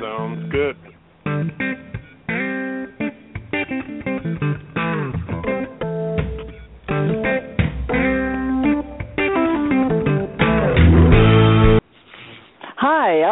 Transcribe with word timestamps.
Sounds 0.00 0.52
good. 0.52 0.76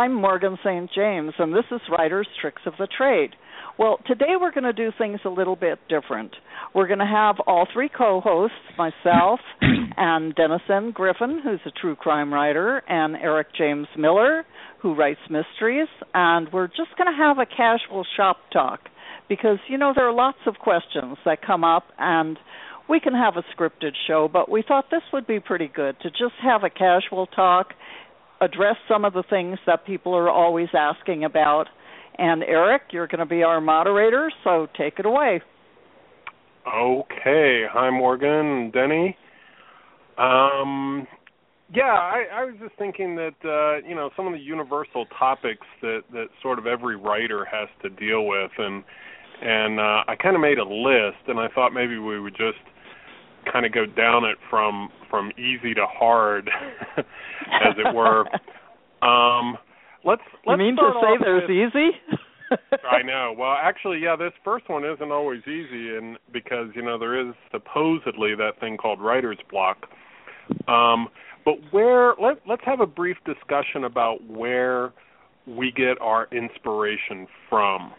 I'm 0.07 0.15
Morgan 0.15 0.57
St. 0.65 0.89
James, 0.95 1.33
and 1.37 1.53
this 1.53 1.65
is 1.73 1.81
Writer's 1.91 2.29
Tricks 2.41 2.63
of 2.65 2.75
the 2.79 2.87
Trade. 2.87 3.31
Well, 3.77 3.99
today 4.07 4.35
we're 4.41 4.53
going 4.53 4.63
to 4.63 4.73
do 4.73 4.93
things 4.97 5.19
a 5.25 5.29
little 5.29 5.57
bit 5.57 5.81
different. 5.89 6.31
We're 6.77 6.87
going 6.87 7.01
to 7.01 7.05
have 7.05 7.41
all 7.45 7.67
three 7.73 7.89
co 7.89 8.21
hosts, 8.21 8.55
myself 8.79 9.41
and 9.61 10.33
Dennis 10.37 10.63
N. 10.73 10.93
Griffin, 10.93 11.41
who's 11.43 11.59
a 11.67 11.73
true 11.73 11.97
crime 11.97 12.33
writer, 12.33 12.85
and 12.89 13.17
Eric 13.17 13.49
James 13.59 13.89
Miller, 13.99 14.47
who 14.81 14.95
writes 14.95 15.19
mysteries. 15.29 15.89
And 16.15 16.53
we're 16.53 16.69
just 16.69 16.97
going 16.97 17.13
to 17.13 17.25
have 17.25 17.39
a 17.39 17.45
casual 17.45 18.07
shop 18.17 18.37
talk 18.53 18.83
because, 19.29 19.59
you 19.69 19.77
know, 19.77 19.93
there 19.93 20.09
are 20.09 20.15
lots 20.15 20.39
of 20.47 20.55
questions 20.55 21.17
that 21.25 21.45
come 21.45 21.65
up, 21.65 21.83
and 21.99 22.39
we 22.89 23.01
can 23.01 23.13
have 23.13 23.35
a 23.37 23.43
scripted 23.55 23.93
show, 24.07 24.29
but 24.33 24.49
we 24.49 24.63
thought 24.67 24.85
this 24.91 25.03
would 25.13 25.27
be 25.27 25.41
pretty 25.41 25.69
good 25.69 25.97
to 26.03 26.11
just 26.11 26.35
have 26.43 26.63
a 26.63 26.71
casual 26.71 27.27
talk, 27.27 27.73
address 28.41 28.77
some 28.89 29.05
of 29.05 29.13
the 29.13 29.25
things 29.29 29.59
that 29.67 29.87
people 29.87 30.15
are 30.15 30.31
always 30.31 30.69
asking 30.77 31.25
about. 31.25 31.67
And 32.19 32.43
Eric, 32.43 32.83
you're 32.93 33.07
going 33.07 33.21
to 33.21 33.27
be 33.27 33.43
our 33.43 33.61
moderator, 33.61 34.31
so 34.45 34.69
take 34.77 34.99
it 34.99 35.07
away. 35.07 35.41
Okay. 36.67 37.65
Hi, 37.71 37.91
Morgan, 37.91 38.71
Denny. 38.73 39.17
Um, 40.19 41.07
yeah, 41.75 41.85
I, 41.85 42.25
I 42.33 42.45
was 42.45 42.55
just 42.61 42.75
thinking 42.79 43.17
that 43.17 43.35
uh, 43.45 43.87
you 43.87 43.95
know 43.95 44.11
some 44.17 44.27
of 44.27 44.33
the 44.33 44.39
universal 44.39 45.05
topics 45.19 45.67
that 45.83 46.03
that 46.13 46.27
sort 46.43 46.59
of 46.59 46.67
every 46.67 46.97
writer 46.97 47.45
has 47.45 47.69
to 47.83 47.91
deal 47.91 48.27
with, 48.27 48.51
and 48.57 48.83
and 49.43 49.79
uh, 49.79 50.05
I 50.09 50.17
kind 50.21 50.37
of 50.37 50.43
made 50.43 50.59
a 50.59 50.65
list, 50.65 51.29
and 51.29 51.39
I 51.39 51.49
thought 51.49 51.75
maybe 51.75 51.99
we 51.99 52.21
would 52.21 52.37
just 52.37 52.63
kind 53.51 53.67
of 53.67 53.73
go 53.73 53.87
down 53.87 54.25
it 54.25 54.39
from 54.51 54.91
from 55.11 55.31
easy 55.39 55.75
to 55.75 55.87
hard, 55.87 56.51
as 56.99 57.75
it 57.79 57.95
were. 57.95 58.25
Um, 59.03 59.57
let's 60.05 60.23
let's 60.47 60.59
you 60.59 60.67
mean 60.67 60.77
to 60.77 60.93
say 61.01 61.17
there's 61.21 61.43
with, 61.43 61.51
easy? 61.51 61.91
I 62.91 63.03
know. 63.03 63.35
Well, 63.37 63.57
actually, 63.61 63.99
yeah, 63.99 64.17
this 64.17 64.33
first 64.45 64.69
one 64.69 64.85
isn't 64.85 65.11
always 65.11 65.43
easy, 65.43 65.97
and 65.97 66.19
because 66.33 66.69
you 66.75 66.83
know 66.83 66.99
there 66.99 67.19
is 67.29 67.35
supposedly 67.51 68.35
that 68.37 68.53
thing 68.61 68.77
called 68.77 69.01
writer's 69.01 69.39
block. 69.51 69.87
Um, 70.69 71.09
but 71.45 71.55
where 71.71 72.15
let 72.21 72.39
let's 72.49 72.63
have 72.65 72.81
a 72.81 72.87
brief 72.87 73.17
discussion 73.25 73.85
about 73.85 74.25
where 74.29 74.93
we 75.47 75.73
get 75.73 76.01
our 76.01 76.29
inspiration 76.33 77.27
from. 77.49 77.93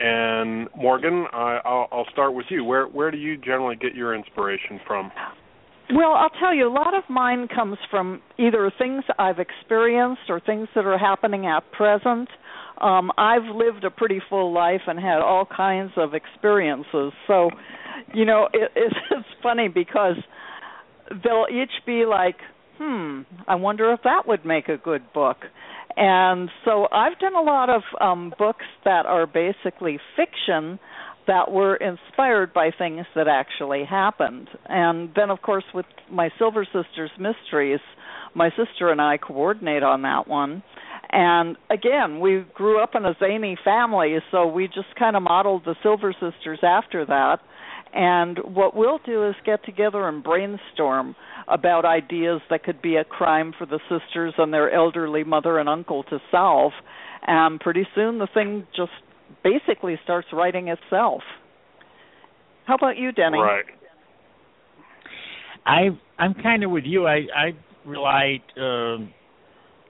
And 0.00 0.68
Morgan, 0.76 1.26
I, 1.32 1.60
I'll, 1.64 1.88
I'll 1.92 2.06
start 2.12 2.34
with 2.34 2.46
you. 2.50 2.64
Where 2.64 2.86
where 2.86 3.10
do 3.10 3.18
you 3.18 3.36
generally 3.36 3.76
get 3.76 3.94
your 3.94 4.14
inspiration 4.14 4.80
from? 4.86 5.10
Well, 5.94 6.14
I'll 6.14 6.30
tell 6.40 6.54
you, 6.54 6.68
a 6.68 6.72
lot 6.72 6.94
of 6.94 7.04
mine 7.10 7.48
comes 7.54 7.76
from 7.90 8.22
either 8.38 8.72
things 8.78 9.04
I've 9.18 9.38
experienced 9.38 10.22
or 10.28 10.40
things 10.40 10.68
that 10.74 10.86
are 10.86 10.96
happening 10.96 11.46
at 11.46 11.70
present. 11.72 12.28
Um, 12.80 13.10
I've 13.18 13.44
lived 13.54 13.84
a 13.84 13.90
pretty 13.90 14.20
full 14.30 14.52
life 14.54 14.80
and 14.86 14.98
had 14.98 15.18
all 15.18 15.44
kinds 15.44 15.92
of 15.96 16.14
experiences. 16.14 17.12
So, 17.26 17.50
you 18.14 18.24
know, 18.24 18.48
it, 18.52 18.70
it's, 18.76 18.94
it's 19.10 19.28
funny 19.42 19.68
because 19.68 20.16
they'll 21.22 21.46
each 21.50 21.84
be 21.84 22.04
like, 22.06 22.36
"Hmm, 22.78 23.22
I 23.46 23.56
wonder 23.56 23.92
if 23.92 24.00
that 24.04 24.26
would 24.26 24.46
make 24.46 24.68
a 24.68 24.78
good 24.78 25.12
book." 25.12 25.38
And 25.96 26.48
so 26.64 26.88
I've 26.90 27.18
done 27.18 27.34
a 27.34 27.42
lot 27.42 27.68
of 27.70 27.82
um 28.00 28.32
books 28.38 28.66
that 28.84 29.06
are 29.06 29.26
basically 29.26 29.98
fiction 30.16 30.78
that 31.26 31.50
were 31.50 31.76
inspired 31.76 32.52
by 32.52 32.70
things 32.76 33.06
that 33.14 33.28
actually 33.28 33.84
happened. 33.84 34.48
And 34.68 35.10
then, 35.14 35.30
of 35.30 35.40
course, 35.42 35.64
with 35.72 35.86
my 36.10 36.30
Silver 36.38 36.64
Sisters 36.64 37.10
mysteries, 37.18 37.80
my 38.34 38.50
sister 38.50 38.90
and 38.90 39.00
I 39.00 39.18
coordinate 39.18 39.82
on 39.82 40.02
that 40.02 40.26
one. 40.26 40.62
And 41.10 41.56
again, 41.70 42.20
we 42.20 42.44
grew 42.54 42.82
up 42.82 42.94
in 42.94 43.04
a 43.04 43.14
zany 43.20 43.56
family, 43.62 44.16
so 44.30 44.46
we 44.46 44.66
just 44.66 44.96
kind 44.98 45.14
of 45.14 45.22
modeled 45.22 45.64
the 45.64 45.76
Silver 45.82 46.12
Sisters 46.12 46.60
after 46.62 47.04
that. 47.06 47.38
And 47.92 48.38
what 48.38 48.74
we'll 48.74 49.00
do 49.04 49.28
is 49.28 49.34
get 49.44 49.64
together 49.64 50.08
and 50.08 50.22
brainstorm 50.22 51.14
about 51.48 51.84
ideas 51.84 52.40
that 52.48 52.64
could 52.64 52.80
be 52.80 52.96
a 52.96 53.04
crime 53.04 53.52
for 53.56 53.66
the 53.66 53.80
sisters 53.90 54.34
and 54.38 54.52
their 54.52 54.72
elderly 54.72 55.24
mother 55.24 55.58
and 55.58 55.68
uncle 55.68 56.02
to 56.04 56.18
solve. 56.30 56.72
And 57.26 57.60
pretty 57.60 57.86
soon 57.94 58.18
the 58.18 58.28
thing 58.32 58.66
just 58.74 58.92
basically 59.44 59.98
starts 60.02 60.28
writing 60.32 60.68
itself. 60.68 61.22
How 62.66 62.74
about 62.74 62.96
you, 62.96 63.12
Denny? 63.12 63.38
Right. 63.38 63.64
I 65.66 65.88
I'm 66.18 66.34
kind 66.34 66.64
of 66.64 66.70
with 66.70 66.84
you. 66.84 67.06
I 67.06 67.26
I 67.34 67.52
relied 67.84 68.42
uh, 68.56 68.98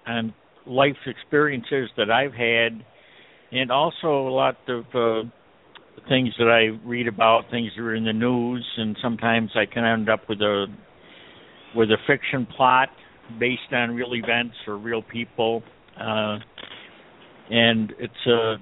on 0.07 0.35
life 0.67 0.97
experiences 1.07 1.91
that 1.97 2.11
I've 2.11 2.33
had, 2.33 2.85
and 3.53 3.71
also 3.71 4.29
a 4.29 4.31
lot 4.31 4.57
of 4.69 4.85
uh, 4.95 5.29
things 6.09 6.31
that 6.39 6.49
I 6.49 6.79
read 6.87 7.09
about, 7.09 7.45
things 7.51 7.71
that 7.77 7.83
are 7.83 7.95
in 7.95 8.05
the 8.05 8.13
news, 8.13 8.67
and 8.77 8.97
sometimes 9.03 9.51
I 9.55 9.67
can 9.67 9.85
end 9.85 10.09
up 10.09 10.29
with 10.29 10.41
a 10.41 10.67
with 11.75 11.91
a 11.91 11.97
fiction 12.07 12.47
plot 12.57 12.89
based 13.39 13.73
on 13.73 13.95
real 13.95 14.15
events 14.15 14.55
or 14.67 14.77
real 14.77 15.03
people, 15.03 15.63
uh, 15.99 16.39
and 17.51 17.93
it's 17.99 18.27
a 18.27 18.57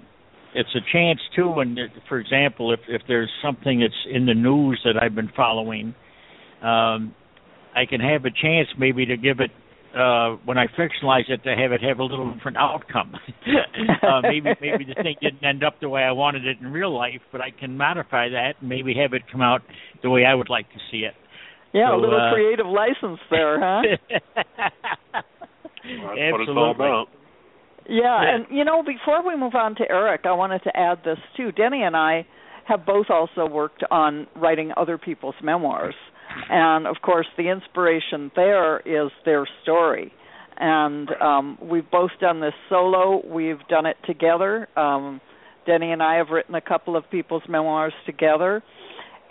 it's 0.54 0.74
a 0.74 0.92
chance 0.92 1.20
too. 1.34 1.54
And 1.58 1.78
for 2.08 2.18
example, 2.18 2.72
if 2.72 2.80
if 2.88 3.02
there's 3.08 3.30
something 3.42 3.80
that's 3.80 4.14
in 4.14 4.26
the 4.26 4.34
news 4.34 4.80
that 4.84 5.02
I've 5.02 5.14
been 5.14 5.30
following, 5.36 5.94
um, 6.62 7.14
I 7.74 7.86
can 7.88 8.00
have 8.00 8.24
a 8.24 8.30
chance 8.30 8.68
maybe 8.78 9.06
to 9.06 9.16
give 9.16 9.40
it 9.40 9.50
uh 9.96 10.36
when 10.44 10.56
I 10.58 10.66
fictionalize 10.68 11.28
it 11.28 11.42
to 11.44 11.54
have 11.56 11.72
it 11.72 11.82
have 11.82 11.98
a 11.98 12.04
little 12.04 12.32
different 12.32 12.56
outcome. 12.56 13.14
uh 14.02 14.20
maybe 14.22 14.50
maybe 14.60 14.84
the 14.84 14.94
thing 15.02 15.16
didn't 15.20 15.44
end 15.44 15.64
up 15.64 15.80
the 15.80 15.88
way 15.88 16.02
I 16.02 16.12
wanted 16.12 16.46
it 16.46 16.58
in 16.60 16.68
real 16.72 16.94
life, 16.96 17.20
but 17.32 17.40
I 17.40 17.50
can 17.50 17.76
modify 17.76 18.28
that 18.30 18.52
and 18.60 18.68
maybe 18.68 18.94
have 18.94 19.12
it 19.14 19.22
come 19.30 19.40
out 19.42 19.62
the 20.02 20.10
way 20.10 20.24
I 20.24 20.34
would 20.34 20.48
like 20.48 20.68
to 20.70 20.78
see 20.90 20.98
it. 20.98 21.14
Yeah, 21.72 21.90
So, 21.90 21.96
a 21.96 22.00
little 22.00 22.20
uh, 22.20 22.32
creative 22.32 22.66
license 22.66 23.20
there, 23.30 23.60
huh? 23.60 23.82
That's 25.12 25.24
what 26.32 26.40
it's 26.40 26.50
all 26.50 26.70
Absolutely. 26.70 26.74
about. 26.74 27.06
Yeah, 27.88 28.22
Yeah. 28.22 28.34
and 28.34 28.46
you 28.50 28.64
know, 28.64 28.82
before 28.82 29.26
we 29.26 29.36
move 29.36 29.54
on 29.54 29.74
to 29.76 29.84
Eric, 29.90 30.22
I 30.24 30.32
wanted 30.32 30.62
to 30.64 30.76
add 30.76 30.98
this 31.04 31.18
too. 31.36 31.52
Denny 31.52 31.82
and 31.82 31.96
I 31.96 32.26
have 32.66 32.86
both 32.86 33.06
also 33.10 33.46
worked 33.48 33.82
on 33.90 34.26
writing 34.36 34.72
other 34.76 34.98
people's 34.98 35.34
memoirs. 35.42 35.94
And 36.48 36.86
of 36.86 36.96
course, 37.02 37.26
the 37.36 37.48
inspiration 37.50 38.30
there 38.36 38.80
is 38.80 39.10
their 39.24 39.46
story. 39.62 40.12
And 40.58 41.08
um 41.20 41.58
we've 41.62 41.90
both 41.90 42.10
done 42.20 42.40
this 42.40 42.54
solo, 42.68 43.22
we've 43.26 43.66
done 43.68 43.86
it 43.86 43.96
together. 44.06 44.68
Um 44.76 45.20
Denny 45.66 45.92
and 45.92 46.02
I 46.02 46.16
have 46.16 46.28
written 46.30 46.54
a 46.54 46.60
couple 46.60 46.96
of 46.96 47.04
people's 47.10 47.42
memoirs 47.48 47.92
together. 48.06 48.62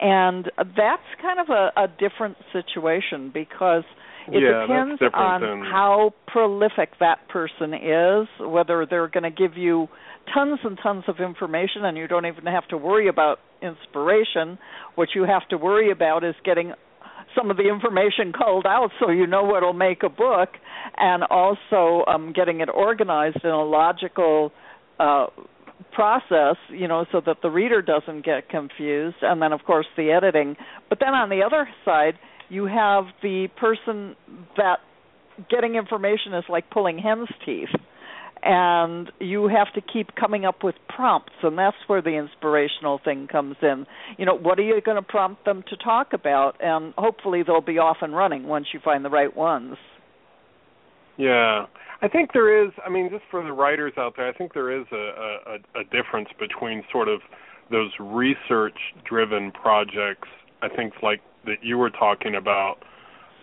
And 0.01 0.49
that's 0.57 1.09
kind 1.21 1.39
of 1.39 1.49
a, 1.49 1.71
a 1.75 1.87
different 1.87 2.37
situation 2.53 3.31
because 3.33 3.83
it 4.31 4.41
Yeah, 4.43 4.61
depends 4.61 5.01
on 5.13 5.41
than- 5.41 5.61
how 5.63 6.13
prolific 6.27 6.91
that 6.99 7.27
person 7.27 7.73
is, 7.73 8.27
whether 8.39 8.85
they're 8.89 9.07
going 9.09 9.23
to 9.23 9.31
give 9.31 9.57
you 9.57 9.87
tons 10.33 10.59
and 10.63 10.77
tons 10.81 11.03
of 11.07 11.19
information 11.19 11.83
and 11.83 11.97
you 11.97 12.07
don't 12.07 12.25
even 12.27 12.45
have 12.45 12.67
to 12.69 12.77
worry 12.77 13.07
about 13.09 13.39
inspiration. 13.61 14.57
What 14.95 15.09
you 15.15 15.23
have 15.23 15.47
to 15.49 15.57
worry 15.57 15.91
about 15.91 16.23
is 16.23 16.35
getting 16.45 16.73
some 17.35 17.51
of 17.51 17.57
the 17.57 17.69
information 17.69 18.33
culled 18.33 18.65
out 18.65 18.89
so 18.99 19.09
you 19.09 19.27
know 19.27 19.43
what'll 19.43 19.73
make 19.73 20.03
a 20.03 20.09
book 20.09 20.49
and 20.97 21.23
also 21.23 22.03
um 22.07 22.33
getting 22.33 22.61
it 22.61 22.69
organized 22.73 23.39
in 23.43 23.49
a 23.49 23.63
logical 23.63 24.51
uh 24.99 25.27
process, 25.93 26.55
you 26.69 26.87
know, 26.87 27.05
so 27.11 27.21
that 27.25 27.37
the 27.41 27.49
reader 27.49 27.81
doesn't 27.81 28.23
get 28.25 28.49
confused, 28.49 29.17
and 29.21 29.41
then 29.41 29.53
of 29.53 29.63
course 29.63 29.87
the 29.97 30.11
editing. 30.11 30.55
But 30.87 30.99
then 30.99 31.09
on 31.09 31.29
the 31.29 31.41
other 31.43 31.67
side, 31.85 32.13
you 32.49 32.65
have 32.65 33.05
the 33.21 33.47
person 33.57 34.15
that 34.57 34.79
getting 35.49 35.75
information 35.75 36.33
is 36.33 36.43
like 36.49 36.69
pulling 36.69 36.97
hen's 36.97 37.29
teeth. 37.45 37.69
And 38.41 39.11
you 39.19 39.49
have 39.49 39.73
to 39.73 39.81
keep 39.81 40.15
coming 40.15 40.45
up 40.45 40.63
with 40.63 40.75
prompts, 40.87 41.33
and 41.43 41.57
that's 41.57 41.75
where 41.87 42.01
the 42.01 42.11
inspirational 42.11 42.99
thing 43.03 43.27
comes 43.27 43.57
in. 43.61 43.85
You 44.17 44.25
know, 44.25 44.35
what 44.35 44.57
are 44.59 44.63
you 44.63 44.79
going 44.81 44.95
to 44.95 45.01
prompt 45.01 45.43
them 45.43 45.63
to 45.69 45.75
talk 45.75 46.13
about? 46.13 46.55
And 46.61 46.93
hopefully 46.97 47.43
they'll 47.45 47.59
be 47.59 47.79
off 47.79 47.97
and 48.01 48.15
running 48.15 48.47
once 48.47 48.67
you 48.73 48.79
find 48.79 49.03
the 49.03 49.09
right 49.09 49.35
ones. 49.35 49.75
Yeah, 51.17 51.65
I 52.01 52.07
think 52.07 52.31
there 52.31 52.65
is. 52.65 52.71
I 52.85 52.89
mean, 52.89 53.09
just 53.09 53.25
for 53.29 53.43
the 53.43 53.51
writers 53.51 53.91
out 53.97 54.13
there, 54.15 54.29
I 54.29 54.31
think 54.31 54.53
there 54.53 54.71
is 54.71 54.85
a 54.93 55.57
a, 55.75 55.81
a 55.81 55.83
difference 55.83 56.29
between 56.39 56.83
sort 56.93 57.09
of 57.09 57.19
those 57.69 57.91
research-driven 57.99 59.51
projects. 59.51 60.29
I 60.61 60.69
think 60.69 60.93
like 61.03 61.19
that 61.45 61.57
you 61.61 61.77
were 61.77 61.89
talking 61.89 62.35
about 62.35 62.77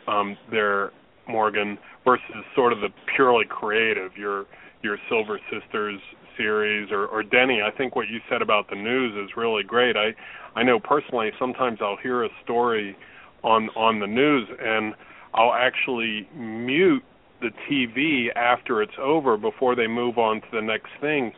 um, 0.08 0.38
there, 0.50 0.90
Morgan, 1.28 1.76
versus 2.04 2.44
sort 2.54 2.72
of 2.72 2.80
the 2.80 2.88
purely 3.14 3.44
creative. 3.46 4.12
You're 4.16 4.46
your 4.82 4.98
Silver 5.08 5.40
Sisters 5.50 6.00
series 6.36 6.90
or, 6.90 7.06
or 7.06 7.22
Denny, 7.22 7.60
I 7.62 7.76
think 7.76 7.96
what 7.96 8.08
you 8.08 8.20
said 8.30 8.42
about 8.42 8.68
the 8.68 8.76
news 8.76 9.14
is 9.14 9.36
really 9.36 9.62
great. 9.62 9.96
I 9.96 10.14
I 10.58 10.62
know 10.62 10.78
personally 10.78 11.30
sometimes 11.38 11.78
I'll 11.80 11.98
hear 12.02 12.24
a 12.24 12.28
story 12.44 12.96
on 13.42 13.68
on 13.70 14.00
the 14.00 14.06
news 14.06 14.48
and 14.60 14.94
I'll 15.34 15.54
actually 15.54 16.28
mute 16.34 17.02
the 17.40 17.50
TV 17.70 18.28
after 18.34 18.82
it's 18.82 18.98
over 19.00 19.36
before 19.36 19.76
they 19.76 19.86
move 19.86 20.18
on 20.18 20.40
to 20.40 20.46
the 20.52 20.62
next 20.62 20.90
thing 21.00 21.32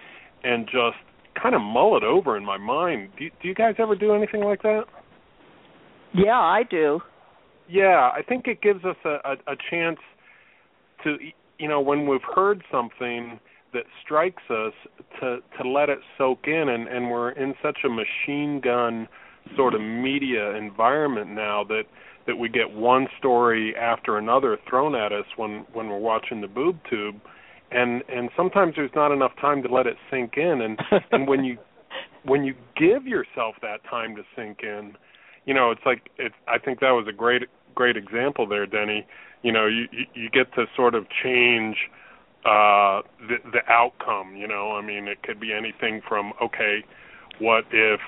and 0.45 0.67
just 0.67 0.97
kind 1.41 1.55
of 1.55 1.61
mull 1.61 1.97
it 1.97 2.05
over 2.05 2.37
in 2.37 2.45
my 2.45 2.57
mind. 2.57 3.11
Do, 3.19 3.29
do 3.43 3.49
you 3.49 3.55
guys 3.55 3.75
ever 3.79 3.97
do 3.97 4.15
anything 4.15 4.43
like 4.45 4.63
that? 4.63 4.85
Yeah, 6.15 6.39
I 6.39 6.63
do. 6.69 7.01
Yeah, 7.69 8.11
I 8.15 8.23
think 8.27 8.47
it 8.47 8.63
gives 8.63 8.85
us 8.85 8.97
a, 9.05 9.19
a, 9.25 9.53
a 9.53 9.57
chance 9.71 9.99
to, 11.05 11.17
you 11.59 11.69
know, 11.69 11.81
when 11.81 12.07
we've 12.07 12.21
heard 12.35 12.63
something 12.71 13.41
that 13.73 13.85
strikes 14.03 14.43
us, 14.51 14.73
to 15.21 15.39
to 15.61 15.69
let 15.69 15.89
it 15.89 15.99
soak 16.17 16.47
in, 16.47 16.69
and 16.69 16.89
and 16.89 17.11
we're 17.11 17.31
in 17.31 17.55
such 17.63 17.79
a 17.85 17.89
machine 17.89 18.61
gun 18.61 19.09
sort 19.57 19.75
of 19.75 19.81
media 19.81 20.55
environment 20.57 21.31
now 21.31 21.65
that 21.65 21.85
that 22.27 22.37
we 22.37 22.49
get 22.49 22.71
one 22.71 23.07
story 23.19 23.75
after 23.77 24.19
another 24.19 24.59
thrown 24.69 24.95
at 24.95 25.13
us 25.13 25.25
when 25.37 25.65
when 25.73 25.89
we're 25.89 25.99
watching 25.99 26.41
the 26.41 26.47
boob 26.49 26.79
tube 26.89 27.17
and 27.71 28.03
and 28.09 28.31
sometimes 28.37 28.75
there's 28.77 28.91
not 28.95 29.13
enough 29.13 29.33
time 29.41 29.63
to 29.63 29.69
let 29.69 29.87
it 29.87 29.97
sink 30.11 30.35
in 30.37 30.61
and 30.61 30.79
and 31.13 31.27
when 31.27 31.45
you 31.45 31.57
when 32.25 32.45
you 32.45 32.55
give 32.77 33.07
yourself 33.07 33.55
that 33.63 33.79
time 33.89 34.15
to 34.15 34.23
sink 34.37 34.61
in 34.63 34.95
you 35.47 35.55
know 35.55 35.71
it's 35.71 35.81
like 35.87 36.11
it's 36.19 36.35
i 36.47 36.59
think 36.59 36.81
that 36.81 36.91
was 36.91 37.07
a 37.09 37.13
great 37.13 37.43
great 37.79 37.97
example 37.97 38.45
there 38.47 38.67
denny. 38.67 39.07
You 39.43 39.53
know 39.53 39.67
you 39.67 39.87
you, 40.15 40.29
get 40.31 40.53
to 40.55 40.67
sort 40.75 40.95
of 40.95 41.07
change 41.23 41.77
uh 42.45 43.03
the 43.29 43.37
the 43.55 43.63
outcome 43.69 44.35
you 44.37 44.49
know? 44.49 44.73
I 44.73 44.83
mean 44.85 45.07
it 45.07 45.23
could 45.23 45.39
be 45.39 45.53
anything 45.53 46.03
from 46.09 46.33
okay 46.43 46.85
what 47.39 47.65
if 47.71 48.01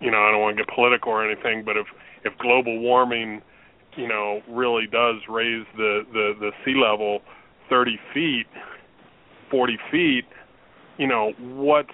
you 0.00 0.10
know 0.12 0.22
i 0.22 0.30
don't 0.30 0.40
want 0.40 0.56
to 0.56 0.62
get 0.62 0.72
political 0.72 1.10
or 1.10 1.28
anything 1.28 1.64
but 1.64 1.76
if 1.76 1.86
if 2.24 2.32
global 2.38 2.78
warming 2.78 3.42
you 3.96 4.06
know 4.06 4.42
really 4.48 4.86
does 4.86 5.16
raise 5.28 5.66
the 5.76 6.06
the 6.12 6.34
the 6.38 6.50
sea 6.64 6.76
level 6.80 7.20
30 7.68 7.98
feet 8.14 8.46
40 9.50 9.78
feet, 9.90 10.26
you 10.98 11.06
know, 11.06 11.32
what's 11.38 11.90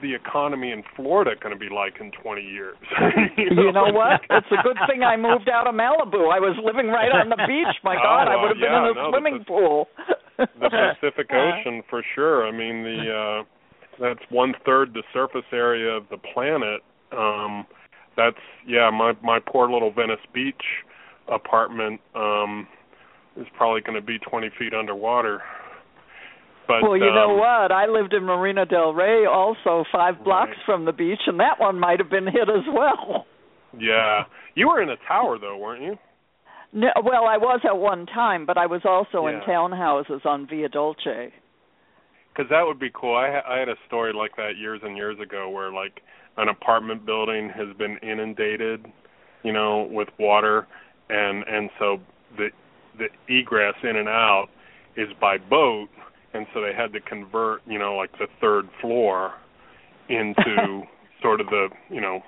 the 0.00 0.14
economy 0.14 0.70
in 0.70 0.82
Florida 0.96 1.32
going 1.40 1.54
to 1.54 1.58
be 1.58 1.72
like 1.72 1.94
in 2.00 2.10
20 2.10 2.42
years? 2.42 2.76
you, 3.36 3.50
know? 3.50 3.62
you 3.62 3.72
know 3.72 3.92
what? 3.92 4.20
It's 4.30 4.46
a 4.50 4.62
good 4.62 4.78
thing 4.88 5.02
I 5.02 5.16
moved 5.16 5.48
out 5.48 5.66
of 5.66 5.74
Malibu. 5.74 6.32
I 6.32 6.40
was 6.40 6.56
living 6.62 6.88
right 6.88 7.10
on 7.10 7.28
the 7.28 7.36
beach. 7.46 7.76
My 7.82 7.94
God, 8.02 8.28
oh, 8.28 8.32
I 8.32 8.42
would 8.42 8.56
have 8.56 8.58
yeah, 8.60 8.68
been 8.68 8.84
in 8.84 8.90
a 8.90 8.94
no, 8.94 9.10
swimming 9.10 9.38
the, 9.38 9.44
pool. 9.44 9.88
the 10.38 10.46
Pacific 11.00 11.30
Ocean, 11.30 11.82
for 11.88 12.02
sure. 12.14 12.46
I 12.46 12.50
mean, 12.50 12.82
the 12.82 13.42
uh 13.42 13.44
that's 14.00 14.24
one 14.28 14.54
third 14.66 14.92
the 14.92 15.02
surface 15.12 15.46
area 15.52 15.90
of 15.90 16.04
the 16.10 16.18
planet. 16.18 16.80
Um 17.12 17.66
That's 18.16 18.42
yeah, 18.66 18.90
my 18.90 19.12
my 19.22 19.38
poor 19.38 19.70
little 19.70 19.92
Venice 19.92 20.24
Beach 20.32 20.84
apartment 21.32 22.00
um 22.14 22.66
is 23.36 23.46
probably 23.56 23.80
going 23.80 23.96
to 23.96 24.04
be 24.04 24.18
20 24.18 24.50
feet 24.58 24.74
underwater. 24.74 25.42
But, 26.66 26.82
well, 26.82 26.96
you 26.96 27.08
um, 27.08 27.14
know 27.14 27.34
what? 27.34 27.72
I 27.72 27.86
lived 27.86 28.14
in 28.14 28.24
Marina 28.24 28.64
Del 28.64 28.94
Rey, 28.94 29.26
also 29.26 29.84
five 29.92 30.24
blocks 30.24 30.50
Right. 30.56 30.66
from 30.66 30.84
the 30.86 30.92
beach, 30.92 31.20
and 31.26 31.38
that 31.40 31.60
one 31.60 31.78
might 31.78 31.98
have 31.98 32.10
been 32.10 32.26
hit 32.26 32.48
as 32.48 32.64
well. 32.72 33.26
Yeah, 33.78 34.24
you 34.54 34.68
were 34.68 34.80
in 34.80 34.88
a 34.88 34.96
tower 35.08 35.36
though, 35.38 35.58
weren't 35.58 35.82
you? 35.82 35.98
No, 36.72 36.88
well, 37.04 37.24
I 37.26 37.36
was 37.36 37.60
at 37.64 37.76
one 37.76 38.06
time, 38.06 38.46
but 38.46 38.56
I 38.56 38.66
was 38.66 38.82
also 38.84 39.26
in 39.26 39.40
townhouses 39.40 40.24
on 40.24 40.46
Via 40.48 40.68
Dolce. 40.68 41.32
Because 42.32 42.50
that 42.50 42.62
would 42.66 42.80
be 42.80 42.90
cool. 42.92 43.14
I 43.16 43.30
ha- 43.30 43.48
I 43.48 43.58
had 43.58 43.68
a 43.68 43.76
story 43.86 44.12
like 44.12 44.36
that 44.36 44.56
years 44.58 44.80
and 44.82 44.96
years 44.96 45.18
ago, 45.20 45.50
where 45.50 45.72
like 45.72 46.00
an 46.36 46.48
apartment 46.48 47.06
building 47.06 47.48
has 47.50 47.68
been 47.76 47.96
inundated, 47.98 48.86
you 49.44 49.52
know, 49.52 49.88
with 49.90 50.08
water, 50.18 50.66
and 51.10 51.44
and 51.46 51.70
so 51.78 51.98
the 52.36 52.48
the 52.98 53.08
egress 53.28 53.74
in 53.84 53.96
and 53.96 54.08
out 54.08 54.46
is 54.96 55.08
by 55.20 55.38
boat, 55.38 55.88
and 56.34 56.46
so 56.52 56.60
they 56.60 56.74
had 56.76 56.92
to 56.92 57.00
convert, 57.00 57.62
you 57.66 57.78
know, 57.78 57.94
like 57.94 58.12
the 58.18 58.26
third 58.40 58.68
floor 58.80 59.32
into 60.08 60.82
sort 61.22 61.40
of 61.40 61.46
the, 61.46 61.68
you 61.88 62.00
know, 62.00 62.20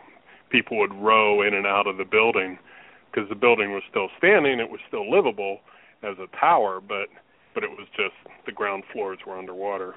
people 0.51 0.79
would 0.79 0.95
row 0.95 1.43
in 1.43 1.55
and 1.55 1.67
out 1.67 1.87
of 1.87 1.97
the 1.99 2.05
building 2.05 2.59
because 3.11 3.29
the 3.29 3.35
building 3.35 3.73
was 3.73 3.83
still 3.91 4.09
standing, 4.19 4.61
it 4.61 4.71
was 4.71 4.81
still 4.89 5.11
livable 5.11 5.59
as 6.03 6.17
a 6.19 6.27
tower, 6.39 6.81
but 6.81 7.09
but 7.55 7.65
it 7.65 7.71
was 7.71 7.89
just 7.97 8.15
the 8.45 8.53
ground 8.53 8.85
floors 8.93 9.19
were 9.27 9.37
underwater. 9.37 9.95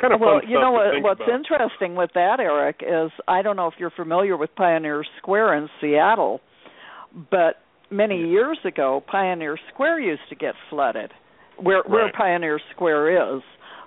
Kind 0.00 0.14
of 0.14 0.20
well, 0.20 0.40
fun 0.40 0.48
you 0.48 0.58
know 0.58 0.70
what, 0.70 1.02
what's 1.02 1.20
about. 1.20 1.34
interesting 1.34 1.96
with 1.96 2.10
that, 2.14 2.38
Eric, 2.40 2.82
is 2.82 3.10
I 3.26 3.42
don't 3.42 3.56
know 3.56 3.66
if 3.66 3.74
you're 3.78 3.90
familiar 3.90 4.36
with 4.36 4.54
Pioneer 4.54 5.04
Square 5.18 5.56
in 5.56 5.68
Seattle, 5.80 6.40
but 7.30 7.56
many 7.90 8.28
years 8.28 8.58
ago, 8.64 9.02
Pioneer 9.06 9.58
Square 9.72 10.00
used 10.00 10.22
to 10.28 10.36
get 10.36 10.54
flooded. 10.70 11.12
Where 11.58 11.82
where 11.86 12.10
Pioneer 12.12 12.60
Square 12.72 13.36
is, 13.36 13.42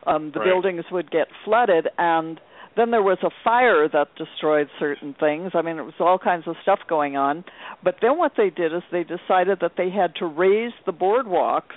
um, 0.05 0.31
the 0.31 0.39
Right. 0.39 0.45
buildings 0.47 0.85
would 0.91 1.11
get 1.11 1.27
flooded, 1.43 1.87
and 1.97 2.39
then 2.75 2.91
there 2.91 3.01
was 3.01 3.17
a 3.23 3.31
fire 3.43 3.87
that 3.87 4.13
destroyed 4.15 4.69
certain 4.79 5.13
things. 5.19 5.51
I 5.55 5.61
mean, 5.63 5.79
it 5.79 5.83
was 5.85 5.99
all 5.99 6.19
kinds 6.19 6.47
of 6.47 6.55
stuff 6.61 6.79
going 6.87 7.17
on. 7.17 7.43
But 7.83 7.95
then 8.01 8.17
what 8.17 8.33
they 8.37 8.49
did 8.51 8.71
is 8.73 8.83
they 8.91 9.03
decided 9.03 9.59
that 9.61 9.73
they 9.77 9.89
had 9.89 10.15
to 10.17 10.25
raise 10.27 10.73
the 10.85 10.93
boardwalks. 10.93 11.75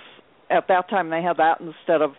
At 0.49 0.67
that 0.67 0.89
time, 0.89 1.09
they 1.09 1.21
had 1.21 1.37
that 1.37 1.59
instead 1.59 2.01
of 2.01 2.15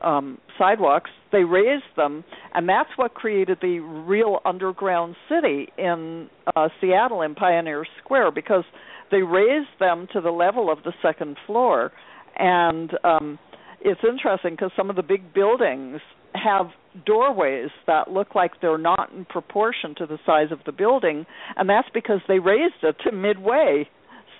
um 0.00 0.38
sidewalks 0.56 1.10
they 1.32 1.42
raised 1.42 1.82
them 1.96 2.22
and 2.54 2.68
that's 2.68 2.90
what 2.94 3.14
created 3.14 3.58
the 3.60 3.80
real 3.80 4.38
underground 4.44 5.16
city 5.28 5.72
in 5.76 6.30
uh 6.54 6.68
Seattle 6.80 7.20
in 7.22 7.34
Pioneer 7.34 7.84
Square 8.00 8.30
because 8.30 8.62
they 9.10 9.22
raised 9.22 9.74
them 9.80 10.06
to 10.12 10.20
the 10.20 10.30
level 10.30 10.70
of 10.70 10.84
the 10.84 10.92
second 11.02 11.36
floor 11.46 11.90
and 12.38 12.92
um 13.04 13.38
it's 13.80 14.00
interesting 14.08 14.52
because 14.52 14.70
some 14.76 14.90
of 14.90 14.96
the 14.96 15.02
big 15.02 15.32
buildings 15.32 16.00
have 16.34 16.66
doorways 17.06 17.70
that 17.86 18.10
look 18.10 18.34
like 18.34 18.52
they're 18.60 18.76
not 18.78 19.12
in 19.12 19.24
proportion 19.24 19.94
to 19.96 20.06
the 20.06 20.18
size 20.26 20.50
of 20.50 20.58
the 20.66 20.72
building 20.72 21.26
and 21.56 21.68
that's 21.68 21.88
because 21.94 22.20
they 22.28 22.38
raised 22.38 22.82
it 22.82 22.96
to 23.04 23.12
midway 23.12 23.88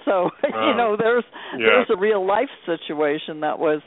so 0.05 0.31
you 0.45 0.75
know 0.77 0.97
there's 0.99 1.25
Yeah. 1.53 1.67
there's 1.67 1.87
a 1.91 1.97
real 2.01 2.27
life 2.27 2.51
situation 2.67 3.41
that 3.41 3.59
was 3.59 3.81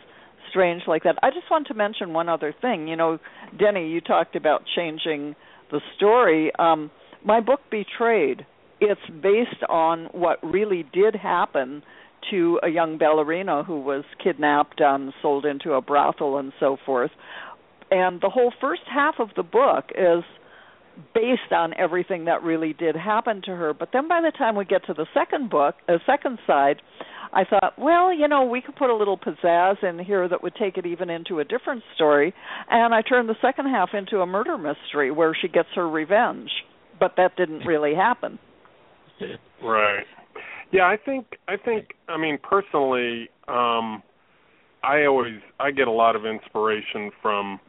strange 0.50 0.82
like 0.86 1.04
that. 1.04 1.16
I 1.24 1.30
just 1.30 1.50
want 1.50 1.68
to 1.68 1.74
mention 1.74 2.12
one 2.12 2.28
other 2.28 2.54
thing. 2.62 2.90
You 2.90 2.98
know, 2.98 3.20
Denny, 3.58 3.88
you 3.90 4.02
talked 4.02 4.36
about 4.36 4.64
changing 4.76 5.36
the 5.72 5.80
story. 5.96 6.52
Um 6.60 6.92
my 7.26 7.40
book 7.40 7.62
Betrayed, 7.70 8.46
it's 8.82 9.00
based 9.22 9.64
on 9.70 10.06
what 10.12 10.40
really 10.44 10.84
did 10.92 11.16
happen 11.16 11.84
to 12.30 12.60
a 12.64 12.70
young 12.70 12.98
ballerina 12.98 13.64
who 13.64 13.82
was 13.82 14.04
kidnapped 14.24 14.80
and 14.80 15.14
sold 15.22 15.46
into 15.46 15.74
a 15.74 15.82
brothel 15.82 16.38
and 16.38 16.54
so 16.60 16.78
forth. 16.86 17.12
And 17.90 18.22
the 18.22 18.30
whole 18.30 18.54
first 18.62 18.84
half 18.92 19.16
of 19.20 19.30
the 19.36 19.44
book 19.44 19.86
is 19.96 20.24
based 21.14 21.52
on 21.52 21.74
everything 21.78 22.26
that 22.26 22.44
really 22.44 22.74
did 22.74 22.96
happen 22.96 23.42
to 23.46 23.52
her. 23.52 23.74
But 23.74 23.90
then 23.94 24.08
by 24.08 24.22
the 24.22 24.32
time 24.38 24.56
we 24.56 24.66
get 24.66 24.86
to 24.86 24.94
the 24.94 25.08
second 25.14 25.50
book, 25.50 25.76
the 25.88 26.00
second 26.06 26.40
side, 26.46 26.82
I 27.34 27.44
thought, 27.46 27.74
well, 27.78 28.14
you 28.14 28.28
know, 28.28 28.46
we 28.46 28.62
could 28.62 28.76
put 28.76 28.90
a 28.90 28.96
little 28.96 29.18
pizzazz 29.18 29.84
in 29.84 30.00
here 30.00 30.28
that 30.28 30.44
would 30.44 30.56
take 30.56 30.78
it 30.78 30.86
even 30.86 31.10
into 31.10 31.40
a 31.40 31.46
different 31.46 31.84
story. 31.96 32.34
And 32.70 32.94
I 32.94 33.02
turned 33.02 33.30
the 33.30 33.36
second 33.42 33.68
half 33.68 33.90
into 33.94 34.20
a 34.20 34.26
murder 34.26 34.58
mystery 34.58 35.12
where 35.12 35.36
she 35.40 35.48
gets 35.48 35.70
her 35.76 35.88
revenge. 35.90 36.50
But 37.00 37.14
that 37.18 37.36
didn't 37.36 37.66
really 37.66 37.96
happen. 37.96 38.40
Right. 39.64 40.06
Yeah, 40.72 40.84
I 40.88 40.98
think 40.98 41.38
I 41.48 41.58
think 41.58 41.94
I 42.08 42.18
mean 42.18 42.38
personally, 42.42 43.30
um 43.48 44.04
I 44.84 45.06
always 45.06 45.40
I 45.60 45.72
get 45.72 45.88
a 45.88 45.92
lot 45.92 46.16
of 46.16 46.26
inspiration 46.26 47.12
from 47.22 47.60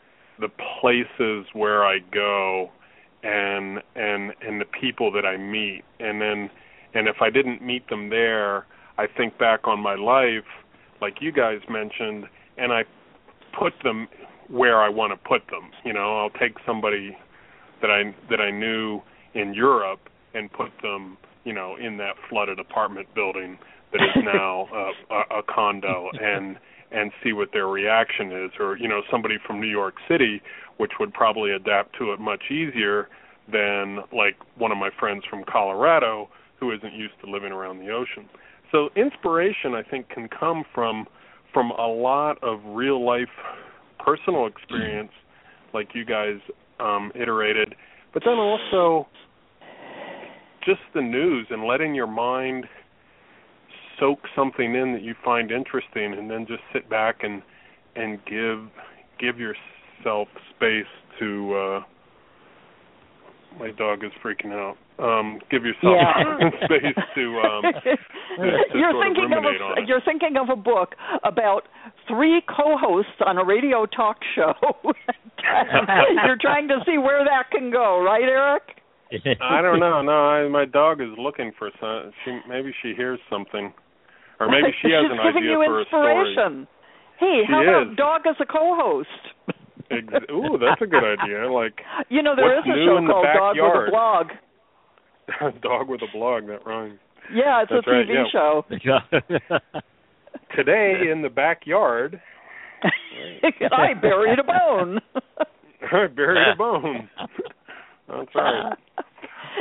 the 0.40 0.49
places 0.80 1.47
where 1.52 1.85
I 1.85 1.99
go 2.12 2.71
and 3.23 3.80
and 3.94 4.32
and 4.40 4.61
the 4.61 4.64
people 4.80 5.12
that 5.12 5.26
I 5.26 5.37
meet 5.37 5.82
and 6.00 6.21
then 6.21 6.50
and 6.94 7.09
if 7.09 7.16
I 7.21 7.30
didn't 7.30 7.62
meet 7.62 7.88
them 7.88 8.11
there, 8.11 8.66
I 8.99 9.06
think 9.06 9.38
back 9.38 9.66
on 9.66 9.80
my 9.80 9.94
life 9.94 10.44
like 11.00 11.21
you 11.21 11.32
guys 11.32 11.59
mentioned 11.68 12.26
and 12.56 12.73
I 12.73 12.85
put 13.59 13.73
them 13.82 14.09
where 14.49 14.80
I 14.80 14.88
want 14.88 15.12
to 15.12 15.28
put 15.28 15.42
them. 15.50 15.71
You 15.85 15.92
know, 15.92 16.18
I'll 16.18 16.30
take 16.38 16.56
somebody 16.66 17.16
that 17.80 17.90
I 17.90 18.14
that 18.30 18.40
I 18.40 18.50
knew 18.50 19.00
in 19.35 19.54
Europe 19.54 20.00
and 20.35 20.50
put 20.52 20.71
them, 20.82 21.16
you 21.44 21.52
know, 21.52 21.76
in 21.76 21.96
that 21.99 22.14
flooded 22.28 22.58
apartment 22.58 23.08
building 23.14 23.58
that 23.92 24.02
is 24.02 24.25
now 24.25 24.68
a, 24.72 25.14
a, 25.14 25.38
a 25.40 25.42
condo 25.42 26.11
and 26.20 26.56
and 26.90 27.11
see 27.25 27.32
what 27.32 27.49
their 27.52 27.68
reaction 27.68 28.32
is 28.32 28.50
or 28.61 28.76
you 28.76 28.88
know 28.88 29.00
somebody 29.11 29.37
from 29.46 29.61
New 29.61 29.68
York 29.68 29.94
City 30.08 30.42
which 30.76 30.92
would 31.00 31.12
probably 31.12 31.52
adapt 31.52 31.96
to 31.99 32.12
it 32.12 32.20
much 32.20 32.44
easier 32.50 33.08
than 33.50 33.99
like 34.12 34.37
one 34.56 34.72
of 34.72 34.78
my 34.78 34.90
friends 34.99 35.22
from 35.28 35.44
Colorado 35.50 36.28
who 36.61 36.70
isn't 36.70 36.92
used 36.92 37.14
to 37.25 37.30
living 37.30 37.52
around 37.52 37.78
the 37.78 37.90
ocean. 37.90 38.28
So 38.70 38.88
inspiration 38.96 39.75
I 39.75 39.82
think 39.82 40.08
can 40.08 40.28
come 40.28 40.64
from 40.75 41.06
from 41.52 41.70
a 41.72 41.87
lot 41.87 42.42
of 42.42 42.61
real 42.64 43.04
life 43.04 43.28
personal 43.99 44.46
experience, 44.46 45.12
like 45.75 45.88
you 45.94 46.04
guys 46.04 46.38
um, 46.80 47.12
iterated, 47.14 47.75
but 48.12 48.22
then 48.25 48.34
also 48.34 49.06
just 50.64 50.81
the 50.95 51.02
news 51.02 51.47
and 51.50 51.64
letting 51.64 51.95
your 51.95 52.07
mind 52.07 52.66
soak 53.99 54.19
something 54.35 54.75
in 54.75 54.92
that 54.92 55.02
you 55.02 55.14
find 55.25 55.50
interesting, 55.50 56.14
and 56.16 56.31
then 56.31 56.47
just 56.47 56.62
sit 56.73 56.88
back 56.88 57.23
and 57.23 57.42
and 57.95 58.19
give 58.25 58.69
give 59.19 59.38
yourself 59.38 60.28
space 60.57 60.87
to. 61.19 61.54
uh 61.54 61.81
my 63.59 63.71
dog 63.71 64.04
is 64.04 64.12
freaking 64.25 64.52
out. 64.52 64.76
Um, 64.99 65.40
give 65.50 65.64
yourself 65.64 65.97
yeah. 65.97 66.50
space 66.64 67.04
to. 67.14 67.40
Um, 67.40 67.62
to 67.85 68.78
you're 68.78 69.02
thinking 69.02 69.31
of, 69.37 69.45
of 69.45 69.45
a, 69.45 69.87
you're 69.87 70.00
thinking 70.04 70.37
of 70.40 70.49
a 70.49 70.57
book 70.57 70.95
about 71.25 71.62
three 72.09 72.42
co-hosts 72.49 73.21
on 73.26 73.38
a 73.38 73.45
radio 73.45 73.87
talk 73.87 74.19
show. 74.35 74.54
you're 76.25 76.38
trying 76.40 76.69
to 76.69 76.78
see 76.87 76.99
where 76.99 77.25
that 77.25 77.50
can 77.50 77.71
go, 77.71 78.02
right, 78.02 78.23
Eric? 78.23 78.81
I 79.40 79.61
don't 79.62 79.81
know. 79.81 80.02
No, 80.02 80.12
I, 80.12 80.49
my 80.49 80.64
dog 80.64 81.00
is 81.00 81.09
looking 81.19 81.52
for 81.59 81.71
some. 81.81 82.12
She 82.25 82.38
maybe 82.49 82.73
she 82.83 82.95
hears 82.97 83.19
something, 83.31 83.73
or 84.40 84.49
maybe 84.49 84.73
she 84.83 84.88
has 84.90 85.04
an 85.11 85.19
idea 85.37 85.57
for 85.66 85.81
a 85.83 85.85
story. 85.87 86.35
Hey, 87.19 87.42
She 87.47 87.52
how 87.52 87.62
about 87.62 87.92
is. 87.92 87.97
dog 87.97 88.23
as 88.26 88.37
a 88.40 88.47
co-host? 88.47 89.09
Ex- 89.90 90.25
Ooh, 90.31 90.59
that's 90.59 90.81
a 90.81 90.87
good 90.87 91.04
idea. 91.04 91.50
Like 91.50 91.81
You 92.09 92.23
know, 92.23 92.35
there 92.35 92.59
is 92.59 92.64
a 92.64 92.76
show 92.85 92.99
called 93.07 93.26
Dog 93.37 93.57
with 93.57 93.88
a? 93.88 93.90
Blog. 93.90 94.26
dog 95.62 95.88
with 95.88 96.02
a 96.02 96.11
blog. 96.12 96.47
That 96.49 96.66
rhymes. 96.66 96.99
Yeah, 97.33 97.62
it's 97.62 97.71
That's 97.73 97.87
a 97.87 97.90
right, 97.90 98.07
TV 98.07 98.25
yeah. 98.85 98.99
show. 99.12 99.81
Today 100.57 100.95
in 101.11 101.23
the 101.23 101.28
backyard, 101.28 102.21
I 102.83 103.95
buried 103.95 104.38
a 104.38 104.42
bone. 104.45 104.99
I 105.92 106.07
buried 106.09 106.49
a 106.52 106.57
bone. 106.57 107.09
That's 108.12 108.35
right. 108.35 108.73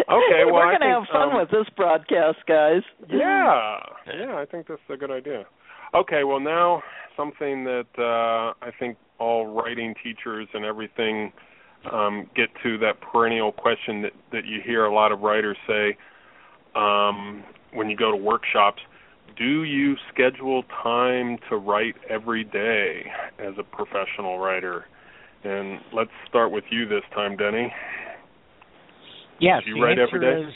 Okay, 0.08 0.44
well, 0.46 0.56
we're 0.56 0.78
gonna 0.78 1.00
have 1.00 1.08
fun 1.12 1.32
um, 1.32 1.38
with 1.38 1.52
this 1.52 1.68
broadcast, 1.76 2.38
guys. 2.48 2.82
Yeah, 3.10 3.80
yeah, 4.08 4.36
I 4.36 4.46
think 4.50 4.68
that's 4.68 4.82
a 4.90 4.96
good 4.96 5.12
idea. 5.12 5.46
Okay, 5.94 6.24
well 6.24 6.40
now 6.40 6.82
something 7.18 7.66
that 7.66 7.88
uh, 7.98 8.54
I 8.66 8.72
think 8.80 8.98
all 9.20 9.48
writing 9.48 9.94
teachers 10.02 10.48
and 10.54 10.64
everything 10.66 11.34
um, 11.92 12.30
get 12.36 12.48
to 12.64 12.78
that 12.80 13.02
perennial 13.02 13.52
question 13.52 14.02
that 14.04 14.14
that 14.32 14.46
you 14.46 14.60
hear 14.64 14.86
a 14.86 14.94
lot 14.94 15.12
of 15.12 15.20
writers 15.20 15.58
say 15.68 15.98
um, 16.76 17.44
when 17.74 17.90
you 17.90 17.98
go 17.98 18.12
to 18.12 18.18
workshops. 18.18 18.82
Do 19.38 19.64
you 19.64 19.96
schedule 20.14 20.64
time 20.84 21.38
to 21.50 21.56
write 21.56 21.96
every 22.10 22.44
day 22.44 23.06
as 23.40 23.54
a 23.58 23.64
professional 23.64 24.40
writer? 24.40 24.86
And 25.44 25.80
let's 25.94 26.12
start 26.28 26.52
with 26.52 26.66
you 26.70 26.88
this 26.88 27.04
time, 27.14 27.38
Denny. 27.38 27.74
Yes, 29.42 29.64
Do 29.66 29.72
you 29.72 29.76
the 29.76 29.82
write 29.82 30.00
answer 30.00 30.16
every 30.16 30.44
day? 30.44 30.50
is 30.50 30.54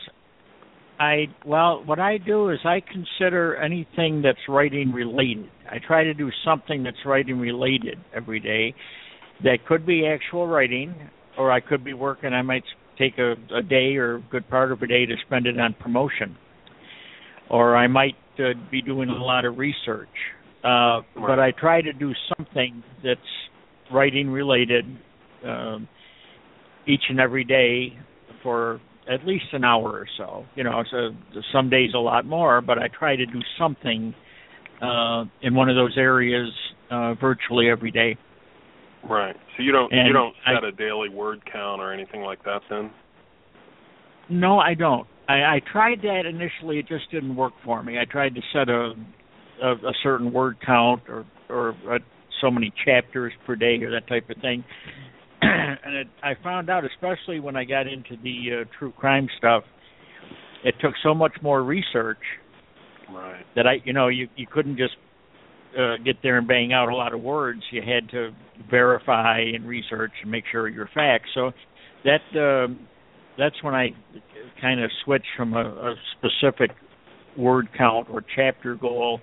I 1.00 1.26
well, 1.46 1.84
what 1.86 2.00
I 2.00 2.18
do 2.18 2.50
is 2.52 2.60
I 2.64 2.82
consider 2.82 3.56
anything 3.58 4.22
that's 4.22 4.40
writing 4.48 4.92
related. 4.94 5.50
I 5.70 5.78
try 5.86 6.04
to 6.04 6.14
do 6.14 6.30
something 6.46 6.84
that's 6.84 6.98
writing 7.06 7.38
related 7.38 7.98
every 8.16 8.40
day. 8.40 8.74
That 9.44 9.66
could 9.68 9.86
be 9.86 10.08
actual 10.08 10.48
writing, 10.48 10.96
or 11.38 11.52
I 11.52 11.60
could 11.60 11.84
be 11.84 11.94
working. 11.94 12.32
I 12.32 12.42
might 12.44 12.64
take 12.98 13.18
a, 13.18 13.34
a 13.54 13.62
day 13.62 13.98
or 13.98 14.16
a 14.16 14.22
good 14.32 14.48
part 14.50 14.72
of 14.72 14.82
a 14.82 14.88
day 14.88 15.06
to 15.06 15.16
spend 15.26 15.48
it 15.48 15.60
on 15.60 15.74
promotion, 15.74 16.38
or 17.50 17.76
I 17.76 17.88
might 17.88 18.16
uh, 18.40 18.54
be 18.72 18.82
doing 18.82 19.10
a 19.10 19.24
lot 19.24 19.44
of 19.44 19.58
research. 19.58 20.08
Uh, 20.64 21.02
But 21.16 21.40
I 21.40 21.52
try 21.52 21.82
to 21.82 21.92
do 21.92 22.14
something 22.38 22.82
that's 23.04 23.20
writing 23.94 24.30
related 24.30 24.86
um, 25.46 25.90
each 26.88 27.04
and 27.10 27.20
every 27.20 27.44
day 27.44 27.98
for 28.46 28.80
at 29.12 29.26
least 29.26 29.46
an 29.54 29.64
hour 29.64 29.90
or 29.90 30.08
so. 30.18 30.46
You 30.56 30.64
know, 30.64 30.84
so 30.92 31.10
some 31.52 31.70
days 31.70 31.90
a 31.96 32.00
lot 32.00 32.26
more, 32.26 32.62
but 32.62 32.78
I 32.78 32.88
try 32.88 33.16
to 33.16 33.26
do 33.26 33.40
something 33.60 34.14
uh, 34.82 35.26
in 35.42 35.56
one 35.56 35.70
of 35.70 35.76
those 35.76 35.96
areas 35.98 36.52
uh, 36.92 37.16
virtually 37.16 37.70
every 37.70 37.92
day. 37.92 38.18
Right. 39.10 39.36
So 39.58 39.64
you 39.64 39.72
don't 39.72 39.92
And 39.92 40.08
you 40.08 40.14
don't 40.14 40.36
set 40.46 40.64
a 40.64 40.72
daily 40.72 41.10
word 41.10 41.42
count 41.52 41.82
or 41.82 41.92
anything 41.92 42.22
like 42.22 42.44
that 42.44 42.62
then? 42.70 42.92
No, 44.30 44.60
I 44.60 44.74
don't. 44.74 45.08
I, 45.28 45.34
I 45.34 45.62
tried 45.72 46.02
that 46.02 46.24
initially. 46.28 46.80
It 46.80 46.88
just 46.88 47.10
didn't 47.12 47.36
work 47.36 47.54
for 47.64 47.82
me. 47.84 47.98
I 48.00 48.06
tried 48.06 48.36
to 48.36 48.42
set 48.54 48.70
a 48.70 48.94
a, 49.64 49.72
a 49.72 49.94
certain 50.04 50.34
word 50.34 50.58
count 50.66 51.04
or 51.08 51.26
or 51.50 51.76
uh 51.90 52.00
so 52.42 52.52
many 52.52 52.74
chapters 52.84 53.32
per 53.46 53.56
day 53.56 53.80
or 53.82 53.92
that 53.92 54.08
type 54.08 54.30
of 54.30 54.42
thing. 54.42 54.64
and 55.42 55.96
it, 55.96 56.08
I 56.24 56.34
found 56.44 56.70
out, 56.70 56.84
especially 56.86 57.40
when 57.40 57.56
I 57.56 57.64
got 57.64 57.88
into 57.88 58.16
the 58.24 58.62
uh, 58.62 58.78
true 58.78 58.92
crime 58.92 59.28
stuff, 59.38 59.64
it 60.64 60.76
took 60.82 60.94
so 61.04 61.14
much 61.14 61.34
more 61.42 61.64
research 61.64 62.20
Right. 63.12 63.46
that 63.56 63.68
I, 63.68 63.76
you 63.84 63.94
know, 63.94 64.08
you 64.08 64.28
you 64.36 64.48
couldn't 64.52 64.78
just 64.78 64.96
uh, 65.78 65.98
get 66.04 66.18
there 66.24 66.38
and 66.38 66.48
bang 66.48 66.74
out 66.74 66.90
a 66.90 66.96
lot 66.96 67.14
of 67.14 67.22
words. 67.22 67.62
You 67.72 67.82
had 67.82 68.10
to 68.12 68.32
verify 68.70 69.42
and 69.54 69.68
research 69.68 70.12
and 70.22 70.32
make 70.32 70.44
sure 70.52 70.68
your 70.68 70.90
facts. 70.94 71.30
So 71.36 71.52
that 72.04 72.40
um, 72.40 72.88
that's 73.38 73.62
when 73.62 73.76
I 73.76 73.90
kind 74.62 74.84
of 74.84 74.90
switched 75.04 75.28
from 75.38 75.54
a, 75.54 75.62
a 75.62 75.96
specific 76.18 76.72
word 77.38 77.68
count 77.78 78.08
or 78.10 78.24
chapter 78.36 78.76
goal 78.76 79.20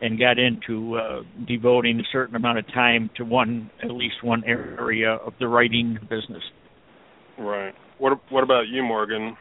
and 0.00 0.18
got 0.18 0.38
into 0.38 0.96
uh, 0.96 1.22
devoting 1.46 2.00
a 2.00 2.04
certain 2.12 2.36
amount 2.36 2.58
of 2.58 2.66
time 2.68 3.10
to 3.16 3.24
one, 3.24 3.70
at 3.82 3.90
least 3.90 4.16
one 4.22 4.42
area 4.44 5.14
of 5.14 5.32
the 5.40 5.48
writing 5.48 5.98
business. 6.02 6.42
Right. 7.38 7.74
What 7.98 8.20
what 8.30 8.44
about 8.44 8.68
you, 8.68 8.82
Morgan? 8.82 9.36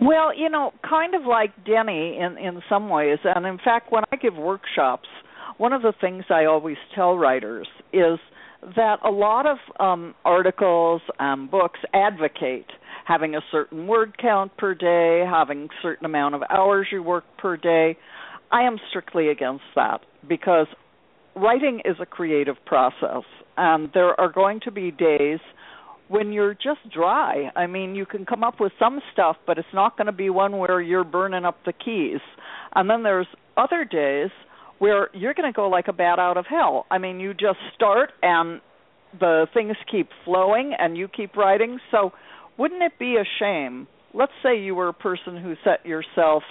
Well, 0.00 0.36
you 0.36 0.50
know, 0.50 0.72
kind 0.88 1.14
of 1.14 1.22
like 1.24 1.50
Denny 1.64 2.18
in 2.18 2.36
in 2.38 2.62
some 2.68 2.88
ways, 2.88 3.18
and 3.24 3.46
in 3.46 3.58
fact, 3.58 3.90
when 3.90 4.04
I 4.12 4.16
give 4.16 4.34
workshops, 4.34 5.08
one 5.58 5.72
of 5.72 5.82
the 5.82 5.92
things 6.00 6.24
I 6.30 6.44
always 6.44 6.76
tell 6.94 7.16
writers 7.16 7.66
is 7.92 8.18
that 8.74 8.96
a 9.04 9.10
lot 9.10 9.46
of 9.46 9.58
um, 9.78 10.14
articles 10.24 11.02
and 11.18 11.50
books 11.50 11.80
advocate 11.94 12.66
having 13.06 13.36
a 13.36 13.40
certain 13.52 13.86
word 13.86 14.18
count 14.18 14.56
per 14.56 14.74
day, 14.74 15.24
having 15.30 15.64
a 15.64 15.82
certain 15.82 16.04
amount 16.04 16.34
of 16.34 16.42
hours 16.50 16.88
you 16.90 17.02
work 17.02 17.24
per 17.38 17.56
day. 17.56 17.96
I 18.50 18.62
am 18.62 18.78
strictly 18.90 19.28
against 19.28 19.64
that 19.74 20.00
because 20.28 20.66
writing 21.34 21.82
is 21.84 21.96
a 22.00 22.06
creative 22.06 22.56
process, 22.64 23.24
and 23.56 23.90
there 23.92 24.18
are 24.20 24.30
going 24.30 24.60
to 24.64 24.70
be 24.70 24.90
days 24.90 25.40
when 26.08 26.32
you're 26.32 26.54
just 26.54 26.80
dry. 26.92 27.50
I 27.56 27.66
mean, 27.66 27.94
you 27.94 28.06
can 28.06 28.24
come 28.24 28.44
up 28.44 28.60
with 28.60 28.72
some 28.78 29.00
stuff, 29.12 29.36
but 29.46 29.58
it's 29.58 29.68
not 29.74 29.96
going 29.96 30.06
to 30.06 30.12
be 30.12 30.30
one 30.30 30.58
where 30.58 30.80
you're 30.80 31.04
burning 31.04 31.44
up 31.44 31.58
the 31.64 31.72
keys. 31.72 32.20
And 32.74 32.88
then 32.88 33.02
there's 33.02 33.26
other 33.56 33.84
days 33.84 34.30
where 34.78 35.08
you're 35.14 35.34
going 35.34 35.50
to 35.50 35.56
go 35.56 35.68
like 35.68 35.88
a 35.88 35.92
bat 35.92 36.18
out 36.18 36.36
of 36.36 36.46
hell. 36.46 36.86
I 36.90 36.98
mean, 36.98 37.18
you 37.18 37.32
just 37.32 37.58
start 37.74 38.10
and 38.22 38.60
the 39.18 39.46
things 39.54 39.76
keep 39.90 40.08
flowing 40.24 40.74
and 40.78 40.96
you 40.96 41.08
keep 41.08 41.36
writing. 41.36 41.78
So, 41.90 42.12
wouldn't 42.58 42.82
it 42.82 42.92
be 42.98 43.16
a 43.16 43.24
shame? 43.38 43.86
Let's 44.14 44.32
say 44.42 44.60
you 44.60 44.74
were 44.74 44.88
a 44.88 44.94
person 44.94 45.36
who 45.36 45.54
set 45.64 45.84
yourself 45.84 46.42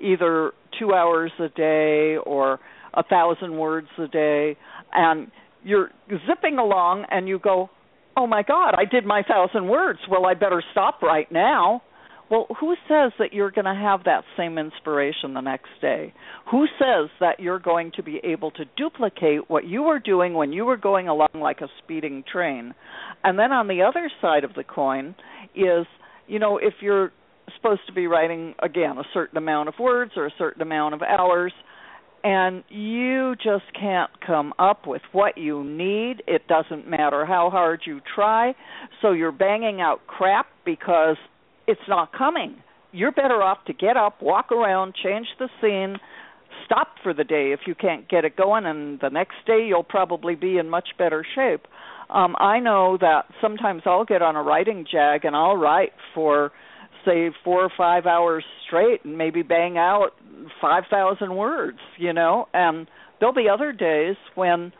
either 0.00 0.52
2 0.78 0.92
hours 0.92 1.32
a 1.38 1.48
day 1.48 2.16
or 2.16 2.60
a 2.94 3.02
thousand 3.02 3.56
words 3.56 3.88
a 3.98 4.06
day 4.06 4.56
and 4.92 5.30
you're 5.64 5.90
zipping 6.28 6.58
along 6.58 7.04
and 7.10 7.28
you 7.28 7.38
go 7.38 7.70
oh 8.16 8.26
my 8.26 8.42
god 8.42 8.74
i 8.76 8.84
did 8.84 9.04
my 9.04 9.22
thousand 9.22 9.68
words. 9.68 9.98
Well 10.10 10.26
i 10.26 10.34
better 10.34 10.62
stop 10.72 11.02
right 11.02 11.30
now. 11.32 11.82
Well 12.30 12.46
who 12.60 12.74
says 12.88 13.12
that 13.18 13.32
you're 13.32 13.50
going 13.50 13.64
to 13.64 13.74
have 13.74 14.04
that 14.04 14.24
same 14.36 14.58
inspiration 14.58 15.34
the 15.34 15.40
next 15.40 15.70
day? 15.80 16.14
Who 16.50 16.66
says 16.78 17.10
that 17.20 17.40
you're 17.40 17.58
going 17.58 17.92
to 17.96 18.02
be 18.02 18.20
able 18.22 18.50
to 18.52 18.64
duplicate 18.76 19.50
what 19.50 19.64
you 19.64 19.82
were 19.82 19.98
doing 19.98 20.34
when 20.34 20.52
you 20.52 20.64
were 20.64 20.76
going 20.76 21.08
along 21.08 21.28
like 21.34 21.60
a 21.60 21.68
speeding 21.82 22.24
train? 22.30 22.74
And 23.24 23.38
then 23.38 23.52
on 23.52 23.68
the 23.68 23.82
other 23.82 24.10
side 24.22 24.44
of 24.44 24.54
the 24.54 24.64
coin 24.64 25.14
is 25.54 25.86
you 26.26 26.38
know 26.38 26.58
if 26.58 26.74
you're 26.80 27.12
supposed 27.56 27.82
to 27.86 27.92
be 27.92 28.06
writing 28.06 28.54
again 28.62 28.98
a 28.98 29.04
certain 29.12 29.38
amount 29.38 29.68
of 29.68 29.74
words 29.78 30.12
or 30.16 30.26
a 30.26 30.32
certain 30.38 30.62
amount 30.62 30.94
of 30.94 31.02
hours 31.02 31.52
and 32.24 32.64
you 32.70 33.36
just 33.36 33.64
can't 33.78 34.10
come 34.26 34.54
up 34.58 34.86
with 34.86 35.02
what 35.12 35.36
you 35.36 35.62
need. 35.62 36.22
It 36.26 36.48
doesn't 36.48 36.88
matter 36.88 37.26
how 37.26 37.50
hard 37.50 37.82
you 37.86 38.00
try. 38.14 38.54
So 39.02 39.12
you're 39.12 39.30
banging 39.30 39.82
out 39.82 40.06
crap 40.06 40.46
because 40.64 41.16
it's 41.66 41.82
not 41.86 42.14
coming. 42.16 42.56
You're 42.92 43.12
better 43.12 43.42
off 43.42 43.58
to 43.66 43.74
get 43.74 43.98
up, 43.98 44.22
walk 44.22 44.52
around, 44.52 44.94
change 44.94 45.26
the 45.38 45.48
scene, 45.60 45.98
stop 46.64 46.94
for 47.02 47.12
the 47.12 47.24
day 47.24 47.52
if 47.52 47.60
you 47.66 47.74
can't 47.74 48.08
get 48.08 48.24
it 48.24 48.36
going, 48.36 48.64
and 48.64 48.98
the 49.00 49.10
next 49.10 49.34
day 49.46 49.66
you'll 49.66 49.82
probably 49.82 50.34
be 50.34 50.56
in 50.56 50.70
much 50.70 50.88
better 50.96 51.26
shape. 51.34 51.66
Um, 52.08 52.36
I 52.38 52.58
know 52.58 52.96
that 53.00 53.26
sometimes 53.42 53.82
I'll 53.84 54.04
get 54.04 54.22
on 54.22 54.36
a 54.36 54.42
writing 54.42 54.86
jag 54.90 55.24
and 55.26 55.36
I'll 55.36 55.56
write 55.56 55.92
for 56.14 56.52
say 57.04 57.30
four 57.44 57.62
or 57.62 57.70
five 57.76 58.06
hours 58.06 58.44
straight 58.66 59.04
and 59.04 59.16
maybe 59.18 59.42
bang 59.42 59.76
out 59.78 60.10
five 60.60 60.84
thousand 60.90 61.36
words, 61.36 61.78
you 61.98 62.12
know, 62.12 62.48
and 62.52 62.86
there'll 63.18 63.34
be 63.34 63.48
other 63.48 63.72
days 63.72 64.16
when 64.34 64.72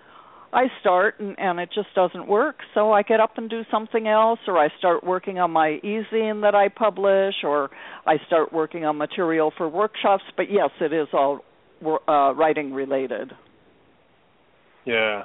I 0.53 0.67
start 0.81 1.19
and, 1.19 1.37
and 1.39 1.59
it 1.59 1.71
just 1.75 1.89
doesn't 1.97 2.29
work, 2.29 2.57
so 2.75 2.93
I 2.93 3.03
get 3.03 3.19
up 3.19 3.39
and 3.39 3.51
do 3.51 3.63
something 3.71 4.07
else, 4.07 4.39
or 4.47 4.57
I 4.57 4.69
start 4.79 5.03
working 5.03 5.39
on 5.39 5.51
my 5.51 5.81
e-zine 5.83 6.43
that 6.43 6.55
I 6.55 6.69
publish, 6.69 7.35
or 7.43 7.71
I 8.07 8.19
start 8.27 8.53
working 8.53 8.85
on 8.85 8.97
material 8.97 9.53
for 9.57 9.69
workshops. 9.69 10.23
But 10.37 10.47
yes, 10.51 10.71
it 10.81 10.93
is 10.93 11.09
all 11.13 11.41
uh, 11.85 12.35
writing 12.35 12.73
related. 12.73 13.33
Yeah, 14.85 15.25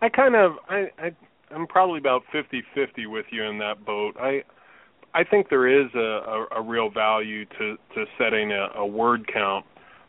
I 0.00 0.08
kind 0.10 0.36
of 0.36 0.52
I, 0.68 0.90
I 0.98 1.10
I'm 1.50 1.66
probably 1.66 1.98
about 1.98 2.22
fifty 2.30 2.62
fifty 2.74 3.06
with 3.06 3.26
you 3.30 3.42
in 3.44 3.58
that 3.58 3.84
boat. 3.84 4.16
I 4.20 4.42
I 5.14 5.24
think 5.24 5.48
there 5.48 5.66
is 5.66 5.88
a, 5.94 5.98
a, 5.98 6.46
a 6.56 6.62
real 6.62 6.90
value 6.90 7.44
to 7.58 7.76
to 7.94 8.04
setting 8.18 8.52
a, 8.52 8.68
a 8.76 8.86
word 8.86 9.30
count 9.32 9.64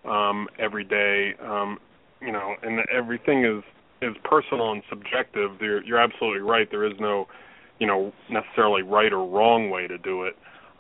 um, 0.06 0.48
every 0.60 0.84
day. 0.84 1.34
Um, 1.42 1.80
you 2.22 2.32
know, 2.32 2.56
and 2.62 2.80
everything 2.94 3.46
is 3.46 3.64
is 4.02 4.16
personal 4.24 4.72
and 4.72 4.84
subjective. 4.90 5.52
You're, 5.60 5.84
you're 5.84 6.00
absolutely 6.00 6.42
right. 6.42 6.70
There 6.70 6.86
is 6.86 6.94
no, 7.00 7.28
you 7.80 7.88
know, 7.88 8.14
necessarily 8.30 8.82
right 8.82 9.12
or 9.12 9.26
wrong 9.28 9.70
way 9.70 9.88
to 9.88 9.98
do 9.98 10.24
it. 10.24 10.36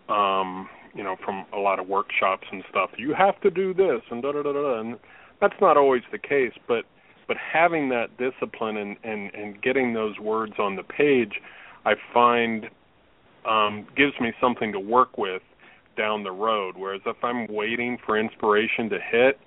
Um, 0.09 0.69
you 0.95 1.03
know, 1.03 1.17
from 1.23 1.45
a 1.53 1.57
lot 1.57 1.79
of 1.79 1.87
workshops 1.87 2.47
and 2.51 2.63
stuff. 2.69 2.89
You 2.97 3.13
have 3.13 3.39
to 3.41 3.51
do 3.51 3.73
this 3.73 4.01
and 4.09 4.23
da 4.23 4.31
da 4.31 4.41
da 4.41 4.53
da. 4.53 4.79
And 4.79 4.97
that's 5.39 5.59
not 5.61 5.77
always 5.77 6.01
the 6.11 6.17
case, 6.17 6.53
but 6.67 6.85
but 7.27 7.37
having 7.37 7.89
that 7.89 8.17
discipline 8.17 8.77
and 8.77 8.97
and 9.03 9.33
and 9.33 9.61
getting 9.61 9.93
those 9.93 10.17
words 10.19 10.53
on 10.57 10.75
the 10.75 10.83
page, 10.83 11.33
I 11.85 11.93
find 12.13 12.69
um, 13.49 13.87
gives 13.97 14.13
me 14.21 14.31
something 14.39 14.71
to 14.71 14.79
work 14.79 15.17
with 15.17 15.41
down 15.97 16.23
the 16.23 16.31
road. 16.31 16.75
Whereas 16.77 17.01
if 17.05 17.17
I'm 17.23 17.47
waiting 17.47 17.97
for 18.05 18.17
inspiration 18.17 18.89
to 18.89 18.99
hit, 19.11 19.39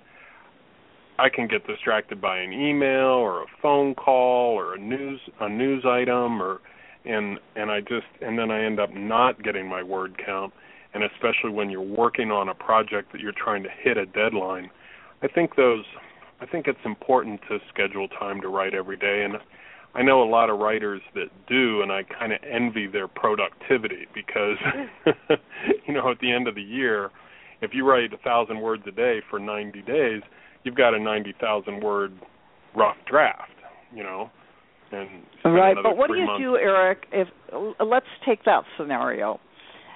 I 1.19 1.29
can 1.29 1.47
get 1.47 1.67
distracted 1.67 2.21
by 2.21 2.39
an 2.39 2.53
email 2.53 3.07
or 3.07 3.43
a 3.43 3.47
phone 3.61 3.95
call 3.95 4.55
or 4.55 4.75
a 4.75 4.79
news 4.79 5.21
a 5.41 5.49
news 5.49 5.85
item 5.87 6.43
or 6.43 6.61
and 7.05 7.39
and 7.55 7.71
I 7.71 7.81
just 7.81 8.07
and 8.21 8.39
then 8.39 8.51
I 8.51 8.65
end 8.65 8.81
up 8.81 8.93
not 8.93 9.43
getting 9.43 9.69
my 9.69 9.83
word 9.83 10.21
count 10.25 10.53
and 10.95 11.05
especially 11.05 11.51
when 11.51 11.71
you're 11.71 11.81
working 11.81 12.31
on 12.31 12.49
a 12.49 12.55
project 12.55 13.13
that 13.13 13.21
you're 13.21 13.33
trying 13.33 13.63
to 13.63 13.69
hit 13.83 13.97
a 13.97 14.07
deadline. 14.07 14.71
I 15.23 15.29
think 15.29 15.55
those 15.57 15.85
I 16.41 16.47
think 16.47 16.67
it's 16.67 16.85
important 16.85 17.41
to 17.49 17.59
schedule 17.69 18.09
time 18.09 18.41
to 18.41 18.49
write 18.49 18.75
every 18.75 18.97
day 18.97 19.23
and 19.25 19.35
I 19.95 20.03
know 20.03 20.23
a 20.23 20.29
lot 20.29 20.49
of 20.49 20.59
writers 20.59 21.03
that 21.15 21.29
do 21.49 21.83
and 21.83 21.93
I 21.93 22.03
kind 22.03 22.33
of 22.33 22.39
envy 22.51 22.87
their 22.87 23.09
productivity 23.09 24.07
because 24.15 24.57
you 25.87 25.95
know 25.95 26.11
at 26.11 26.19
the 26.21 26.33
end 26.33 26.49
of 26.49 26.55
the 26.55 26.63
year 26.63 27.11
if 27.61 27.73
you 27.75 27.87
write 27.89 28.13
a 28.13 28.19
thousand 28.19 28.61
words 28.61 28.83
a 28.87 28.91
day 28.91 29.21
for 29.31 29.39
90 29.39 29.83
days 29.83 30.23
you've 30.65 30.77
got 30.77 30.95
a 30.95 30.99
90,000 30.99 31.81
word 31.83 32.13
rough 32.77 32.97
draft, 33.09 33.53
you 33.95 34.03
know. 34.03 34.31
And 34.91 35.09
right, 35.45 35.77
but 35.83 35.97
what 35.97 36.09
do 36.09 36.17
you 36.17 36.27
months. 36.27 36.43
do, 36.43 36.57
Eric? 36.57 37.07
If 37.13 37.29
let's 37.81 38.07
take 38.27 38.45
that 38.45 38.65
scenario, 38.77 39.41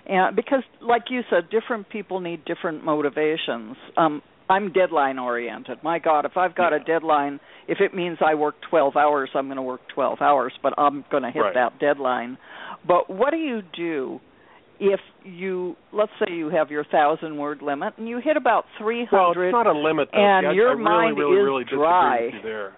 and 0.07 0.35
because, 0.35 0.63
like 0.81 1.05
you 1.11 1.21
said, 1.29 1.51
different 1.51 1.91
people 1.91 2.21
need 2.21 2.47
different 2.47 2.83
motivations. 2.83 3.77
Um, 3.99 4.23
I'm 4.49 4.73
deadline 4.73 5.19
oriented. 5.19 5.83
My 5.83 5.99
God, 5.99 6.25
if 6.25 6.37
I've 6.37 6.55
got 6.55 6.71
yeah. 6.71 6.81
a 6.81 6.85
deadline, 6.85 7.41
if 7.69 7.81
it 7.81 7.95
means 7.95 8.19
I 8.25 8.35
work 8.35 8.55
12 8.71 8.97
hours, 8.97 9.31
I'm 9.35 9.47
going 9.47 9.57
to 9.57 9.63
work 9.63 9.81
12 9.95 10.21
hours, 10.21 10.53
but 10.63 10.73
I'm 10.79 11.05
going 11.11 11.25
to 11.25 11.31
hit 11.31 11.41
right. 11.41 11.55
that 11.55 11.81
deadline. 11.81 12.39
But 12.87 13.11
what 13.11 13.31
do 13.31 13.39
you 13.39 13.63
do 13.77 14.21
if 14.79 15.01
you 15.25 15.77
let's 15.93 16.13
say 16.19 16.35
you 16.35 16.51
have 16.51 16.71
your 16.71 16.85
thousand 16.85 17.37
word 17.37 17.63
limit 17.63 17.95
and 17.97 18.09
you 18.09 18.21
hit 18.23 18.37
about 18.37 18.65
three 18.79 19.07
hundred 19.07 19.39
well, 19.39 19.49
it's 19.49 19.53
not 19.53 19.67
a 19.67 19.73
limit 19.73 20.09
though. 20.13 20.19
and 20.19 20.49
I, 20.49 20.53
your 20.53 20.69
I 20.69 20.73
really, 20.73 20.85
mind 20.85 21.19
really, 21.19 21.37
is 21.37 21.45
really 21.45 21.65
dry 21.65 22.21
with 22.27 22.35
you 22.35 22.43
there. 22.43 22.77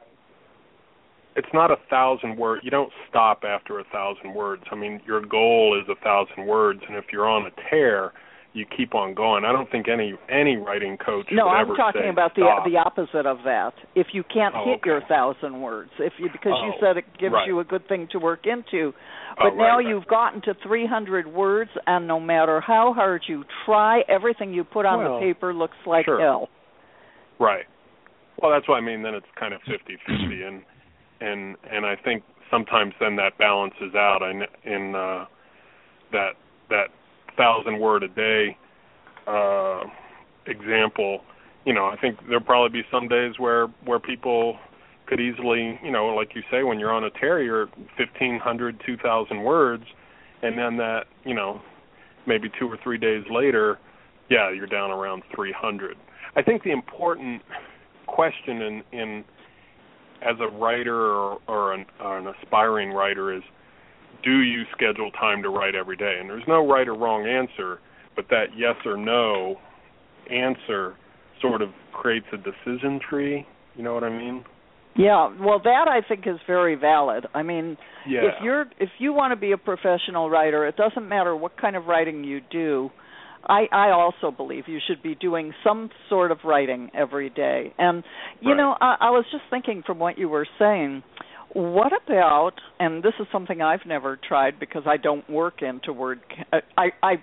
It's 1.37 1.49
not 1.53 1.71
a 1.71 1.77
thousand 1.91 2.37
word 2.37 2.61
you 2.63 2.71
don't 2.71 2.93
stop 3.09 3.43
after 3.45 3.81
a 3.81 3.85
thousand 3.93 4.35
words. 4.35 4.63
I 4.71 4.77
mean 4.77 5.01
your 5.07 5.21
goal 5.21 5.81
is 5.81 5.89
a 5.89 6.01
thousand 6.03 6.47
words 6.47 6.81
and 6.89 6.97
if 6.97 7.07
you're 7.13 7.29
on 7.29 7.47
a 7.47 7.71
tear 7.71 8.13
you 8.55 8.64
keep 8.64 8.94
on 8.94 9.14
going. 9.14 9.44
I 9.44 9.53
don't 9.53 9.70
think 9.70 9.87
any 9.88 10.14
any 10.29 10.57
writing 10.57 10.96
coach 10.96 11.27
no, 11.31 11.49
I'm 11.49 11.68
talking 11.77 12.09
about 12.11 12.33
stop. 12.33 12.64
the 12.64 12.70
the 12.70 12.77
opposite 12.79 13.27
of 13.27 13.38
that. 13.44 13.73
If 13.94 14.09
you 14.12 14.23
can't 14.23 14.55
oh, 14.57 14.64
hit 14.64 14.81
okay. 14.81 14.90
your 14.90 15.01
thousand 15.03 15.61
words, 15.61 15.90
if 15.99 16.14
you 16.18 16.29
because 16.33 16.55
oh, 16.57 16.66
you 16.66 16.73
said 16.81 16.96
it 16.96 17.05
gives 17.18 17.35
right. 17.35 17.46
you 17.46 17.61
a 17.61 17.64
good 17.64 17.87
thing 17.88 18.09
to 18.12 18.18
work 18.18 18.46
into, 18.46 18.92
oh, 18.92 19.35
but 19.37 19.57
now 19.57 19.79
right, 19.79 19.87
you've 19.87 20.07
gotten 20.07 20.40
to 20.42 20.55
300 20.66 21.27
words, 21.27 21.70
and 21.87 22.09
no 22.09 22.18
matter 22.18 22.61
how 22.61 22.92
hard 22.94 23.23
you 23.29 23.44
try, 23.66 24.01
everything 24.09 24.53
you 24.53 24.64
put 24.64 24.87
on 24.87 24.99
well, 24.99 25.20
the 25.20 25.27
paper 25.27 25.53
looks 25.53 25.77
like 25.87 26.07
sure. 26.07 26.20
hell. 26.20 26.49
Right. 27.38 27.66
Well, 28.40 28.51
that's 28.51 28.68
what 28.68 28.77
I 28.77 28.81
mean. 28.81 29.03
Then 29.03 29.14
it's 29.14 29.27
kind 29.38 29.53
of 29.53 29.61
fifty-fifty, 29.62 30.42
and 30.42 30.62
and 31.20 31.57
and 31.70 31.85
I 31.85 31.96
think 32.03 32.23
sometimes 32.51 32.94
then 33.01 33.16
that 33.16 33.37
balances 33.38 33.94
out. 33.94 34.20
In 34.23 34.42
in 34.64 34.94
uh, 34.94 35.27
that 36.12 36.31
that 36.70 36.87
thousand 37.38 37.79
word 37.79 38.03
a 38.03 38.09
day 38.09 38.57
uh, 39.29 39.85
example, 40.46 41.20
you 41.64 41.74
know, 41.74 41.87
I 41.87 41.96
think 42.01 42.18
there'll 42.27 42.42
probably 42.42 42.81
be 42.81 42.87
some 42.90 43.09
days 43.09 43.35
where 43.38 43.66
where 43.85 44.01
people 44.01 44.59
could 45.07 45.20
easily, 45.20 45.79
you 45.83 45.90
know, 45.90 46.07
like 46.09 46.35
you 46.35 46.42
say, 46.51 46.62
when 46.62 46.79
you're 46.79 46.92
on 46.92 47.05
a 47.05 47.11
hundred, 48.38 48.81
two 48.85 48.96
thousand 48.96 49.42
words, 49.42 49.85
and 50.42 50.59
then 50.59 50.77
that, 50.79 51.05
you 51.24 51.35
know, 51.35 51.61
maybe 52.27 52.51
two 52.59 52.66
or 52.66 52.79
three 52.83 52.98
days 52.98 53.24
later, 53.31 53.79
yeah, 54.31 54.51
you're 54.51 54.66
down 54.66 54.90
around 54.90 55.22
three 55.35 55.53
hundred. 55.53 55.96
I 56.37 56.42
think 56.42 56.62
the 56.62 56.72
important 56.72 57.42
question 58.07 58.62
in 58.62 58.83
in 58.92 59.24
as 60.22 60.37
a 60.40 60.48
writer 60.48 60.96
or, 60.96 61.38
or, 61.46 61.74
an, 61.74 61.87
or 62.01 62.18
an 62.18 62.27
aspiring 62.27 62.90
writer 62.90 63.33
is 63.33 63.42
do 64.24 64.40
you 64.40 64.64
schedule 64.72 65.11
time 65.12 65.42
to 65.42 65.48
write 65.48 65.74
every 65.74 65.96
day? 65.96 66.16
And 66.20 66.28
there's 66.28 66.46
no 66.48 66.66
right 66.66 66.87
or 66.88 66.94
wrong 66.94 67.26
answer, 67.26 67.81
but 68.16 68.26
that 68.31 68.46
yes 68.57 68.76
or 68.85 68.96
no 68.96 69.57
answer 70.31 70.96
sort 71.40 71.62
of 71.62 71.70
creates 71.92 72.26
a 72.33 72.37
decision 72.37 73.00
tree. 73.09 73.46
You 73.76 73.85
know 73.85 73.94
what 73.94 74.04
I 74.04 74.11
mean? 74.11 74.44
Yeah, 74.96 75.31
well 75.40 75.61
that 75.62 75.87
I 75.88 76.07
think 76.07 76.26
is 76.26 76.40
very 76.46 76.74
valid. 76.74 77.26
I 77.33 77.42
mean, 77.44 77.76
yeah. 78.07 78.20
if 78.22 78.35
you're 78.42 78.62
if 78.81 78.90
you 78.98 79.12
want 79.12 79.33
to 79.33 79.37
be 79.37 79.52
a 79.52 79.59
professional 79.59 80.28
writer, 80.28 80.66
it 80.66 80.76
doesn't 80.76 81.09
matter 81.09 81.37
what 81.37 81.57
kind 81.61 81.76
of 81.76 81.87
writing 81.87 82.24
you 82.24 82.40
do. 82.50 82.90
I 83.46 83.66
I 83.70 83.90
also 83.90 84.37
believe 84.37 84.64
you 84.66 84.81
should 84.88 85.00
be 85.00 85.14
doing 85.14 85.54
some 85.62 85.90
sort 86.09 86.33
of 86.33 86.38
writing 86.44 86.90
every 86.94 87.31
day. 87.31 87.72
And 87.78 88.02
you 88.40 88.50
right. 88.50 88.57
know, 88.57 88.76
I, 88.81 88.96
I 89.00 89.11
was 89.11 89.24
just 89.31 89.44
thinking 89.50 89.85
from 89.87 90.00
what 90.00 90.18
you 90.18 90.28
were 90.28 90.48
saying, 90.59 91.04
what 91.55 91.93
about 92.05 92.53
and 92.79 93.03
this 93.03 93.15
is 93.21 93.27
something 93.33 93.63
I've 93.63 93.87
never 93.87 94.19
tried 94.29 94.61
because 94.61 94.83
I 94.87 94.97
don't 94.97 95.29
work 95.31 95.63
into 95.63 95.93
word 95.93 96.21
uh, 96.53 96.59
I 96.77 96.89
I 97.03 97.15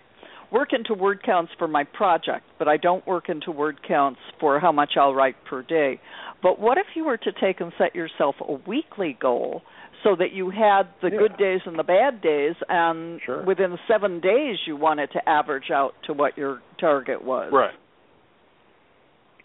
work 0.51 0.69
into 0.71 0.93
word 0.93 1.21
counts 1.23 1.51
for 1.57 1.67
my 1.67 1.83
project, 1.83 2.45
but 2.57 2.67
I 2.67 2.77
don't 2.77 3.05
work 3.05 3.29
into 3.29 3.51
word 3.51 3.79
counts 3.87 4.19
for 4.39 4.59
how 4.59 4.71
much 4.71 4.91
I'll 4.97 5.13
write 5.13 5.35
per 5.49 5.63
day. 5.63 5.99
But 6.41 6.59
what 6.59 6.77
if 6.77 6.85
you 6.95 7.05
were 7.05 7.17
to 7.17 7.31
take 7.41 7.59
and 7.59 7.71
set 7.77 7.95
yourself 7.95 8.35
a 8.39 8.53
weekly 8.67 9.17
goal 9.19 9.63
so 10.03 10.15
that 10.15 10.33
you 10.33 10.51
had 10.51 10.83
the 11.01 11.09
yeah. 11.11 11.17
good 11.17 11.37
days 11.37 11.61
and 11.65 11.79
the 11.79 11.83
bad 11.83 12.21
days 12.21 12.55
and 12.69 13.19
sure. 13.25 13.43
within 13.43 13.77
7 13.87 14.21
days 14.21 14.57
you 14.67 14.75
wanted 14.75 15.11
to 15.13 15.27
average 15.27 15.71
out 15.73 15.93
to 16.05 16.13
what 16.13 16.37
your 16.37 16.61
target 16.79 17.23
was. 17.23 17.51
Right. 17.51 17.73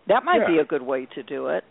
That 0.09 0.25
might 0.25 0.41
yeah. 0.43 0.55
be 0.55 0.59
a 0.59 0.65
good 0.65 0.83
way 0.83 1.07
to 1.15 1.23
do 1.23 1.49
it. 1.49 1.65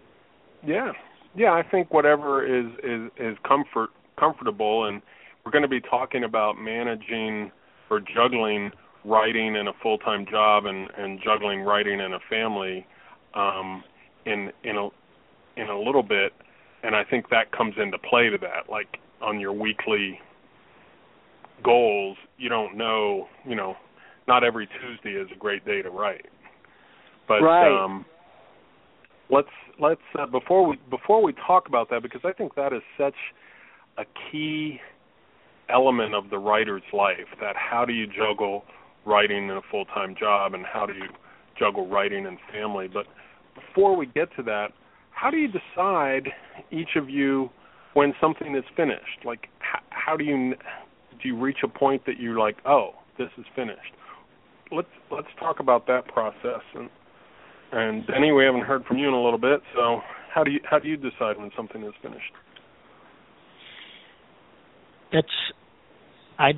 Yeah. 0.65 0.93
Yeah, 1.35 1.51
I 1.51 1.63
think 1.63 1.93
whatever 1.93 2.45
is 2.45 2.71
is 2.83 3.11
is 3.17 3.37
comfort 3.47 3.89
comfortable 4.19 4.85
and 4.85 5.01
we're 5.45 5.51
going 5.51 5.63
to 5.63 5.69
be 5.69 5.81
talking 5.81 6.23
about 6.25 6.59
managing 6.59 7.51
or 7.89 7.99
juggling 7.99 8.71
writing 9.05 9.55
and 9.55 9.69
a 9.69 9.73
full-time 9.81 10.25
job 10.29 10.65
and 10.65 10.89
and 10.97 11.19
juggling 11.23 11.61
writing 11.61 12.01
and 12.01 12.13
a 12.13 12.19
family 12.29 12.85
um 13.33 13.83
in 14.25 14.51
in 14.63 14.75
a 14.75 14.89
in 15.59 15.69
a 15.69 15.79
little 15.79 16.03
bit 16.03 16.33
and 16.83 16.95
I 16.95 17.03
think 17.03 17.29
that 17.29 17.51
comes 17.51 17.75
into 17.81 17.97
play 17.97 18.29
to 18.29 18.37
that 18.39 18.69
like 18.69 18.97
on 19.21 19.39
your 19.39 19.53
weekly 19.53 20.19
goals 21.63 22.17
you 22.37 22.49
don't 22.49 22.75
know 22.75 23.27
you 23.45 23.55
know 23.55 23.75
not 24.27 24.43
every 24.43 24.67
Tuesday 24.67 25.17
is 25.17 25.29
a 25.33 25.39
great 25.39 25.65
day 25.65 25.81
to 25.81 25.89
write 25.89 26.25
but 27.27 27.41
right. 27.41 27.83
um 27.83 28.05
let's 29.29 29.47
let's 29.79 30.01
uh, 30.17 30.25
before 30.25 30.65
we 30.67 30.77
before 30.89 31.23
we 31.23 31.33
talk 31.33 31.67
about 31.67 31.89
that 31.89 32.03
because 32.03 32.21
I 32.23 32.33
think 32.33 32.55
that 32.55 32.73
is 32.73 32.81
such 32.97 33.15
a 33.97 34.03
key 34.31 34.79
element 35.69 36.15
of 36.15 36.29
the 36.29 36.37
writer's 36.37 36.83
life 36.93 37.27
that 37.41 37.55
how 37.55 37.85
do 37.85 37.93
you 37.93 38.07
juggle 38.07 38.63
writing 39.05 39.49
in 39.49 39.51
a 39.51 39.61
full-time 39.69 40.15
job 40.19 40.53
and 40.53 40.65
how 40.65 40.85
do 40.85 40.93
you 40.93 41.07
juggle 41.57 41.87
writing 41.87 42.25
and 42.25 42.37
family? 42.51 42.87
But 42.87 43.05
before 43.55 43.95
we 43.95 44.07
get 44.07 44.29
to 44.37 44.43
that 44.43 44.69
how 45.11 45.29
do 45.29 45.37
you 45.37 45.47
decide 45.47 46.29
each 46.71 46.95
of 46.95 47.09
you 47.09 47.49
when 47.93 48.13
something 48.21 48.55
is 48.55 48.63
finished? 48.75 49.25
Like 49.25 49.47
how, 49.59 49.79
how 49.89 50.17
do 50.17 50.23
you 50.23 50.55
do 51.21 51.27
you 51.27 51.37
reach 51.37 51.59
a 51.63 51.67
point 51.67 52.05
that 52.05 52.19
you're 52.19 52.39
like 52.39 52.57
oh 52.65 52.91
this 53.17 53.29
is 53.37 53.45
finished 53.55 53.93
let's 54.71 54.87
let's 55.11 55.27
talk 55.39 55.59
about 55.59 55.87
that 55.87 56.07
process 56.07 56.61
and 56.75 56.89
and 57.71 58.05
Denny, 58.08 58.32
we 58.32 58.45
haven't 58.45 58.62
heard 58.62 58.86
from 58.86 58.97
you 58.97 59.08
in 59.08 59.13
a 59.13 59.23
little 59.23 59.39
bit, 59.39 59.62
so 59.75 60.01
how 60.34 60.43
do 60.43 60.51
you 60.51 60.60
how 60.69 60.79
do 60.79 60.88
you 60.88 60.97
decide 60.97 61.38
when 61.38 61.51
something 61.55 61.84
is 61.84 61.93
finished? 62.01 62.34
it's 65.12 65.27
I 66.38 66.51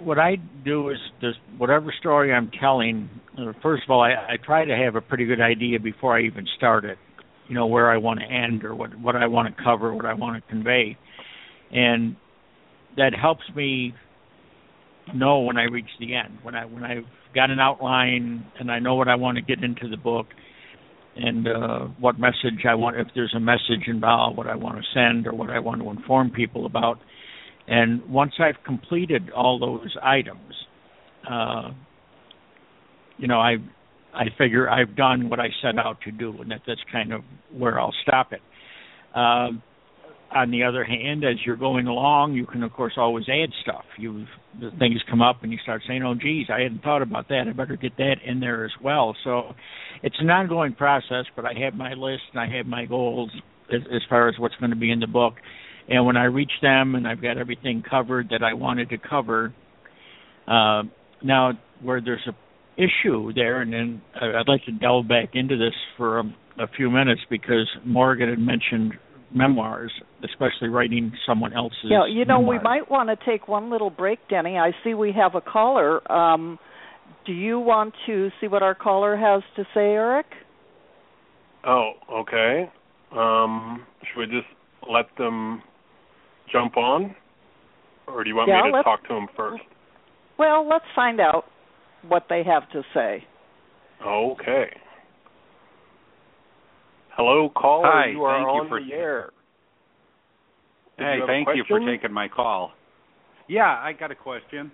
what 0.00 0.18
I 0.18 0.36
do 0.64 0.90
is 0.90 0.98
this 1.20 1.34
whatever 1.56 1.92
story 1.98 2.32
I'm 2.32 2.50
telling. 2.60 3.08
Uh, 3.36 3.52
first 3.62 3.84
of 3.84 3.90
all, 3.90 4.00
I, 4.00 4.10
I 4.10 4.36
try 4.44 4.64
to 4.64 4.76
have 4.76 4.94
a 4.94 5.00
pretty 5.00 5.24
good 5.24 5.40
idea 5.40 5.80
before 5.80 6.16
I 6.16 6.22
even 6.22 6.46
start 6.56 6.84
it. 6.84 6.98
You 7.48 7.54
know 7.54 7.66
where 7.66 7.90
I 7.90 7.96
want 7.96 8.20
to 8.20 8.26
end 8.26 8.64
or 8.64 8.74
what 8.74 8.98
what 8.98 9.16
I 9.16 9.26
want 9.26 9.54
to 9.54 9.62
cover, 9.62 9.94
what 9.94 10.04
I 10.04 10.14
want 10.14 10.42
to 10.42 10.50
convey, 10.50 10.96
and 11.72 12.16
that 12.96 13.12
helps 13.14 13.44
me 13.54 13.94
know 15.14 15.40
when 15.40 15.56
I 15.56 15.64
reach 15.64 15.90
the 16.00 16.14
end. 16.14 16.38
When 16.42 16.54
I 16.54 16.64
when 16.64 16.84
I've 16.84 17.04
got 17.34 17.50
an 17.50 17.60
outline 17.60 18.46
and 18.58 18.70
I 18.70 18.78
know 18.78 18.94
what 18.94 19.08
I 19.08 19.14
want 19.14 19.36
to 19.36 19.42
get 19.42 19.62
into 19.62 19.88
the 19.88 19.96
book 19.96 20.26
and 21.16 21.48
uh, 21.48 21.78
what 21.98 22.18
message 22.18 22.64
I 22.68 22.74
want 22.74 22.96
if 22.96 23.08
there's 23.14 23.34
a 23.36 23.40
message 23.40 23.86
involved, 23.86 24.36
what 24.36 24.46
I 24.46 24.54
want 24.54 24.76
to 24.76 24.82
send 24.94 25.26
or 25.26 25.34
what 25.34 25.50
I 25.50 25.58
want 25.58 25.82
to 25.82 25.90
inform 25.90 26.30
people 26.30 26.66
about 26.66 26.98
and 27.68 28.08
once 28.08 28.32
I've 28.40 28.62
completed 28.64 29.30
all 29.30 29.58
those 29.58 29.94
items, 30.02 30.54
uh, 31.30 31.70
you 33.18 33.28
know, 33.28 33.38
I 33.38 33.56
I 34.14 34.24
figure 34.38 34.70
I've 34.70 34.96
done 34.96 35.28
what 35.28 35.38
I 35.38 35.48
set 35.60 35.78
out 35.78 36.00
to 36.02 36.10
do, 36.10 36.40
and 36.40 36.50
that 36.50 36.62
that's 36.66 36.80
kind 36.90 37.12
of 37.12 37.20
where 37.52 37.78
I'll 37.78 37.94
stop 38.02 38.32
it. 38.32 38.40
Um, 39.14 39.62
on 40.34 40.50
the 40.50 40.64
other 40.64 40.84
hand, 40.84 41.24
as 41.24 41.36
you're 41.46 41.56
going 41.56 41.86
along, 41.86 42.34
you 42.34 42.46
can 42.46 42.62
of 42.62 42.72
course 42.72 42.94
always 42.96 43.24
add 43.28 43.50
stuff. 43.62 43.84
You 43.98 44.26
things 44.78 45.00
come 45.08 45.22
up 45.22 45.42
and 45.42 45.52
you 45.52 45.58
start 45.62 45.82
saying, 45.86 46.02
"Oh, 46.02 46.14
geez, 46.14 46.46
I 46.50 46.60
hadn't 46.60 46.82
thought 46.82 47.02
about 47.02 47.28
that. 47.28 47.44
I 47.48 47.52
better 47.52 47.76
get 47.76 47.96
that 47.96 48.16
in 48.24 48.40
there 48.40 48.64
as 48.64 48.72
well." 48.82 49.16
So 49.24 49.54
it's 50.02 50.16
an 50.18 50.30
ongoing 50.30 50.74
process, 50.74 51.24
but 51.34 51.44
I 51.44 51.54
have 51.64 51.74
my 51.74 51.94
list 51.94 52.22
and 52.32 52.40
I 52.40 52.56
have 52.56 52.66
my 52.66 52.84
goals 52.84 53.30
as, 53.72 53.80
as 53.94 54.02
far 54.08 54.28
as 54.28 54.34
what's 54.38 54.56
going 54.56 54.70
to 54.70 54.76
be 54.76 54.90
in 54.90 55.00
the 55.00 55.06
book 55.06 55.34
and 55.88 56.04
when 56.04 56.16
I 56.16 56.24
reach 56.24 56.52
them 56.60 56.94
and 56.94 57.08
I've 57.08 57.22
got 57.22 57.38
everything 57.38 57.82
covered 57.88 58.28
that 58.30 58.42
I 58.42 58.52
wanted 58.54 58.90
to 58.90 58.98
cover, 58.98 59.54
uh, 60.46 60.82
now 61.22 61.52
where 61.82 62.00
there's 62.00 62.26
a 62.28 62.36
issue 62.80 63.32
there, 63.32 63.60
and 63.60 63.72
then 63.72 64.02
I'd 64.14 64.46
like 64.46 64.64
to 64.66 64.72
delve 64.72 65.08
back 65.08 65.30
into 65.34 65.56
this 65.56 65.74
for 65.96 66.20
a, 66.20 66.22
a 66.60 66.66
few 66.76 66.90
minutes 66.90 67.22
because 67.28 67.68
Morgan 67.84 68.28
had 68.28 68.38
mentioned 68.38 68.92
memoirs, 69.34 69.92
especially 70.24 70.68
writing 70.68 71.12
someone 71.26 71.52
else's. 71.52 71.76
Yeah, 71.84 72.06
you 72.06 72.24
know, 72.24 72.38
memoirs. 72.38 72.60
we 72.60 72.64
might 72.64 72.90
want 72.90 73.08
to 73.08 73.30
take 73.30 73.48
one 73.48 73.70
little 73.70 73.90
break, 73.90 74.18
Denny. 74.28 74.56
I 74.56 74.72
see 74.84 74.94
we 74.94 75.12
have 75.12 75.34
a 75.34 75.40
caller. 75.40 76.10
Um, 76.10 76.58
do 77.26 77.32
you 77.32 77.58
want 77.58 77.94
to 78.06 78.30
see 78.40 78.48
what 78.48 78.62
our 78.62 78.74
caller 78.74 79.16
has 79.16 79.42
to 79.56 79.64
say, 79.74 79.80
Eric? 79.80 80.26
Oh, 81.66 81.92
okay. 82.12 82.70
Um, 83.12 83.86
should 84.02 84.20
we 84.20 84.26
just 84.26 84.48
let 84.90 85.06
them 85.18 85.62
jump 86.50 86.76
on, 86.76 87.14
or 88.06 88.24
do 88.24 88.30
you 88.30 88.36
want 88.36 88.48
yeah, 88.48 88.62
me 88.62 88.72
to 88.72 88.82
talk 88.82 89.02
to 89.08 89.14
them 89.14 89.26
first? 89.36 89.62
Well, 90.38 90.66
let's 90.68 90.84
find 90.94 91.20
out 91.20 91.44
what 92.06 92.26
they 92.28 92.42
have 92.44 92.70
to 92.70 92.82
say. 92.94 93.24
Okay. 94.06 94.66
Hello, 97.18 97.50
caller. 97.50 97.90
Hi, 97.90 98.10
you 98.12 98.22
are 98.22 98.38
thank 98.38 98.48
on 98.48 98.64
you 98.64 98.68
for 98.68 98.80
the 98.80 98.92
air. 98.92 99.30
Did 100.98 101.04
hey, 101.04 101.16
you 101.16 101.26
thank 101.26 101.48
you 101.52 101.64
for 101.66 101.80
taking 101.80 102.12
my 102.12 102.28
call. 102.28 102.70
Yeah, 103.48 103.64
I 103.64 103.92
got 103.92 104.12
a 104.12 104.14
question. 104.14 104.70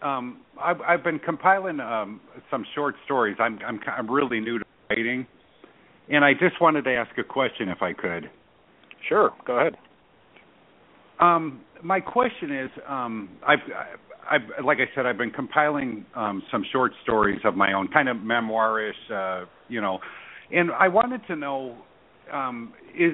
Um, 0.00 0.40
I've, 0.58 0.80
I've 0.80 1.04
been 1.04 1.18
compiling 1.18 1.80
um, 1.80 2.22
some 2.50 2.64
short 2.74 2.94
stories. 3.04 3.36
I'm, 3.38 3.58
I'm 3.64 3.78
I'm 3.86 4.10
really 4.10 4.40
new 4.40 4.58
to 4.58 4.64
writing, 4.88 5.26
and 6.08 6.24
I 6.24 6.32
just 6.32 6.62
wanted 6.62 6.84
to 6.84 6.94
ask 6.94 7.10
a 7.18 7.24
question 7.24 7.68
if 7.68 7.82
I 7.82 7.92
could. 7.92 8.30
Sure, 9.06 9.32
go 9.46 9.58
ahead. 9.58 9.76
Um, 11.20 11.60
my 11.82 12.00
question 12.00 12.56
is, 12.56 12.70
um, 12.88 13.28
I've, 13.46 13.58
I've, 14.30 14.64
like 14.64 14.78
I 14.78 14.94
said, 14.94 15.06
I've 15.06 15.18
been 15.18 15.30
compiling 15.30 16.04
um, 16.14 16.42
some 16.50 16.64
short 16.72 16.92
stories 17.02 17.40
of 17.44 17.54
my 17.54 17.72
own, 17.72 17.88
kind 17.88 18.08
of 18.08 18.18
memoirish, 18.18 18.92
uh, 19.12 19.46
you 19.68 19.80
know, 19.80 19.98
and 20.50 20.70
I 20.70 20.88
wanted 20.88 21.22
to 21.28 21.36
know, 21.36 21.76
um, 22.32 22.72
is 22.98 23.12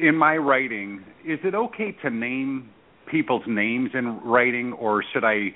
in 0.00 0.16
my 0.16 0.36
writing, 0.36 1.04
is 1.24 1.38
it 1.44 1.54
okay 1.54 1.96
to 2.02 2.10
name 2.10 2.70
people's 3.10 3.42
names 3.46 3.90
in 3.94 4.20
writing, 4.24 4.72
or 4.72 5.04
should 5.12 5.24
I? 5.24 5.48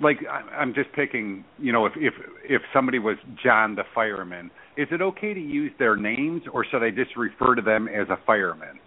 Like 0.00 0.18
I'm 0.56 0.72
just 0.74 0.90
picking, 0.94 1.44
you 1.58 1.72
know, 1.72 1.86
if 1.86 1.92
if 1.96 2.14
if 2.48 2.62
somebody 2.72 2.98
was 2.98 3.16
John 3.44 3.74
the 3.74 3.82
fireman, 3.94 4.50
is 4.76 4.88
it 4.90 5.02
okay 5.02 5.34
to 5.34 5.40
use 5.40 5.70
their 5.78 5.96
names, 5.96 6.42
or 6.52 6.64
should 6.64 6.82
I 6.82 6.90
just 6.90 7.16
refer 7.16 7.54
to 7.54 7.62
them 7.62 7.88
as 7.88 8.08
a 8.08 8.16
fireman? 8.26 8.80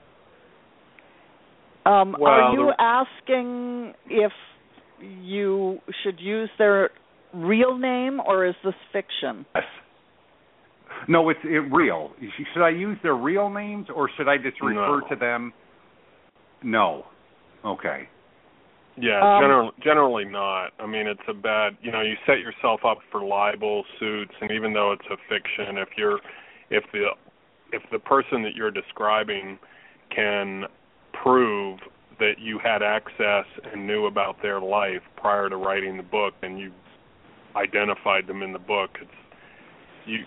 Um, 1.85 2.15
well, 2.19 2.31
are 2.31 2.53
you 2.53 2.71
the... 2.75 2.81
asking 2.81 3.93
if 4.09 4.31
you 5.01 5.79
should 6.03 6.19
use 6.19 6.49
their 6.57 6.89
real 7.33 7.77
name, 7.77 8.19
or 8.25 8.45
is 8.45 8.55
this 8.63 8.73
fiction? 8.93 9.45
Yes. 9.55 9.63
No, 11.07 11.29
it's 11.29 11.39
it, 11.43 11.71
real. 11.71 12.11
Should 12.53 12.63
I 12.63 12.69
use 12.69 12.97
their 13.03 13.15
real 13.15 13.49
names, 13.49 13.87
or 13.93 14.09
should 14.17 14.27
I 14.27 14.37
just 14.37 14.61
refer 14.61 15.01
no. 15.01 15.07
to 15.09 15.15
them? 15.15 15.53
No. 16.63 17.05
Okay. 17.63 18.07
Yeah, 18.97 19.19
Um, 19.21 19.41
generally, 19.41 19.71
generally 19.83 20.25
not. 20.25 20.71
I 20.79 20.85
mean, 20.85 21.05
it's 21.07 21.27
a 21.27 21.33
bad. 21.33 21.77
You 21.81 21.91
know, 21.91 22.01
you 22.01 22.15
set 22.25 22.39
yourself 22.39 22.81
up 22.85 22.99
for 23.11 23.21
libel 23.25 23.83
suits, 23.99 24.31
and 24.41 24.51
even 24.51 24.73
though 24.73 24.93
it's 24.93 25.05
a 25.11 25.17
fiction, 25.27 25.77
if 25.77 25.89
you're, 25.97 26.19
if 26.69 26.83
the, 26.93 27.07
if 27.73 27.83
the 27.91 27.99
person 27.99 28.41
that 28.43 28.55
you're 28.55 28.71
describing 28.71 29.59
can 30.15 30.63
prove 31.11 31.79
that 32.19 32.33
you 32.39 32.59
had 32.63 32.81
access 32.81 33.45
and 33.71 33.85
knew 33.87 34.05
about 34.05 34.41
their 34.41 34.59
life 34.61 35.01
prior 35.17 35.49
to 35.49 35.57
writing 35.57 35.97
the 35.97 36.03
book, 36.03 36.33
and 36.41 36.59
you 36.59 36.71
identified 37.55 38.27
them 38.27 38.41
in 38.41 38.53
the 38.53 38.59
book, 38.59 38.91
it's 39.01 39.11
you. 40.05 40.19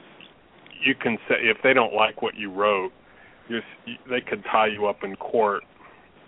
You 0.85 0.94
can 0.94 1.18
say 1.29 1.35
if 1.42 1.57
they 1.62 1.74
don't 1.74 1.92
like 1.92 2.22
what 2.22 2.37
you 2.37 2.53
wrote, 2.53 2.92
you, 3.48 3.59
they 4.09 4.20
could 4.20 4.44
tie 4.44 4.68
you 4.68 4.87
up 4.87 5.03
in 5.03 5.16
court. 5.16 5.64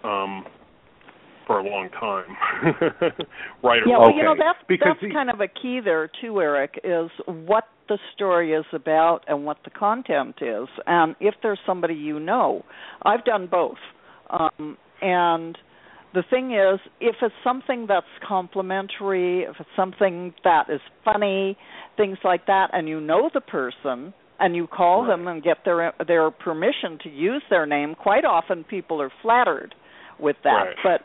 Um, 0.03 0.45
for 1.47 1.59
a 1.59 1.65
long 1.69 1.89
time. 1.91 2.27
right 3.65 3.81
Yeah, 3.85 3.97
or 3.97 4.01
well, 4.01 4.09
Okay. 4.11 4.19
you 4.19 4.23
know 4.23 4.37
that's 4.39 4.59
Because 4.69 4.91
that's 5.01 5.01
he- 5.01 5.13
kind 5.13 5.31
of 5.31 5.41
a 5.41 5.49
key 5.49 5.81
there 5.85 6.09
too, 6.21 6.41
Eric. 6.41 6.79
Is 6.85 7.11
what 7.27 7.65
the 7.89 7.99
story 8.15 8.53
is 8.53 8.65
about 8.73 9.25
and 9.27 9.45
what 9.45 9.57
the 9.65 9.71
content 9.71 10.37
is, 10.41 10.69
and 10.87 11.17
if 11.19 11.35
there's 11.43 11.59
somebody 11.67 11.95
you 11.95 12.21
know. 12.21 12.65
I've 13.03 13.25
done 13.25 13.49
both, 13.51 13.79
um, 14.31 14.79
and 15.03 15.57
the 16.13 16.23
thing 16.29 16.53
is, 16.53 16.81
if 17.01 17.17
it's 17.23 17.35
something 17.45 17.87
that's 17.89 18.07
complimentary, 18.27 19.43
if 19.43 19.57
it's 19.61 19.69
something 19.77 20.35
that 20.45 20.69
is 20.69 20.81
funny, 21.05 21.57
things 21.97 22.19
like 22.25 22.47
that, 22.47 22.71
and 22.73 22.89
you 22.89 23.01
know 23.01 23.31
the 23.33 23.41
person. 23.41 24.13
And 24.43 24.57
you 24.57 24.67
call 24.67 25.07
them 25.07 25.29
and 25.29 25.43
get 25.43 25.59
their 25.67 25.93
their 26.07 26.31
permission 26.31 26.99
to 27.03 27.11
use 27.11 27.43
their 27.51 27.67
name. 27.67 27.95
Quite 27.95 28.25
often, 28.25 28.65
people 28.65 29.03
are 29.03 29.13
flattered 29.21 29.75
with 30.19 30.37
that. 30.45 30.51
Right. 30.51 30.77
But 30.83 31.01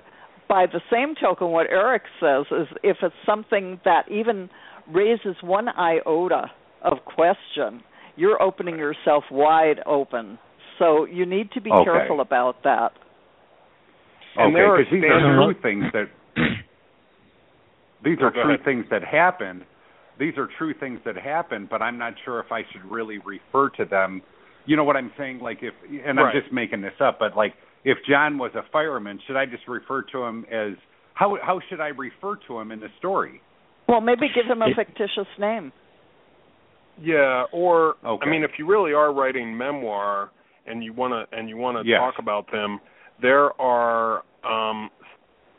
by 0.47 0.67
the 0.67 0.79
same 0.89 1.15
token, 1.21 1.49
what 1.49 1.67
Eric 1.69 2.03
says 2.21 2.45
is 2.49 2.67
if 2.81 2.97
it's 3.03 3.13
something 3.25 3.81
that 3.84 4.10
even 4.10 4.49
raises 4.89 5.36
one 5.41 5.67
iota 5.67 6.45
of 6.81 6.99
question, 7.03 7.84
you're 8.15 8.41
opening 8.41 8.77
yourself 8.77 9.25
wide 9.29 9.81
open. 9.86 10.39
So 10.79 11.03
you 11.03 11.25
need 11.25 11.51
to 11.55 11.62
be 11.62 11.71
Okay. 11.71 11.84
careful 11.84 12.21
about 12.21 12.63
that. 12.63 12.93
And 14.38 14.56
there 14.56 14.67
are 14.74 14.80
Okay, 14.82 14.89
because 14.89 15.02
these 15.02 15.12
are 15.12 15.36
true 15.54 15.62
things 15.62 15.86
that 15.93 16.08
these 18.04 18.17
are 18.21 18.32
true 18.32 18.54
ahead. 18.56 18.65
things 18.65 18.86
that 18.91 19.04
happened. 19.04 19.63
These 20.19 20.38
are 20.38 20.48
true 20.58 20.74
things 20.74 21.00
that 21.06 21.15
happened, 21.17 21.67
but 21.69 21.82
I'm 21.82 21.98
not 21.98 22.13
sure 22.24 22.39
if 22.39 22.52
I 22.52 22.62
should 22.71 22.86
really 22.89 23.17
refer 23.19 23.69
to 23.78 23.86
them. 23.86 24.21
You 24.65 24.76
know 24.76 24.84
what 24.84 24.95
I'm 24.95 25.12
saying? 25.17 25.39
Like 25.39 25.60
if, 25.62 25.74
and 26.06 26.17
Right. 26.17 26.34
I'm 26.36 26.41
just 26.41 26.54
making 26.54 26.82
this 26.82 26.93
up, 27.00 27.19
but 27.19 27.36
like 27.36 27.54
if 27.84 27.98
John 28.10 28.38
was 28.38 28.52
a 28.56 28.63
fireman, 28.71 29.19
should 29.28 29.36
I 29.36 29.45
just 29.45 29.67
refer 29.67 30.02
to 30.12 30.24
him 30.24 30.45
as 30.52 30.74
how 31.13 31.38
how 31.41 31.60
should 31.69 31.80
I 31.80 31.89
refer 31.89 32.36
to 32.48 32.60
him 32.60 32.71
in 32.71 32.80
the 32.80 32.89
story? 32.98 33.41
Well, 33.88 34.02
maybe 34.02 34.28
give 34.34 34.45
him 34.48 34.62
a 34.62 34.67
It- 34.69 34.76
fictitious 34.76 35.28
name. 35.39 35.71
Yeah, 36.98 37.45
or 37.52 37.95
Okay. 38.06 38.26
I 38.26 38.30
mean, 38.30 38.43
if 38.43 38.52
you 38.58 38.65
really 38.65 38.93
are 38.93 39.12
writing 39.13 39.56
memoir 39.58 40.32
and 40.65 40.84
you 40.84 40.93
want 40.93 41.13
to 41.13 41.38
and 41.38 41.50
you 41.50 41.58
want 41.58 41.78
to 41.78 41.88
Yes. 41.88 42.00
talk 42.00 42.15
about 42.19 42.50
them, 42.52 42.80
there 43.21 43.60
are 43.62 44.23
um, 44.43 44.89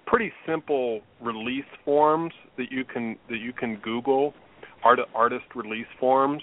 pretty 0.06 0.32
simple 0.46 1.00
release 1.20 1.64
forms 1.84 2.32
that 2.56 2.70
you 2.70 2.84
can 2.84 3.16
that 3.28 3.38
you 3.38 3.52
can 3.52 3.76
Google, 3.76 4.34
art, 4.84 4.98
artist 5.14 5.44
release 5.54 5.86
forms, 5.98 6.42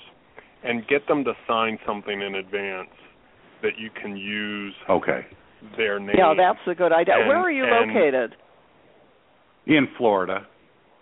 and 0.63 0.87
get 0.87 1.07
them 1.07 1.23
to 1.23 1.33
sign 1.47 1.77
something 1.85 2.21
in 2.21 2.35
advance 2.35 2.89
that 3.61 3.73
you 3.77 3.89
can 3.89 4.17
use 4.17 4.73
Okay. 4.89 5.25
their 5.77 5.99
name. 5.99 6.15
Yeah, 6.17 6.33
that's 6.37 6.59
a 6.67 6.75
good 6.75 6.91
idea. 6.91 7.15
And- 7.19 7.27
Where 7.27 7.37
are 7.37 7.51
you 7.51 7.65
located? 7.65 8.35
In 9.65 9.87
Florida. 9.97 10.45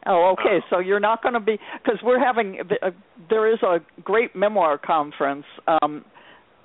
Oh, 0.06 0.36
okay. 0.39 0.58
Uh, 0.58 0.69
so 0.69 0.80
you're 0.80 1.00
not 1.00 1.21
going 1.21 1.34
to 1.34 1.39
be 1.39 1.58
because 1.84 2.00
we're 2.04 2.24
having 2.24 2.60
uh, 2.82 2.89
there 3.30 3.52
is 3.52 3.60
a 3.63 3.80
great 4.04 4.36
memoir 4.36 4.78
conference 4.78 5.45
um, 5.67 6.04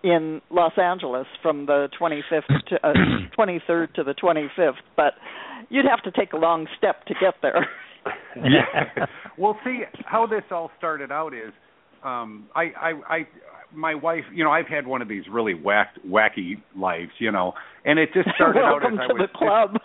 in 0.07 0.41
Los 0.51 0.79
Angeles 0.79 1.27
from 1.43 1.67
the 1.67 1.89
25th 2.01 2.67
to 2.69 2.87
uh, 2.87 2.93
23rd 3.37 3.93
to 3.95 4.05
the 4.05 4.15
25th, 4.15 4.75
but 4.97 5.15
you'd 5.69 5.85
have 5.85 6.01
to 6.05 6.13
take 6.13 6.33
a 6.33 6.37
long 6.37 6.69
step 6.79 7.05
to 7.07 7.15
get 7.21 7.35
there. 7.43 7.69
yeah. 8.37 9.07
Well, 9.39 9.59
see 9.65 9.81
how 10.07 10.27
this 10.27 10.45
all 10.51 10.71
started 10.79 11.13
out 11.13 11.35
is 11.35 11.53
um 12.03 12.47
I 12.55 12.63
I 12.81 12.93
I 13.09 13.27
my 13.75 13.95
wife, 13.95 14.25
you 14.33 14.45
know, 14.45 14.51
I've 14.51 14.69
had 14.69 14.87
one 14.87 15.03
of 15.03 15.09
these 15.09 15.25
really 15.31 15.53
whack, 15.53 15.95
wacky 16.07 16.55
lives, 16.75 17.11
you 17.19 17.31
know, 17.31 17.53
and 17.85 17.99
it 17.99 18.09
just 18.15 18.31
started 18.35 18.61
out 18.61 18.83
as 18.83 18.99
I 18.99 19.13
was 19.13 19.29
the 19.31 19.39
club. 19.39 19.77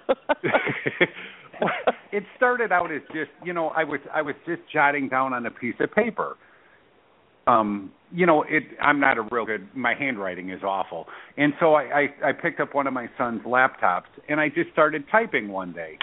it 2.14 2.24
started 2.38 2.72
out 2.72 2.94
as 2.94 3.02
just, 3.14 3.32
you 3.44 3.52
know, 3.52 3.70
I 3.70 3.84
was 3.84 4.00
I 4.14 4.22
was 4.22 4.36
just 4.46 4.62
jotting 4.72 5.10
down 5.10 5.34
on 5.34 5.46
a 5.46 5.52
piece 5.52 5.76
of 5.82 5.92
paper. 5.92 6.38
Um, 7.46 7.92
you 8.14 8.26
know, 8.26 8.44
it 8.44 8.64
I'm 8.82 9.00
not 9.00 9.18
a 9.18 9.22
real 9.32 9.46
good 9.46 9.68
my 9.76 9.94
handwriting 9.94 10.50
is 10.50 10.64
awful. 10.64 11.08
And 11.38 11.54
so 11.60 11.74
I 11.74 12.08
I, 12.24 12.30
I 12.30 12.32
picked 12.34 12.60
up 12.60 12.74
one 12.74 12.88
of 12.88 12.94
my 12.94 13.10
son's 13.18 13.42
laptops 13.44 14.12
and 14.30 14.40
I 14.40 14.50
just 14.50 14.72
started 14.72 15.04
typing 15.12 15.50
one 15.50 15.74
day. 15.74 15.98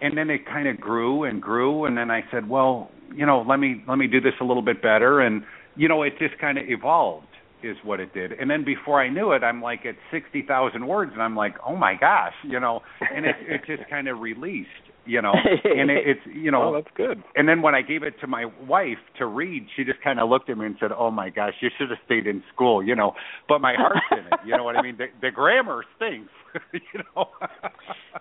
And 0.00 0.16
then 0.16 0.30
it 0.30 0.46
kind 0.46 0.66
of 0.66 0.80
grew 0.80 1.24
and 1.24 1.42
grew 1.42 1.84
and 1.84 1.96
then 1.96 2.10
I 2.10 2.22
said, 2.30 2.48
"Well, 2.48 2.90
you 3.14 3.26
know, 3.26 3.44
let 3.46 3.58
me 3.58 3.82
let 3.86 3.98
me 3.98 4.06
do 4.06 4.20
this 4.20 4.34
a 4.40 4.44
little 4.44 4.62
bit 4.62 4.82
better." 4.82 5.20
And 5.20 5.42
you 5.76 5.88
know, 5.88 6.02
it 6.02 6.14
just 6.18 6.38
kind 6.38 6.58
of 6.58 6.64
evolved 6.68 7.26
is 7.62 7.76
what 7.84 8.00
it 8.00 8.14
did. 8.14 8.32
And 8.32 8.50
then 8.50 8.64
before 8.64 9.00
I 9.02 9.10
knew 9.10 9.32
it, 9.32 9.42
I'm 9.42 9.60
like 9.60 9.84
at 9.84 9.96
60,000 10.10 10.86
words 10.86 11.12
and 11.12 11.22
I'm 11.22 11.36
like, 11.36 11.54
"Oh 11.66 11.76
my 11.76 11.94
gosh," 11.94 12.34
you 12.44 12.58
know, 12.58 12.80
and 13.14 13.26
it 13.26 13.36
it 13.46 13.60
just 13.66 13.88
kind 13.90 14.08
of 14.08 14.20
released, 14.20 14.68
you 15.06 15.22
know. 15.22 15.32
And 15.64 15.90
it, 15.90 16.06
it's, 16.06 16.20
you 16.26 16.50
know, 16.50 16.70
oh, 16.70 16.74
that's 16.74 16.94
good. 16.96 17.22
And 17.36 17.48
then 17.48 17.62
when 17.62 17.74
I 17.74 17.82
gave 17.82 18.02
it 18.02 18.14
to 18.20 18.26
my 18.26 18.46
wife 18.66 18.98
to 19.18 19.26
read, 19.26 19.66
she 19.76 19.84
just 19.84 20.00
kind 20.02 20.18
of 20.18 20.28
looked 20.28 20.50
at 20.50 20.58
me 20.58 20.66
and 20.66 20.76
said, 20.80 20.90
"Oh 20.96 21.10
my 21.10 21.30
gosh, 21.30 21.54
you 21.60 21.68
should 21.78 21.90
have 21.90 21.98
stayed 22.06 22.26
in 22.26 22.42
school," 22.52 22.82
you 22.82 22.96
know. 22.96 23.12
But 23.48 23.60
my 23.60 23.74
heart's 23.76 24.00
in 24.12 24.18
it, 24.18 24.40
you 24.44 24.56
know 24.56 24.64
what 24.64 24.76
I 24.76 24.82
mean? 24.82 24.96
The, 24.98 25.06
the 25.20 25.30
grammar 25.30 25.84
stinks, 25.96 26.30
you 26.72 27.02
know. 27.14 27.28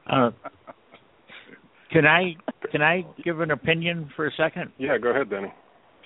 uh, 0.10 0.32
can 1.92 2.06
I 2.06 2.36
can 2.72 2.82
I 2.82 3.04
give 3.24 3.40
an 3.42 3.52
opinion 3.52 4.10
for 4.16 4.28
a 4.28 4.32
second? 4.38 4.72
Yeah, 4.78 4.98
go 4.98 5.10
ahead, 5.10 5.30
Denny. 5.30 5.54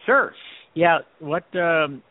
Sure. 0.06 0.34
Yeah, 0.74 1.00
what 1.20 1.44
um 1.56 2.02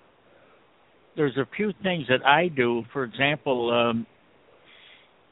there's 1.16 1.36
a 1.36 1.46
few 1.56 1.72
things 1.82 2.06
that 2.08 2.24
I 2.26 2.48
do. 2.48 2.82
For 2.92 3.04
example, 3.04 3.70
um 3.70 4.06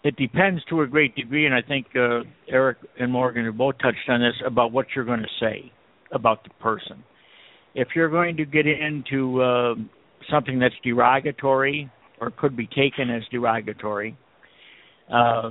it 0.02 0.16
depends 0.16 0.64
to 0.70 0.80
a 0.80 0.86
great 0.86 1.14
degree, 1.14 1.46
and 1.46 1.54
I 1.54 1.60
think 1.60 1.86
uh, 1.94 2.20
Eric 2.48 2.78
and 2.98 3.12
Morgan 3.12 3.44
have 3.44 3.56
both 3.56 3.76
touched 3.82 4.08
on 4.08 4.20
this 4.20 4.34
about 4.46 4.72
what 4.72 4.86
you're 4.94 5.04
going 5.04 5.20
to 5.20 5.28
say 5.38 5.70
about 6.12 6.42
the 6.44 6.50
person. 6.60 7.04
If 7.74 7.88
you're 7.94 8.08
going 8.08 8.36
to 8.38 8.44
get 8.44 8.66
into 8.66 9.42
uh, 9.42 9.74
something 10.30 10.58
that's 10.58 10.74
derogatory 10.82 11.90
or 12.20 12.30
could 12.30 12.56
be 12.56 12.66
taken 12.66 13.10
as 13.10 13.22
derogatory, 13.30 14.16
uh, 15.12 15.50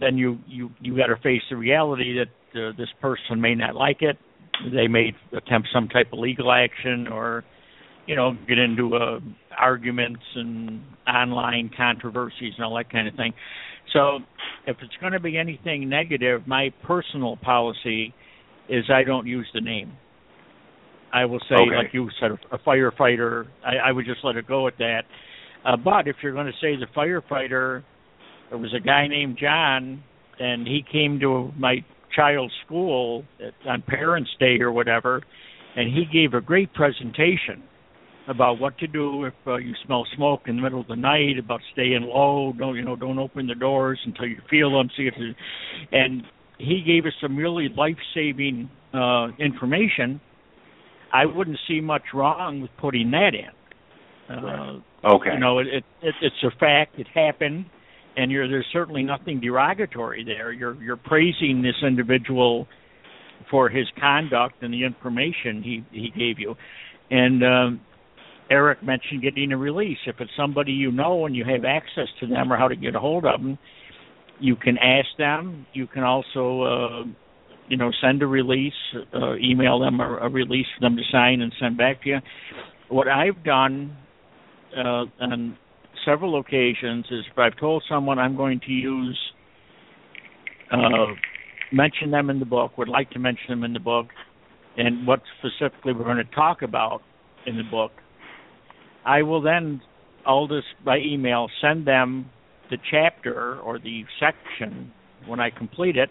then 0.00 0.16
you 0.16 0.38
you 0.46 0.70
you 0.80 0.96
got 0.96 1.06
to 1.06 1.16
face 1.16 1.42
the 1.50 1.56
reality 1.56 2.18
that 2.18 2.60
uh, 2.60 2.72
this 2.76 2.88
person 3.00 3.40
may 3.40 3.54
not 3.54 3.74
like 3.74 3.98
it. 4.00 4.16
They 4.72 4.86
may 4.86 5.12
attempt 5.36 5.68
some 5.72 5.88
type 5.88 6.12
of 6.12 6.18
legal 6.18 6.52
action 6.52 7.08
or 7.08 7.44
you 8.06 8.16
know 8.16 8.36
get 8.48 8.58
into 8.58 8.94
uh, 8.94 9.20
arguments 9.58 10.22
and 10.34 10.82
online 11.06 11.70
controversies 11.76 12.54
and 12.56 12.64
all 12.64 12.76
that 12.76 12.90
kind 12.90 13.08
of 13.08 13.14
thing. 13.14 13.32
So 13.92 14.18
if 14.66 14.76
it's 14.82 14.96
going 15.00 15.12
to 15.12 15.20
be 15.20 15.36
anything 15.36 15.88
negative, 15.88 16.46
my 16.46 16.72
personal 16.84 17.36
policy 17.36 18.14
is 18.68 18.84
I 18.92 19.04
don't 19.04 19.26
use 19.26 19.46
the 19.54 19.60
name. 19.60 19.92
I 21.12 21.26
will 21.26 21.40
say, 21.40 21.56
okay. 21.56 21.76
like 21.76 21.92
you 21.92 22.08
said, 22.20 22.30
a 22.50 22.58
firefighter. 22.58 23.46
I, 23.64 23.88
I 23.88 23.92
would 23.92 24.06
just 24.06 24.20
let 24.24 24.36
it 24.36 24.46
go 24.46 24.66
at 24.66 24.78
that. 24.78 25.02
Uh, 25.64 25.76
but 25.76 26.08
if 26.08 26.16
you're 26.22 26.32
going 26.32 26.46
to 26.46 26.52
say 26.52 26.76
the 26.76 26.86
firefighter, 26.96 27.82
there 28.48 28.58
was 28.58 28.74
a 28.74 28.80
guy 28.80 29.08
named 29.08 29.38
John, 29.40 30.02
and 30.38 30.66
he 30.66 30.82
came 30.90 31.20
to 31.20 31.52
my 31.58 31.84
child's 32.16 32.52
school 32.64 33.24
at, 33.40 33.52
on 33.68 33.82
Parents' 33.82 34.30
Day 34.40 34.58
or 34.60 34.72
whatever, 34.72 35.22
and 35.76 35.92
he 35.92 36.04
gave 36.10 36.34
a 36.34 36.40
great 36.40 36.72
presentation 36.72 37.62
about 38.28 38.60
what 38.60 38.78
to 38.78 38.86
do 38.86 39.24
if 39.24 39.34
uh, 39.46 39.56
you 39.56 39.74
smell 39.84 40.06
smoke 40.14 40.42
in 40.46 40.56
the 40.56 40.62
middle 40.62 40.80
of 40.80 40.86
the 40.86 40.96
night, 40.96 41.38
about 41.38 41.60
staying 41.72 42.02
low, 42.02 42.52
don't 42.56 42.76
you 42.76 42.82
know, 42.82 42.96
don't 42.96 43.18
open 43.18 43.46
the 43.46 43.54
doors 43.54 43.98
until 44.06 44.26
you 44.26 44.40
feel 44.48 44.70
them, 44.70 44.88
see 44.96 45.08
if 45.08 45.14
and 45.90 46.22
he 46.58 46.82
gave 46.86 47.04
us 47.06 47.12
some 47.20 47.36
really 47.36 47.68
life-saving 47.76 48.70
uh 48.94 49.28
information. 49.38 50.20
I 51.12 51.26
wouldn't 51.26 51.58
see 51.68 51.80
much 51.80 52.02
wrong 52.14 52.62
with 52.62 52.70
putting 52.78 53.10
that 53.10 53.32
in. 53.34 54.34
Uh, 54.34 54.80
okay. 55.04 55.34
You 55.34 55.40
know, 55.40 55.58
it, 55.58 55.66
it, 55.66 55.84
it 56.00 56.14
it's 56.22 56.36
a 56.44 56.50
fact. 56.58 56.98
It 56.98 57.06
happened, 57.12 57.66
and 58.16 58.30
you're 58.30 58.48
there's 58.48 58.66
certainly 58.72 59.02
nothing 59.02 59.40
derogatory 59.40 60.24
there. 60.24 60.52
You're 60.52 60.80
you're 60.82 60.96
praising 60.96 61.60
this 61.60 61.74
individual 61.86 62.66
for 63.50 63.68
his 63.68 63.86
conduct 64.00 64.62
and 64.62 64.72
the 64.72 64.84
information 64.84 65.62
he 65.62 65.84
he 65.90 66.10
gave 66.16 66.38
you, 66.38 66.54
and 67.10 67.42
um, 67.44 67.80
Eric 68.50 68.82
mentioned 68.82 69.22
getting 69.22 69.52
a 69.52 69.56
release. 69.56 69.98
If 70.06 70.16
it's 70.20 70.30
somebody 70.36 70.72
you 70.72 70.92
know 70.92 71.26
and 71.26 71.34
you 71.34 71.44
have 71.44 71.64
access 71.64 72.08
to 72.20 72.26
them 72.26 72.52
or 72.52 72.56
how 72.56 72.68
to 72.68 72.76
get 72.76 72.94
a 72.94 73.00
hold 73.00 73.24
of 73.24 73.40
them, 73.40 73.58
you 74.40 74.56
can 74.56 74.76
ask 74.78 75.08
them. 75.18 75.66
You 75.72 75.86
can 75.86 76.02
also, 76.02 76.62
uh, 76.62 77.04
you 77.68 77.76
know, 77.76 77.90
send 78.02 78.22
a 78.22 78.26
release, 78.26 78.72
uh, 79.14 79.36
email 79.36 79.78
them 79.78 80.00
a, 80.00 80.18
a 80.22 80.28
release 80.28 80.66
for 80.76 80.86
them 80.86 80.96
to 80.96 81.02
sign 81.10 81.40
and 81.40 81.52
send 81.60 81.78
back 81.78 82.02
to 82.02 82.08
you. 82.08 82.18
What 82.88 83.08
I've 83.08 83.42
done 83.44 83.96
uh, 84.76 85.04
on 85.20 85.56
several 86.04 86.38
occasions 86.38 87.06
is 87.10 87.24
if 87.30 87.38
I've 87.38 87.56
told 87.58 87.84
someone 87.88 88.18
I'm 88.18 88.36
going 88.36 88.60
to 88.66 88.72
use, 88.72 89.18
uh, 90.70 91.14
mention 91.72 92.10
them 92.10 92.28
in 92.28 92.38
the 92.38 92.44
book, 92.44 92.76
would 92.78 92.88
like 92.88 93.10
to 93.10 93.18
mention 93.18 93.46
them 93.48 93.64
in 93.64 93.72
the 93.72 93.80
book, 93.80 94.06
and 94.76 95.06
what 95.06 95.20
specifically 95.38 95.92
we're 95.92 96.04
going 96.04 96.16
to 96.16 96.34
talk 96.34 96.62
about 96.62 97.02
in 97.46 97.56
the 97.56 97.62
book, 97.70 97.92
I 99.04 99.22
will 99.22 99.42
then, 99.42 99.80
all 100.26 100.46
this 100.46 100.64
by 100.84 100.98
email, 100.98 101.48
send 101.60 101.86
them 101.86 102.30
the 102.70 102.78
chapter 102.90 103.60
or 103.60 103.78
the 103.78 104.04
section 104.20 104.92
when 105.26 105.40
I 105.40 105.50
complete 105.50 105.96
it 105.96 106.10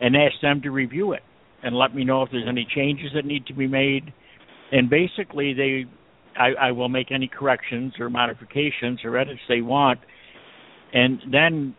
and 0.00 0.14
ask 0.16 0.34
them 0.40 0.60
to 0.62 0.70
review 0.70 1.12
it 1.12 1.22
and 1.62 1.76
let 1.76 1.94
me 1.94 2.04
know 2.04 2.22
if 2.22 2.30
there's 2.30 2.48
any 2.48 2.66
changes 2.74 3.10
that 3.14 3.24
need 3.24 3.46
to 3.46 3.54
be 3.54 3.66
made. 3.66 4.12
And 4.70 4.88
basically, 4.88 5.54
they, 5.54 5.86
I, 6.38 6.68
I 6.68 6.72
will 6.72 6.88
make 6.88 7.10
any 7.10 7.28
corrections 7.28 7.94
or 7.98 8.10
modifications 8.10 9.00
or 9.04 9.16
edits 9.18 9.40
they 9.48 9.60
want, 9.60 9.98
and 10.92 11.20
then 11.32 11.74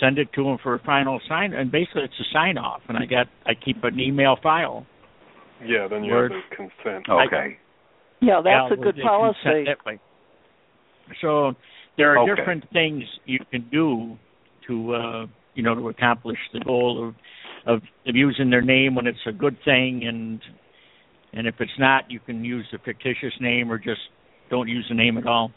send 0.00 0.18
it 0.18 0.32
to 0.34 0.44
them 0.44 0.58
for 0.62 0.74
a 0.74 0.78
final 0.80 1.20
sign. 1.28 1.52
And 1.52 1.70
basically, 1.70 2.02
it's 2.04 2.14
a 2.18 2.32
sign 2.32 2.58
off, 2.58 2.80
and 2.88 2.96
I 2.96 3.04
got 3.04 3.26
I 3.46 3.52
keep 3.54 3.84
an 3.84 4.00
email 4.00 4.36
file. 4.42 4.86
Yeah, 5.64 5.86
then 5.88 6.04
you 6.04 6.14
have 6.14 6.30
the 6.30 6.56
consent. 6.56 7.06
Okay. 7.08 7.58
Yeah, 8.20 8.40
that's 8.44 8.72
a 8.72 8.82
good 8.82 8.96
policy. 9.02 9.66
So 11.20 11.54
there 11.96 12.14
are 12.14 12.18
okay. 12.18 12.34
different 12.34 12.64
things 12.72 13.02
you 13.24 13.40
can 13.50 13.68
do 13.70 14.16
to 14.68 14.94
uh, 14.94 15.26
you 15.54 15.62
know 15.62 15.74
to 15.74 15.88
accomplish 15.88 16.38
the 16.52 16.60
goal 16.60 17.08
of, 17.08 17.74
of 17.76 17.82
of 18.06 18.14
using 18.16 18.50
their 18.50 18.62
name 18.62 18.94
when 18.94 19.06
it's 19.06 19.18
a 19.26 19.32
good 19.32 19.56
thing, 19.64 20.02
and 20.06 20.40
and 21.32 21.46
if 21.46 21.54
it's 21.60 21.78
not, 21.78 22.10
you 22.10 22.20
can 22.20 22.44
use 22.44 22.66
the 22.72 22.78
fictitious 22.78 23.32
name 23.40 23.70
or 23.70 23.78
just 23.78 24.00
don't 24.50 24.68
use 24.68 24.86
the 24.88 24.94
name 24.94 25.16
at 25.16 25.26
all. 25.26 25.52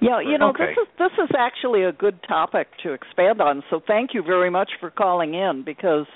Yeah, 0.00 0.20
you 0.20 0.36
know 0.36 0.50
okay. 0.50 0.66
this 0.66 0.82
is 0.82 0.88
this 0.98 1.24
is 1.24 1.30
actually 1.38 1.84
a 1.84 1.92
good 1.92 2.18
topic 2.26 2.68
to 2.82 2.92
expand 2.92 3.40
on. 3.40 3.62
So 3.70 3.80
thank 3.86 4.10
you 4.14 4.22
very 4.22 4.50
much 4.50 4.70
for 4.80 4.90
calling 4.90 5.34
in 5.34 5.62
because 5.64 6.06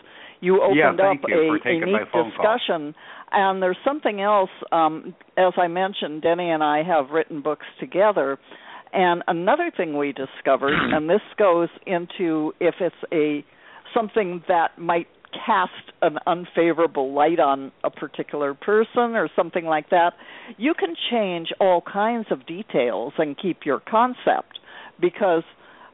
you 0.41 0.63
opened 0.63 0.79
yeah, 0.79 1.11
up 1.11 1.19
you 1.27 1.59
a, 1.65 1.69
a 1.69 1.81
neat 1.85 2.09
discussion. 2.13 2.95
And 3.33 3.63
there's 3.63 3.79
something 3.85 4.21
else. 4.21 4.51
Um, 4.73 5.15
as 5.37 5.53
I 5.57 5.69
mentioned, 5.69 6.23
Denny 6.23 6.51
and 6.51 6.63
I 6.63 6.83
have 6.83 7.11
written 7.11 7.43
books 7.43 7.67
together. 7.81 8.39
And 8.93 9.23
another 9.27 9.71
thing 9.77 9.97
we 9.97 10.13
discovered, 10.13 10.75
and 10.95 11.09
this 11.09 11.21
goes 11.39 11.69
into 11.87 12.53
if 12.61 12.77
it's 12.81 12.95
a 13.13 13.45
something 13.95 14.43
that 14.49 14.79
might 14.79 15.07
cast 15.45 15.73
an 16.03 16.19
unfavorable 16.27 17.13
light 17.13 17.41
on 17.41 17.73
a 17.85 17.91
particular 17.91 18.55
person 18.55 19.15
or 19.15 19.29
something 19.35 19.65
like 19.65 19.91
that, 19.91 20.13
you 20.57 20.73
can 20.75 20.95
change 21.11 21.49
all 21.61 21.83
kinds 21.83 22.27
of 22.31 22.47
details 22.47 23.13
and 23.19 23.37
keep 23.37 23.61
your 23.65 23.81
concept 23.81 24.61
because 25.01 25.43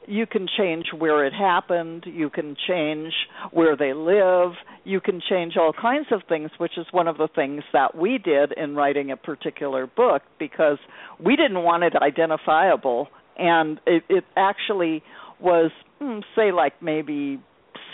you 0.07 0.27
can 0.27 0.47
change 0.57 0.87
where 0.97 1.25
it 1.25 1.33
happened, 1.33 2.05
you 2.07 2.31
can 2.31 2.57
change 2.69 3.13
where 3.51 3.77
they 3.77 3.93
live, 3.93 4.53
you 4.85 5.01
can 5.01 5.21
change 5.29 5.57
all 5.57 5.73
kinds 5.73 6.07
of 6.11 6.23
things, 6.29 6.51
which 6.59 6.77
is 6.77 6.87
one 6.91 7.09
of 7.09 7.19
the 7.19 7.29
things 7.35 7.63
that 7.73 7.97
we 7.97 8.19
did 8.19 8.53
in 8.53 8.75
writing 8.75 9.11
a 9.11 9.17
particular 9.17 9.87
book 9.87 10.23
because 10.39 10.79
we 11.25 11.37
didn't 11.37 11.63
want 11.63 11.85
it 11.85 11.95
identifiable. 11.97 13.09
And 13.39 13.81
it, 13.87 14.03
it 14.09 14.25
actually 14.37 15.03
was 15.41 15.71
hmm, 16.01 16.21
say 16.37 16.53
like 16.53 16.83
maybe 16.83 17.41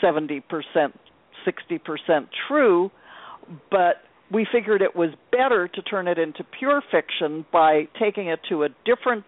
70%, 0.02 0.42
60% 1.46 2.28
true, 2.46 2.90
but 3.70 3.96
we 4.30 4.46
figured 4.50 4.82
it 4.82 4.94
was 4.94 5.10
better 5.32 5.68
to 5.68 5.82
turn 5.82 6.06
it 6.08 6.18
into 6.18 6.44
pure 6.58 6.82
fiction 6.90 7.46
by 7.52 7.88
taking 7.98 8.28
it 8.28 8.40
to 8.48 8.64
a 8.64 8.68
different 8.84 9.24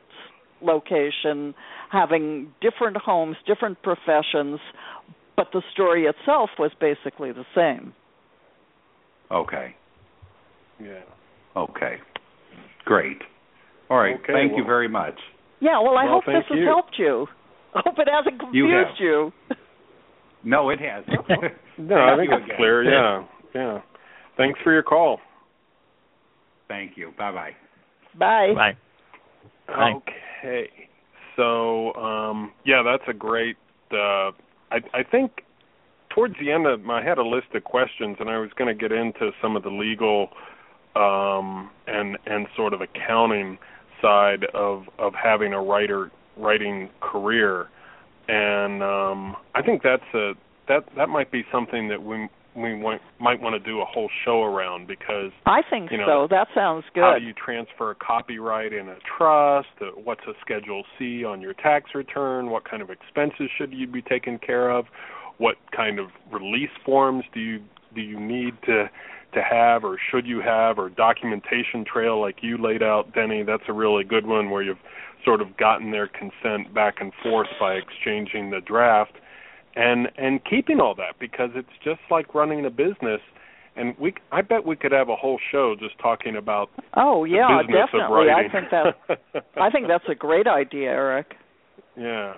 location, 0.60 1.54
having 1.90 2.52
different 2.60 2.96
homes, 2.96 3.36
different 3.46 3.80
professions, 3.82 4.60
but 5.36 5.48
the 5.52 5.62
story 5.72 6.04
itself 6.06 6.50
was 6.58 6.70
basically 6.80 7.32
the 7.32 7.44
same. 7.54 7.92
Okay. 9.30 9.74
Yeah. 10.80 11.02
Okay. 11.56 11.96
Great. 12.84 13.18
All 13.88 13.98
right. 13.98 14.14
Okay, 14.22 14.32
Thank 14.32 14.52
well- 14.52 14.60
you 14.60 14.64
very 14.66 14.88
much. 14.88 15.14
Yeah, 15.62 15.78
well, 15.80 15.98
I 15.98 16.04
Well, 16.04 16.14
hope 16.14 16.24
thank 16.24 16.48
this 16.48 16.58
has 16.58 16.64
helped 16.66 16.98
you. 16.98 17.26
I 17.74 17.82
hope 17.84 17.98
it 17.98 18.08
hasn't 18.10 18.40
You 18.54 18.64
confused 18.64 18.88
have. 18.88 18.96
you. 18.98 19.32
No, 20.42 20.70
it 20.70 20.80
has. 20.80 21.04
No, 21.78 21.96
I 22.00 22.16
think 22.16 22.30
it's 22.32 22.44
again. 22.44 22.56
clear. 22.56 22.82
Yeah. 22.84 23.24
Yeah. 23.54 23.80
Thanks 24.36 24.58
for 24.62 24.72
your 24.72 24.82
call. 24.82 25.18
Thank 26.68 26.96
you. 26.96 27.12
Bye 27.18 27.32
bye. 27.32 27.50
Bye. 28.18 28.52
Bye. 28.54 28.76
Bye. 29.66 29.92
Okay. 30.44 30.68
So, 31.36 31.94
um 31.94 32.52
yeah, 32.64 32.82
that's 32.82 33.08
a 33.08 33.14
great 33.14 33.56
uh 33.92 34.30
I 34.70 34.80
I 34.94 35.02
think 35.10 35.44
towards 36.10 36.34
the 36.40 36.50
end 36.50 36.66
of 36.66 36.82
my 36.82 37.00
I 37.00 37.04
had 37.04 37.18
a 37.18 37.26
list 37.26 37.48
of 37.54 37.64
questions 37.64 38.16
and 38.20 38.28
I 38.28 38.38
was 38.38 38.50
going 38.56 38.68
to 38.68 38.74
get 38.74 38.92
into 38.92 39.30
some 39.40 39.56
of 39.56 39.62
the 39.62 39.70
legal 39.70 40.30
um 40.96 41.70
and 41.86 42.18
and 42.26 42.46
sort 42.56 42.72
of 42.74 42.80
accounting 42.80 43.58
side 44.02 44.44
of 44.54 44.84
of 44.98 45.14
having 45.14 45.52
a 45.52 45.60
writer 45.62 46.10
writing 46.36 46.88
career. 47.00 47.68
And 48.28 48.82
um 48.82 49.36
I 49.54 49.62
think 49.62 49.82
that's 49.82 50.14
a 50.14 50.34
that 50.68 50.84
that 50.96 51.08
might 51.08 51.30
be 51.30 51.44
something 51.52 51.88
that 51.88 52.02
we 52.02 52.28
we 52.56 52.74
want, 52.74 53.00
might 53.20 53.40
want 53.40 53.54
to 53.62 53.70
do 53.70 53.80
a 53.80 53.84
whole 53.84 54.08
show 54.24 54.42
around 54.42 54.86
because 54.88 55.30
I 55.46 55.60
think 55.68 55.90
You 55.90 55.98
know, 55.98 56.26
so. 56.26 56.28
That 56.30 56.48
sounds 56.54 56.84
good. 56.94 57.02
how 57.02 57.18
do 57.18 57.24
you 57.24 57.32
transfer 57.34 57.94
copyright 57.94 58.72
in 58.72 58.88
a 58.88 58.96
trust? 59.16 59.68
Uh, 59.80 59.86
What's 60.02 60.22
a 60.26 60.32
Schedule 60.40 60.82
C 60.98 61.24
on 61.24 61.40
your 61.40 61.54
tax 61.54 61.90
return? 61.94 62.50
What 62.50 62.68
kind 62.68 62.82
of 62.82 62.90
expenses 62.90 63.48
should 63.56 63.72
you 63.72 63.86
be 63.86 64.02
taking 64.02 64.38
care 64.38 64.70
of? 64.70 64.86
What 65.38 65.56
kind 65.74 65.98
of 65.98 66.08
release 66.30 66.70
forms 66.84 67.24
do 67.32 67.40
you 67.40 67.60
do 67.94 68.00
you 68.00 68.18
need 68.20 68.54
to 68.66 68.90
to 69.32 69.42
have 69.48 69.84
or 69.84 69.96
should 70.10 70.26
you 70.26 70.40
have 70.40 70.78
or 70.78 70.90
documentation 70.90 71.84
trail 71.84 72.20
like 72.20 72.36
you 72.42 72.58
laid 72.58 72.82
out, 72.82 73.14
Denny? 73.14 73.42
That's 73.44 73.62
a 73.68 73.72
really 73.72 74.02
good 74.04 74.26
one 74.26 74.50
where 74.50 74.62
you've 74.62 74.78
sort 75.24 75.40
of 75.40 75.56
gotten 75.56 75.90
their 75.92 76.08
consent 76.08 76.74
back 76.74 76.96
and 77.00 77.12
forth 77.22 77.48
by 77.60 77.74
exchanging 77.74 78.50
the 78.50 78.60
draft 78.60 79.12
and 79.76 80.08
and 80.16 80.40
keeping 80.44 80.80
all 80.80 80.94
that 80.96 81.18
because 81.18 81.50
it's 81.54 81.68
just 81.84 82.00
like 82.10 82.34
running 82.34 82.64
a 82.66 82.70
business 82.70 83.20
and 83.76 83.94
we 83.98 84.14
I 84.32 84.42
bet 84.42 84.66
we 84.66 84.76
could 84.76 84.92
have 84.92 85.08
a 85.08 85.16
whole 85.16 85.38
show 85.52 85.74
just 85.78 85.98
talking 86.00 86.36
about 86.36 86.70
Oh 86.94 87.24
yeah, 87.24 87.62
business 87.62 87.86
definitely. 87.92 88.28
of. 88.30 88.36
I 88.36 88.48
think 88.50 88.70
that 88.70 89.42
I 89.60 89.70
think 89.70 89.86
that's 89.88 90.04
a 90.10 90.14
great 90.14 90.46
idea, 90.46 90.90
Eric. 90.90 91.34
yeah. 91.96 92.34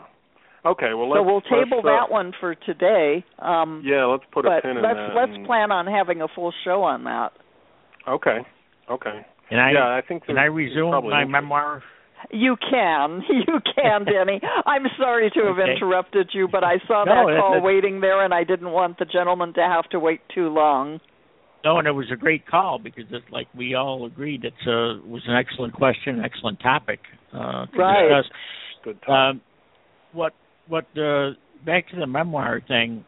Okay, 0.65 0.95
well 0.95 1.07
so 1.07 1.11
let's 1.11 1.19
So 1.19 1.23
we'll 1.25 1.41
table 1.41 1.79
let's, 1.83 1.87
uh, 1.89 2.07
that 2.07 2.11
one 2.13 2.33
for 2.39 2.55
today. 2.55 3.25
Um 3.39 3.83
Yeah, 3.85 4.05
let's 4.05 4.25
put 4.31 4.45
a 4.45 4.51
but 4.51 4.63
pin 4.63 4.77
in 4.77 4.83
let's 4.83 4.95
that. 4.97 5.15
let's 5.17 5.33
and- 5.35 5.47
plan 5.47 5.73
on 5.73 5.87
having 5.87 6.21
a 6.23 6.29
full 6.29 6.53
show 6.65 6.83
on 6.83 7.05
that. 7.05 7.33
Okay. 8.07 8.39
Okay. 8.91 9.27
Can 9.49 9.59
I 9.59 9.73
yeah, 9.73 9.87
I 9.89 10.01
think 10.07 10.25
can 10.27 10.37
I 10.39 10.49
there's 10.49 10.55
resume 10.77 11.09
my 11.09 11.25
memoir? 11.25 11.83
You 12.31 12.57
can. 12.57 13.23
You 13.31 13.61
can, 13.75 14.05
Denny. 14.13 14.41
I'm 14.67 14.85
sorry 14.99 15.31
to 15.31 15.41
have 15.47 15.59
Okay. 15.59 15.73
interrupted 15.73 16.31
you, 16.33 16.49
but 16.51 16.63
I 16.65 16.79
saw 16.87 17.05
No, 17.05 17.15
that 17.27 17.39
call 17.41 17.51
that's- 17.53 17.63
waiting 17.65 18.01
there 18.01 18.25
and 18.25 18.33
I 18.33 18.45
didn't 18.45 18.71
want 18.71 18.99
the 18.99 19.05
gentleman 19.05 19.53
to 19.55 19.61
have 19.61 19.89
to 19.91 19.99
wait 19.99 20.21
too 20.35 20.49
long. 20.49 21.01
No, 21.65 21.79
and 21.79 21.87
it 21.87 21.93
was 21.93 22.07
a 22.13 22.17
great 22.17 22.47
call 22.47 22.79
because 22.83 23.05
it's 23.11 23.25
like 23.31 23.47
we 23.57 23.75
all 23.75 24.05
agreed 24.07 24.45
it's 24.45 24.67
a 24.67 24.99
was 25.07 25.23
an 25.29 25.37
excellent 25.37 25.75
question, 25.75 26.21
excellent 26.25 26.59
topic 26.61 26.99
uh, 27.33 27.67
to 27.67 27.79
Right. 27.79 28.09
discuss. 28.09 28.33
Good 28.85 29.01
talk. 29.03 29.09
Um, 29.11 29.41
what 30.13 30.33
what 30.67 30.87
uh, 30.99 31.31
back 31.65 31.89
to 31.91 31.97
the 31.97 32.07
memoir 32.07 32.61
thing 32.67 33.05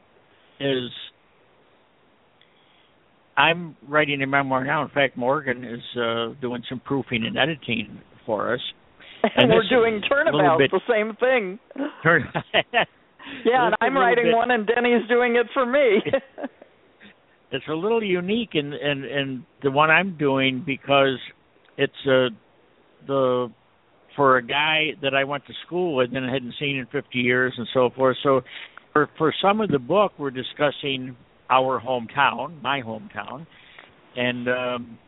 is 0.61 0.89
I'm 3.37 3.77
writing 3.89 4.23
a 4.23 4.27
memoir 4.27 4.65
now. 4.65 4.83
In 4.83 4.89
fact, 4.91 5.17
Morgan 5.17 5.65
is 5.65 5.83
uh, 6.01 6.35
doing 6.41 6.63
some 6.69 6.81
proofing 6.81 7.25
and 7.27 7.37
editing 7.37 8.01
for 8.25 8.55
us. 8.55 8.61
And, 9.37 9.51
we're 9.51 9.69
doing 9.69 9.97
is 9.97 10.03
a 10.11 10.15
little 10.15 10.41
turnabouts, 10.41 10.59
bit- 10.59 10.71
the 10.71 10.81
same 10.89 11.17
thing. 11.17 11.59
Turn- 12.03 12.29
Yeah, 13.45 13.67
and 13.67 13.75
I'm 13.81 13.97
writing 13.97 14.27
bit- 14.27 14.37
one 14.37 14.51
and 14.51 14.67
Denny's 14.67 15.09
doing 15.09 15.37
it 15.37 15.47
for 15.55 15.65
me. 15.65 16.03
it's 17.51 17.65
a 17.69 17.75
little 17.75 18.03
unique 18.03 18.51
in 18.55 18.73
in, 18.75 19.05
in 19.05 19.47
the 19.63 19.71
one 19.71 19.91
I'm 19.91 20.17
doing 20.19 20.63
because 20.65 21.19
it's 21.79 22.07
a 22.07 22.29
the 23.07 23.51
for 24.15 24.37
a 24.37 24.47
guy 24.47 24.91
that 25.03 25.15
I 25.15 25.25
went 25.25 25.47
to 25.47 25.53
school 25.67 25.97
with 25.97 26.11
and 26.15 26.29
hadn't 26.31 26.55
seen 26.61 26.77
in 26.77 26.87
50 26.87 27.19
years 27.19 27.53
and 27.57 27.67
so 27.73 27.91
forth. 27.97 28.17
So 28.23 28.43
for 28.93 29.09
for 29.19 29.33
some 29.43 29.61
of 29.61 29.71
the 29.71 29.79
book, 29.79 30.13
we're 30.19 30.31
discussing 30.31 31.17
our 31.51 31.81
hometown, 31.81 32.61
my 32.63 32.81
hometown, 32.83 33.47
and 34.17 34.49
um, 34.49 34.99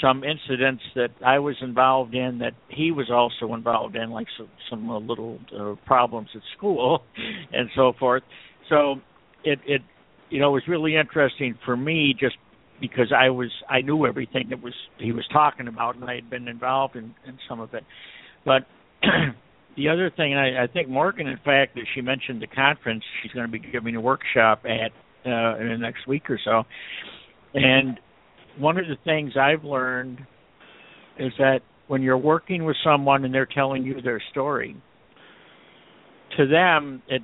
some 0.00 0.22
incidents 0.24 0.82
that 0.94 1.10
I 1.24 1.38
was 1.38 1.56
involved 1.60 2.14
in 2.14 2.38
that 2.38 2.52
he 2.68 2.90
was 2.90 3.10
also 3.10 3.54
involved 3.54 3.96
in, 3.96 4.10
like 4.10 4.26
some, 4.36 4.48
some 4.68 4.90
uh, 4.90 4.98
little 4.98 5.38
uh, 5.58 5.74
problems 5.86 6.28
at 6.34 6.42
school 6.56 7.02
and 7.52 7.68
so 7.74 7.92
forth. 7.98 8.22
So 8.68 8.96
it 9.44 9.58
it 9.66 9.82
you 10.30 10.40
know 10.40 10.52
was 10.52 10.62
really 10.68 10.96
interesting 10.96 11.58
for 11.64 11.76
me 11.76 12.14
just 12.18 12.36
because 12.80 13.12
I 13.16 13.30
was 13.30 13.50
I 13.68 13.80
knew 13.80 14.06
everything 14.06 14.46
that 14.50 14.62
was 14.62 14.74
he 14.98 15.12
was 15.12 15.26
talking 15.32 15.68
about 15.68 15.96
and 15.96 16.04
I 16.04 16.14
had 16.14 16.30
been 16.30 16.48
involved 16.48 16.96
in, 16.96 17.14
in 17.26 17.38
some 17.48 17.60
of 17.60 17.74
it. 17.74 17.84
But 18.44 18.66
the 19.76 19.88
other 19.88 20.10
thing, 20.14 20.34
I, 20.34 20.64
I 20.64 20.66
think 20.66 20.88
Morgan, 20.88 21.26
in 21.26 21.38
fact, 21.38 21.74
that 21.74 21.84
she 21.94 22.00
mentioned 22.00 22.40
the 22.42 22.46
conference 22.46 23.02
she's 23.22 23.32
going 23.32 23.46
to 23.46 23.52
be 23.52 23.58
giving 23.58 23.96
a 23.96 24.00
workshop 24.00 24.64
at 24.64 24.92
uh, 25.26 25.58
in 25.58 25.68
the 25.68 25.78
next 25.78 26.06
week 26.06 26.30
or 26.30 26.38
so, 26.42 26.62
and 27.54 27.98
one 28.58 28.78
of 28.78 28.86
the 28.86 28.96
things 29.04 29.32
I've 29.40 29.64
learned 29.64 30.20
is 31.18 31.32
that 31.38 31.60
when 31.88 32.02
you're 32.02 32.18
working 32.18 32.64
with 32.64 32.76
someone 32.84 33.24
and 33.24 33.34
they're 33.34 33.46
telling 33.46 33.82
you 33.84 34.00
their 34.00 34.22
story, 34.30 34.76
to 36.36 36.46
them, 36.46 37.02
it 37.08 37.22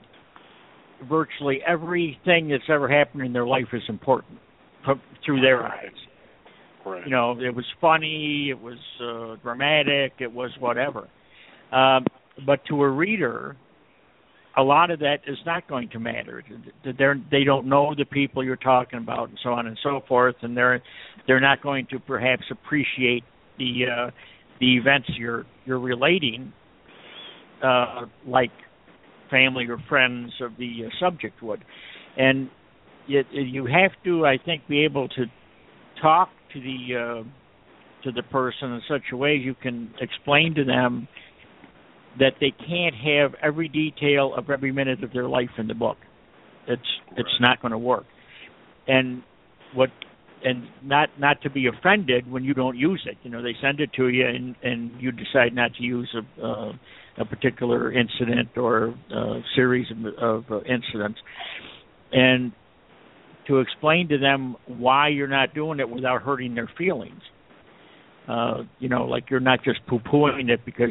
virtually 1.09 1.61
everything 1.67 2.49
that's 2.49 2.69
ever 2.69 2.89
happened 2.89 3.23
in 3.25 3.33
their 3.33 3.47
life 3.47 3.67
is 3.73 3.83
important 3.89 4.39
through 5.25 5.41
their 5.41 5.61
Right. 5.61 5.85
eyes. 5.85 6.07
right. 6.85 7.05
You 7.05 7.11
know, 7.11 7.39
it 7.41 7.55
was 7.55 7.65
funny, 7.81 8.51
it 8.51 8.61
was 8.61 8.79
uh, 9.01 9.37
dramatic, 9.43 10.15
it 10.21 10.33
was 10.33 10.51
whatever. 10.59 11.09
Um, 11.73 12.07
but 12.47 12.65
to 12.67 12.83
a 12.83 12.89
reader, 12.89 13.57
a 14.57 14.63
lot 14.63 14.91
of 14.91 15.01
that 15.01 15.19
is 15.27 15.37
not 15.45 15.69
going 15.69 15.89
to 15.91 15.99
matter. 15.99 16.43
They're, 16.99 17.17
they 17.31 17.45
don't 17.45 17.67
know 17.67 17.95
the 17.97 18.07
people 18.07 18.43
you're 18.43 18.57
talking 18.57 18.99
about, 18.99 19.29
and 19.29 19.39
so 19.43 19.51
on 19.51 19.67
and 19.67 19.79
so 19.83 20.01
forth, 20.09 20.37
and 20.43 20.57
they're 20.57 20.83
they're 21.27 21.41
not 21.41 21.63
going 21.63 21.87
to 21.91 21.99
perhaps 21.99 22.45
appreciate 22.51 23.25
the 23.59 23.85
uh, 23.87 24.11
the 24.61 24.77
events 24.77 25.09
you're 25.19 25.45
you're 25.67 25.79
relating, 25.79 26.53
uh, 27.63 28.07
like 28.27 28.51
family 29.31 29.67
or 29.67 29.79
friends 29.89 30.33
of 30.41 30.53
the 30.59 30.87
uh, 30.87 30.89
subject 30.99 31.43
would, 31.43 31.63
and 32.17 32.49
yet 33.07 33.27
you 33.33 33.67
have 33.67 33.91
to, 34.05 34.25
I 34.25 34.39
think, 34.43 34.67
be 34.69 34.85
able 34.85 35.09
to 35.09 35.27
talk 36.01 36.31
to 36.55 36.61
the 36.61 36.97
uh, 36.97 37.23
to 38.05 38.13
the 38.13 38.23
person 38.23 38.73
in 38.73 38.81
such 38.89 39.03
a 39.13 39.17
way 39.17 39.35
you 39.35 39.55
can 39.55 39.93
explain 40.01 40.55
to 40.55 40.65
them 40.65 41.09
that 42.19 42.35
they 42.41 42.51
can't 42.51 42.95
have 42.95 43.35
every 43.43 43.69
detail 43.69 44.33
of 44.37 44.51
every 44.51 44.73
minute 44.73 45.05
of 45.05 45.13
their 45.13 45.29
life 45.29 45.51
in 45.59 45.67
the 45.67 45.75
book. 45.75 45.99
It's 46.67 46.83
it's 47.17 47.41
not 47.41 47.61
going 47.61 47.73
to 47.73 47.79
work. 47.79 48.05
And 48.89 49.23
what 49.75 49.91
and 50.45 50.65
not 50.83 51.09
not 51.19 51.43
to 51.43 51.51
be 51.51 51.67
offended 51.67 52.31
when 52.31 52.45
you 52.45 52.55
don't 52.55 52.77
use 52.77 53.03
it. 53.07 53.17
You 53.23 53.31
know, 53.31 53.43
they 53.43 53.55
send 53.61 53.81
it 53.81 53.93
to 53.95 54.09
you 54.09 54.27
and 54.27 54.55
and 54.63 54.91
you 55.01 55.13
decide 55.13 55.55
not 55.55 55.75
to 55.75 55.83
use 55.83 56.15
a 56.15 56.47
uh, 56.47 56.73
a 57.19 57.25
particular 57.25 57.93
incident 57.93 58.51
or 58.57 58.95
uh, 59.15 59.41
series 59.55 59.87
of, 59.91 60.07
of 60.19 60.45
uh, 60.51 60.61
incidents. 60.61 61.19
And 62.13 62.53
to 63.47 63.61
explain 63.61 64.09
to 64.09 64.19
them 64.19 64.57
why 64.67 65.09
you're 65.09 65.29
not 65.29 65.55
doing 65.55 65.81
it 65.81 65.89
without 65.89 66.23
hurting 66.23 66.55
their 66.55 66.71
feelings. 66.77 67.21
Uh, 68.29 68.65
you 68.81 68.89
know, 68.89 69.05
like 69.05 69.31
you're 69.31 69.41
not 69.41 69.63
just 69.63 69.79
poo-pooing 69.87 70.49
it 70.49 70.65
because 70.65 70.91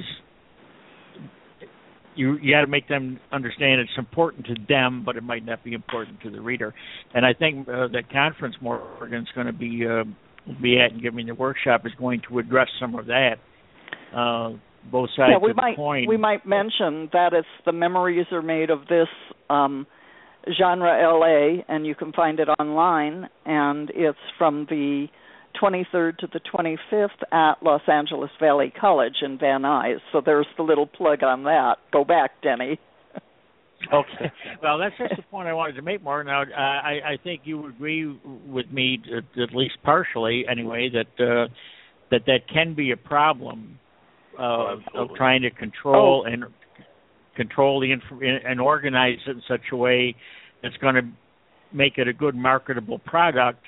you 2.16 2.38
you 2.42 2.54
got 2.54 2.62
to 2.62 2.68
make 2.68 2.88
them 2.88 3.20
understand 3.32 3.82
it's 3.82 3.92
important 3.98 4.46
to 4.48 4.56
them, 4.68 5.04
but 5.06 5.16
it 5.16 5.24
might 5.24 5.46
not 5.46 5.64
be 5.64 5.74
important 5.74 6.22
to 6.22 6.30
the 6.30 6.42
reader. 6.42 6.74
And 7.14 7.26
I 7.26 7.34
think 7.34 7.68
uh, 7.68 7.88
that 7.94 8.10
conference 8.12 8.56
Morgan's 8.62 9.30
going 9.36 9.48
to 9.48 9.54
be 9.54 9.86
uh, 9.88 10.04
be 10.62 10.80
at 10.80 10.92
and 10.92 11.02
giving 11.02 11.28
the 11.28 11.36
workshop 11.36 11.86
is 11.86 11.92
going 11.98 12.22
to 12.30 12.40
address 12.40 12.68
some 12.80 12.96
of 12.96 13.08
that. 13.08 13.36
Uh, 14.16 14.58
both 14.92 15.10
sides 15.18 15.32
yeah, 15.32 15.38
we 15.42 15.52
of 15.52 15.56
the 15.56 15.62
might 15.62 15.76
coin. 15.76 16.06
we 16.08 16.18
might 16.18 16.46
mention 16.46 17.10
that 17.12 17.34
it's 17.34 17.48
the 17.66 17.72
memories 17.72 18.28
are 18.32 18.42
made 18.42 18.70
of 18.70 18.82
this 18.88 19.08
um 19.50 19.88
genre 20.58 20.92
LA 21.20 21.64
and 21.68 21.88
you 21.88 21.96
can 21.96 22.14
find 22.14 22.40
it 22.40 22.48
online 22.60 23.28
and 23.46 23.92
it's 23.96 24.20
from 24.38 24.68
the 24.70 25.08
23rd 25.62 26.18
to 26.18 26.28
the 26.28 26.40
25th 26.40 27.10
at 27.32 27.64
Los 27.64 27.82
Angeles 27.88 28.32
Valley 28.40 28.74
College 28.80 29.16
in 29.22 29.38
Van 29.38 29.62
Nuys. 29.62 30.00
So 30.12 30.22
there's 30.26 30.48
the 30.58 30.64
little 30.64 30.88
plug 30.88 31.24
on 31.24 31.44
that. 31.44 31.76
Go 31.92 32.04
back, 32.04 32.42
Denny. 32.42 32.80
okay. 33.94 34.32
Well, 34.62 34.78
that's 34.80 34.96
just 34.98 35.16
the 35.16 35.24
point 35.24 35.48
I 35.48 35.54
wanted 35.54 35.74
to 35.74 35.82
make, 35.82 36.04
More 36.04 36.24
Now, 36.24 36.44
uh, 36.44 36.46
I, 36.56 37.14
I 37.14 37.18
think 37.24 37.42
you 37.46 37.68
agree 37.68 38.08
with 38.48 38.72
me, 38.72 39.00
at, 39.06 39.42
at 39.42 39.56
least 39.56 39.76
partially, 39.84 40.46
anyway, 40.50 40.90
that 40.94 41.24
uh, 41.24 41.48
that 42.12 42.26
that 42.28 42.48
can 42.52 42.76
be 42.76 42.92
a 42.92 42.98
problem 42.98 43.80
uh, 44.38 44.44
oh, 44.44 44.80
of 44.94 45.10
trying 45.16 45.42
to 45.42 45.52
control 45.52 46.24
oh. 46.26 46.32
and 46.32 46.46
control 47.36 47.80
the 47.80 47.92
inf- 47.92 48.44
and 48.46 48.62
organize 48.62 49.20
it 49.28 49.32
in 49.32 49.42
such 49.48 49.62
a 49.72 49.76
way 49.76 50.16
that's 50.62 50.78
going 50.78 50.96
to 50.96 51.02
make 51.74 51.98
it 51.98 52.08
a 52.08 52.14
good 52.14 52.36
marketable 52.36 53.00
product 53.00 53.66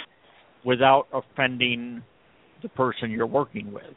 without 0.67 1.07
offending 1.13 2.03
the 2.61 2.67
person 2.67 3.09
you're 3.09 3.25
working 3.25 3.71
with. 3.71 3.95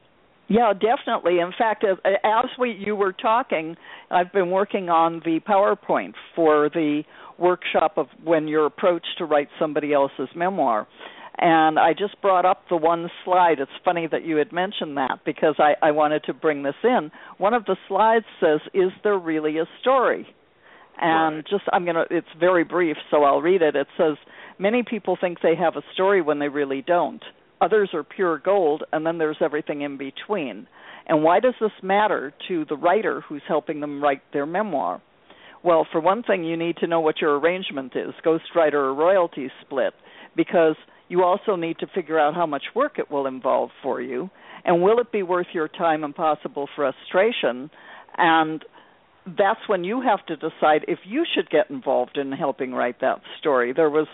Yeah, 0.49 0.73
definitely. 0.73 1.41
In 1.41 1.51
fact, 1.59 1.85
as, 1.85 1.97
as 2.05 2.45
we 2.59 2.71
you 2.73 2.95
were 2.95 3.13
talking, 3.13 3.77
I've 4.11 4.33
been 4.33 4.51
working 4.51 4.89
on 4.89 5.21
the 5.25 5.41
PowerPoint 5.47 6.15
for 6.37 6.71
the 6.73 7.03
workshop 7.39 7.95
of 7.97 8.07
when 8.23 8.47
you're 8.47 8.67
approached 8.67 9.19
to 9.19 9.25
write 9.25 9.49
somebody 9.59 9.93
else's 9.93 10.29
memoir. 10.35 10.87
And 11.39 11.79
I 11.79 11.93
just 11.93 12.21
brought 12.23 12.45
up 12.45 12.63
the 12.69 12.77
one 12.77 13.11
slide. 13.25 13.59
It's 13.59 13.71
funny 13.85 14.07
that 14.11 14.25
you 14.25 14.37
had 14.37 14.53
mentioned 14.53 14.97
that 14.97 15.21
because 15.25 15.57
I, 15.59 15.75
I 15.83 15.91
wanted 15.91 16.23
to 16.25 16.35
bring 16.35 16.63
this 16.63 16.75
in. 16.85 17.11
One 17.39 17.55
of 17.55 17.65
the 17.65 17.77
slides 17.89 18.27
says, 18.41 18.61
Is 18.75 18.91
there 19.03 19.19
really 19.19 19.59
a 19.59 19.67
story? 19.81 20.27
And 21.01 21.37
right. 21.37 21.47
just, 21.49 21.65
I'm 21.73 21.85
going 21.85 21.97
to, 21.97 22.05
it's 22.11 22.29
very 22.39 22.63
brief, 22.63 22.97
so 23.11 23.25
I'll 23.25 23.41
read 23.41 23.63
it. 23.63 23.75
It 23.75 23.87
says, 23.97 24.19
Many 24.61 24.83
people 24.83 25.17
think 25.19 25.39
they 25.41 25.57
have 25.57 25.77
a 25.77 25.93
story 25.95 26.21
when 26.21 26.39
they 26.39 26.49
really 26.49 26.83
don't. 26.87 27.23
Others 27.63 27.91
are 27.95 28.05
pure 28.05 28.39
gold, 28.39 28.85
and 28.93 29.07
then 29.07 29.17
there's 29.17 29.39
everything 29.41 29.81
in 29.81 29.97
between. 29.97 30.67
And 31.07 31.25
why 31.25 31.41
does 31.41 31.55
this 31.59 31.73
matter 31.83 32.35
to 32.49 32.67
the 32.67 32.77
writer 32.77 33.23
who's 33.23 33.41
helping 33.49 33.81
them 33.81 34.05
write 34.05 34.21
their 34.35 34.45
memoir? 34.45 35.01
Well, 35.65 35.87
for 35.91 35.99
one 35.99 36.23
thing, 36.23 36.45
you 36.45 36.59
need 36.59 36.77
to 36.77 36.87
know 36.87 37.01
what 37.01 37.23
your 37.23 37.39
arrangement 37.39 37.95
is 37.97 38.13
ghostwriter 38.23 38.75
or 38.75 38.95
royalty 38.95 39.51
split 39.63 39.95
because 40.37 40.77
you 41.09 41.25
also 41.25 41.57
need 41.57 41.79
to 41.79 41.87
figure 41.95 42.19
out 42.19 42.35
how 42.35 42.47
much 42.47 42.65
work 42.75 42.99
it 42.99 43.11
will 43.11 43.27
involve 43.27 43.71
for 43.83 44.03
you 44.03 44.29
and 44.65 44.83
will 44.83 44.99
it 45.01 45.11
be 45.11 45.23
worth 45.23 45.49
your 45.55 45.69
time 45.69 46.05
and 46.05 46.15
possible 46.15 46.69
frustration 46.77 47.71
and 48.17 48.65
that's 49.27 49.61
when 49.69 49.85
you 49.85 50.01
have 50.01 50.25
to 50.27 50.37
decide 50.37 50.85
if 50.89 50.99
you 51.05 51.25
should 51.35 51.51
get 51.51 51.71
involved 51.71 52.17
in 52.17 52.33
helping 52.33 52.73
write 52.73 53.01
that 53.01 53.21
story. 53.39 53.73
There 53.73 53.91
was 53.91 54.07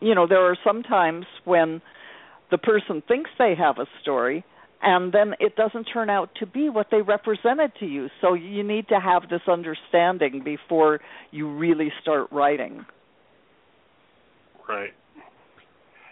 you 0.00 0.14
know 0.14 0.26
there 0.26 0.44
are 0.44 0.56
some 0.64 0.82
times 0.82 1.26
when 1.44 1.82
the 2.50 2.58
person 2.58 3.02
thinks 3.06 3.30
they 3.38 3.54
have 3.58 3.78
a 3.78 3.86
story 4.00 4.44
and 4.82 5.12
then 5.12 5.34
it 5.38 5.54
doesn't 5.56 5.84
turn 5.84 6.10
out 6.10 6.30
to 6.40 6.46
be 6.46 6.68
what 6.68 6.88
they 6.90 7.02
represented 7.02 7.72
to 7.78 7.86
you. 7.86 8.08
So 8.20 8.34
you 8.34 8.64
need 8.64 8.88
to 8.88 8.98
have 8.98 9.28
this 9.30 9.42
understanding 9.46 10.42
before 10.44 11.00
you 11.30 11.48
really 11.56 11.92
start 12.02 12.30
writing. 12.32 12.84
Right. 14.68 14.90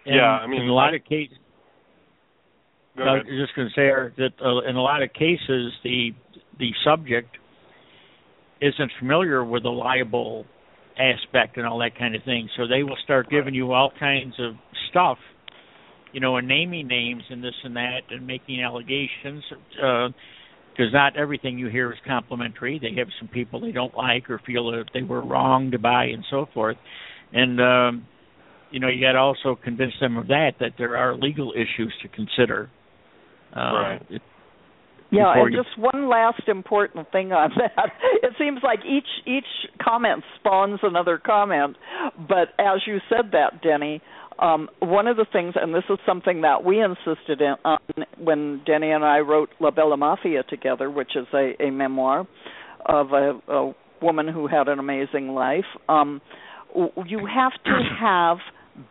And 0.07 0.15
yeah 0.15 0.23
i 0.23 0.47
mean 0.47 0.63
in 0.63 0.69
a 0.69 0.75
lot 0.75 0.95
of 0.95 1.05
cases 1.05 1.37
I 2.97 3.15
was 3.15 3.25
just 3.29 3.55
going 3.55 3.69
to 3.69 3.75
say 3.75 3.89
that 4.19 4.45
uh, 4.45 4.69
in 4.69 4.77
a 4.77 4.83
lot 4.83 5.03
of 5.03 5.13
cases 5.13 5.73
the 5.85 6.11
the 6.59 6.71
subject 6.85 7.37
isn't 8.61 8.93
familiar 8.99 9.45
with 9.45 9.63
the 9.63 9.71
libel 9.71 10.45
aspect 10.99 11.57
and 11.57 11.67
all 11.67 11.79
that 11.79 11.99
kind 11.99 12.15
of 12.15 12.23
thing. 12.25 12.49
So 12.57 12.67
they 12.67 12.83
will 12.83 12.99
start 13.05 13.31
giving 13.31 13.55
you 13.55 13.73
all 13.73 13.93
kinds 13.99 14.35
of 14.39 14.55
stuff, 14.91 15.19
you 16.13 16.21
know, 16.21 16.37
and 16.37 16.47
naming 16.47 16.87
names 16.87 17.23
and 17.31 17.43
this 17.43 17.55
and 17.65 17.77
that 17.77 18.01
and 18.11 18.27
making 18.27 18.63
allegations. 18.63 19.43
Because 19.71 20.93
uh, 20.93 20.93
not 20.93 21.17
everything 21.17 21.59
you 21.59 21.69
hear 21.69 21.93
is 21.93 21.99
complimentary. 22.07 22.79
They 22.79 22.99
have 22.99 23.09
some 23.19 23.29
people 23.29 23.61
they 23.61 23.73
don't 23.73 23.97
like 23.97 24.29
or 24.29 24.41
feel 24.47 24.71
that 24.73 24.87
they 24.93 25.03
were 25.03 25.25
wrong 25.25 25.71
to 25.71 25.79
buy 25.79 26.05
and 26.07 26.25
so 26.31 26.47
forth. 26.53 26.77
And 27.33 27.61
um, 27.61 28.07
you 28.71 28.81
know, 28.81 28.89
you 28.89 29.01
got 29.01 29.13
to 29.13 29.19
also 29.19 29.59
convince 29.63 29.93
them 30.01 30.17
of 30.17 30.29
that 30.29 30.53
that 30.61 30.73
there 30.79 30.97
are 30.97 31.17
legal 31.17 31.53
issues 31.53 31.95
to 32.03 32.09
consider. 32.09 32.71
Uh, 33.57 33.59
right. 33.59 34.03
It, 34.11 34.23
yeah, 35.11 35.33
and 35.35 35.55
just 35.55 35.79
one 35.79 36.09
last 36.09 36.43
important 36.49 37.11
thing 37.13 37.33
on 37.33 37.51
that. 37.57 37.93
It 38.23 38.35
seems 38.39 38.61
like 38.63 38.81
each 38.85 39.09
each 39.27 39.71
comment 39.83 40.23
spawns 40.39 40.81
another 40.83 41.19
comment, 41.19 41.77
but 42.17 42.49
as 42.59 42.81
you 42.87 42.99
said 43.09 43.33
that, 43.33 43.63
Denny, 43.63 44.03
um, 44.41 44.69
one 44.81 45.07
of 45.07 45.17
the 45.17 45.27
things, 45.31 45.55
and 45.57 45.75
this 45.75 45.85
is 45.91 45.99
something 46.07 46.43
that 46.43 46.65
we 46.65 46.83
insisted 46.83 47.41
in, 47.41 47.55
on 47.65 47.79
when 48.19 48.63
Denny 48.67 48.91
and 48.91 49.05
I 49.05 49.19
wrote 49.19 49.51
La 49.61 49.71
Bella 49.71 49.97
Mafia 49.97 50.43
together, 50.43 50.91
which 50.91 51.15
is 51.15 51.27
a, 51.35 51.55
a 51.61 51.71
memoir 51.71 52.27
of 52.87 53.13
a, 53.13 53.39
a 53.49 53.75
woman 54.01 54.29
who 54.29 54.47
had 54.47 54.69
an 54.69 54.79
amazing 54.79 55.29
life. 55.29 55.67
Um, 55.89 56.21
you 56.75 57.27
have 57.27 57.53
to 57.65 57.81
have 58.01 58.39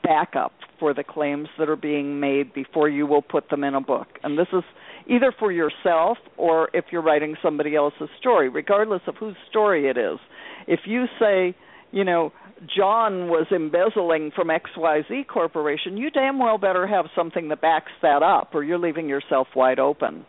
backup 0.04 0.52
for 0.80 0.94
the 0.94 1.04
claims 1.04 1.48
that 1.58 1.70
are 1.70 1.76
being 1.76 2.20
made 2.20 2.54
before 2.54 2.88
you 2.88 3.08
will 3.08 3.22
put 3.22 3.50
them 3.50 3.64
in 3.64 3.74
a 3.74 3.82
book, 3.82 4.08
and 4.24 4.38
this 4.38 4.48
is 4.54 4.64
either 5.10 5.34
for 5.38 5.52
yourself 5.52 6.18
or 6.38 6.70
if 6.74 6.86
you're 6.92 7.02
writing 7.02 7.36
somebody 7.42 7.76
else's 7.76 8.10
story, 8.20 8.48
regardless 8.48 9.02
of 9.08 9.16
whose 9.16 9.36
story 9.50 9.90
it 9.90 9.98
is. 9.98 10.20
If 10.68 10.82
you 10.86 11.06
say, 11.20 11.56
you 11.92 12.04
know, 12.04 12.32
John 12.76 13.30
was 13.30 13.48
embezzling 13.52 14.32
from 14.36 14.50
XYZ 14.50 15.28
Corporation, 15.28 15.98
you 15.98 16.12
damn 16.12 16.40
well 16.40 16.58
better 16.58 16.86
have 16.86 17.06
something 17.16 17.48
that 17.50 17.62
backs 17.62 17.92
that 18.02 18.22
up, 18.22 18.54
or 18.54 18.64
you're 18.64 18.78
leaving 18.78 19.08
yourself 19.10 19.48
wide 19.56 19.80
open. 19.80 20.26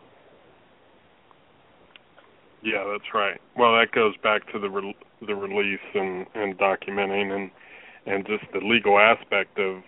Yeah, 2.63 2.83
that's 2.91 3.13
right. 3.13 3.39
Well, 3.57 3.73
that 3.73 3.91
goes 3.91 4.15
back 4.23 4.51
to 4.53 4.59
the 4.59 4.69
re- 4.69 4.95
the 5.25 5.35
release 5.35 5.79
and 5.93 6.25
and 6.35 6.57
documenting 6.57 7.35
and 7.35 7.51
and 8.05 8.25
just 8.25 8.43
the 8.53 8.59
legal 8.59 8.99
aspect 8.99 9.59
of 9.59 9.81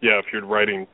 yeah, 0.00 0.18
if 0.18 0.26
you're 0.32 0.46
writing 0.46 0.86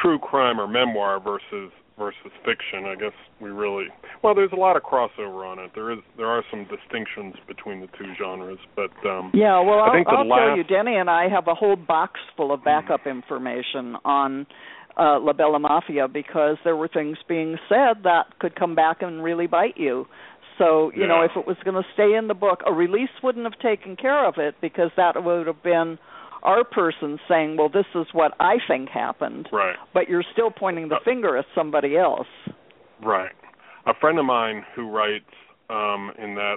true 0.00 0.18
crime 0.18 0.60
or 0.60 0.66
memoir 0.66 1.20
versus 1.20 1.70
versus 1.98 2.32
fiction. 2.44 2.86
I 2.86 2.94
guess 2.96 3.12
we 3.40 3.50
really 3.50 3.86
well. 4.22 4.34
There's 4.34 4.52
a 4.52 4.56
lot 4.56 4.76
of 4.76 4.82
crossover 4.82 5.46
on 5.46 5.58
it. 5.58 5.70
There 5.74 5.92
is 5.92 5.98
there 6.16 6.26
are 6.26 6.42
some 6.50 6.66
distinctions 6.66 7.34
between 7.46 7.80
the 7.80 7.88
two 7.98 8.12
genres, 8.18 8.58
but 8.76 8.90
um, 9.08 9.30
yeah. 9.34 9.60
Well, 9.60 9.80
I 9.80 9.92
think 9.92 10.08
I'll, 10.08 10.18
I'll 10.18 10.28
last... 10.28 10.40
tell 10.40 10.56
you, 10.56 10.64
Denny 10.64 10.96
and 10.96 11.08
I 11.08 11.28
have 11.28 11.48
a 11.48 11.54
whole 11.54 11.76
box 11.76 12.20
full 12.36 12.52
of 12.52 12.64
backup 12.64 13.06
information 13.06 13.96
on 14.04 14.46
uh, 14.96 15.18
La 15.20 15.32
Bella 15.32 15.58
Mafia 15.58 16.08
because 16.08 16.56
there 16.64 16.76
were 16.76 16.88
things 16.88 17.18
being 17.28 17.56
said 17.68 18.04
that 18.04 18.38
could 18.38 18.54
come 18.56 18.74
back 18.74 18.98
and 19.00 19.22
really 19.22 19.46
bite 19.46 19.76
you. 19.76 20.06
So 20.58 20.92
you 20.94 21.02
yeah. 21.02 21.08
know, 21.08 21.22
if 21.22 21.32
it 21.36 21.46
was 21.46 21.56
going 21.64 21.74
to 21.74 21.88
stay 21.94 22.16
in 22.16 22.28
the 22.28 22.34
book, 22.34 22.60
a 22.66 22.72
release 22.72 23.10
wouldn't 23.22 23.44
have 23.44 23.58
taken 23.60 23.96
care 23.96 24.26
of 24.26 24.34
it 24.38 24.54
because 24.60 24.90
that 24.96 25.22
would 25.22 25.46
have 25.46 25.62
been 25.62 25.98
our 26.44 26.64
person 26.64 27.18
saying, 27.28 27.56
"Well, 27.56 27.68
this 27.68 27.86
is 27.94 28.06
what 28.12 28.32
I 28.40 28.56
think 28.68 28.88
happened," 28.88 29.48
right? 29.52 29.76
But 29.92 30.08
you're 30.08 30.24
still 30.32 30.50
pointing 30.50 30.88
the 30.88 30.96
uh, 30.96 31.04
finger 31.04 31.36
at 31.36 31.46
somebody 31.54 31.96
else, 31.96 32.26
right? 33.02 33.32
A 33.86 33.94
friend 34.00 34.18
of 34.18 34.24
mine 34.24 34.64
who 34.74 34.88
writes 34.88 35.24
um, 35.70 36.12
in 36.18 36.34
that 36.34 36.56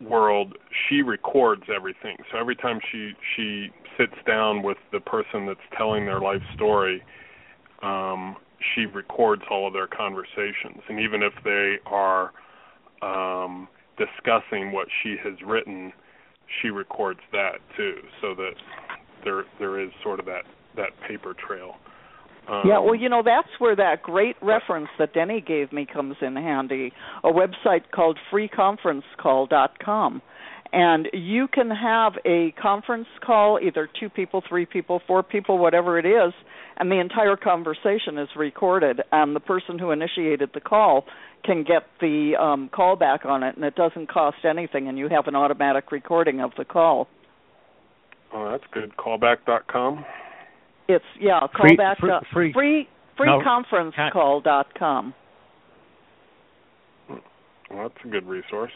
world, 0.00 0.56
she 0.88 1.02
records 1.02 1.62
everything. 1.74 2.16
So 2.30 2.38
every 2.38 2.56
time 2.56 2.80
she 2.92 3.12
she 3.34 3.68
sits 3.96 4.14
down 4.26 4.62
with 4.62 4.78
the 4.92 5.00
person 5.00 5.46
that's 5.46 5.60
telling 5.76 6.04
their 6.04 6.20
life 6.20 6.42
story, 6.54 7.02
um, 7.82 8.36
she 8.74 8.86
records 8.86 9.42
all 9.50 9.66
of 9.66 9.72
their 9.72 9.86
conversations, 9.86 10.82
and 10.88 11.00
even 11.00 11.22
if 11.22 11.32
they 11.44 11.76
are 11.86 12.32
um, 13.02 13.68
discussing 13.96 14.72
what 14.72 14.88
she 15.02 15.16
has 15.22 15.34
written 15.44 15.92
she 16.60 16.70
records 16.70 17.20
that 17.32 17.58
too, 17.76 17.96
so 18.20 18.34
that 18.34 18.54
there 19.24 19.44
there 19.58 19.80
is 19.80 19.90
sort 20.02 20.20
of 20.20 20.26
that 20.26 20.44
that 20.76 20.90
paper 21.08 21.34
trail. 21.34 21.76
Um, 22.48 22.62
yeah, 22.64 22.78
well, 22.78 22.94
you 22.94 23.08
know 23.08 23.22
that's 23.24 23.48
where 23.58 23.74
that 23.74 24.02
great 24.02 24.36
reference 24.40 24.88
that 24.98 25.12
Denny 25.12 25.40
gave 25.40 25.72
me 25.72 25.84
comes 25.84 26.16
in 26.20 26.36
handy. 26.36 26.92
A 27.24 27.30
website 27.30 27.90
called 27.92 28.18
freeconferencecall.com. 28.32 30.22
And 30.72 31.08
you 31.12 31.48
can 31.48 31.70
have 31.70 32.14
a 32.24 32.52
conference 32.60 33.06
call, 33.24 33.58
either 33.62 33.88
two 33.98 34.08
people, 34.08 34.42
three 34.48 34.66
people, 34.66 35.00
four 35.06 35.22
people, 35.22 35.58
whatever 35.58 35.98
it 35.98 36.06
is, 36.06 36.32
and 36.78 36.90
the 36.90 37.00
entire 37.00 37.36
conversation 37.36 38.18
is 38.18 38.28
recorded. 38.36 39.00
And 39.12 39.34
the 39.34 39.40
person 39.40 39.78
who 39.78 39.90
initiated 39.90 40.50
the 40.54 40.60
call 40.60 41.04
can 41.44 41.62
get 41.62 41.84
the 42.00 42.32
um, 42.40 42.68
call 42.74 42.96
back 42.96 43.24
on 43.24 43.42
it, 43.42 43.56
and 43.56 43.64
it 43.64 43.76
doesn't 43.76 44.08
cost 44.08 44.38
anything, 44.44 44.88
and 44.88 44.98
you 44.98 45.08
have 45.08 45.28
an 45.28 45.36
automatic 45.36 45.92
recording 45.92 46.40
of 46.40 46.50
the 46.58 46.64
call. 46.64 47.08
Oh, 48.34 48.50
that's 48.50 48.64
good. 48.72 48.96
Callback.com. 48.96 50.04
It's 50.88 51.04
yeah, 51.20 51.40
free, 51.60 51.76
callback 51.76 51.98
free 51.98 52.10
free, 52.32 52.52
free, 52.52 52.88
free 53.16 53.26
no, 53.26 53.42
call 54.12 54.40
dot 54.40 54.66
com. 54.78 55.14
Well, 57.08 57.20
that's 57.70 58.04
a 58.04 58.08
good 58.08 58.26
resource. 58.26 58.72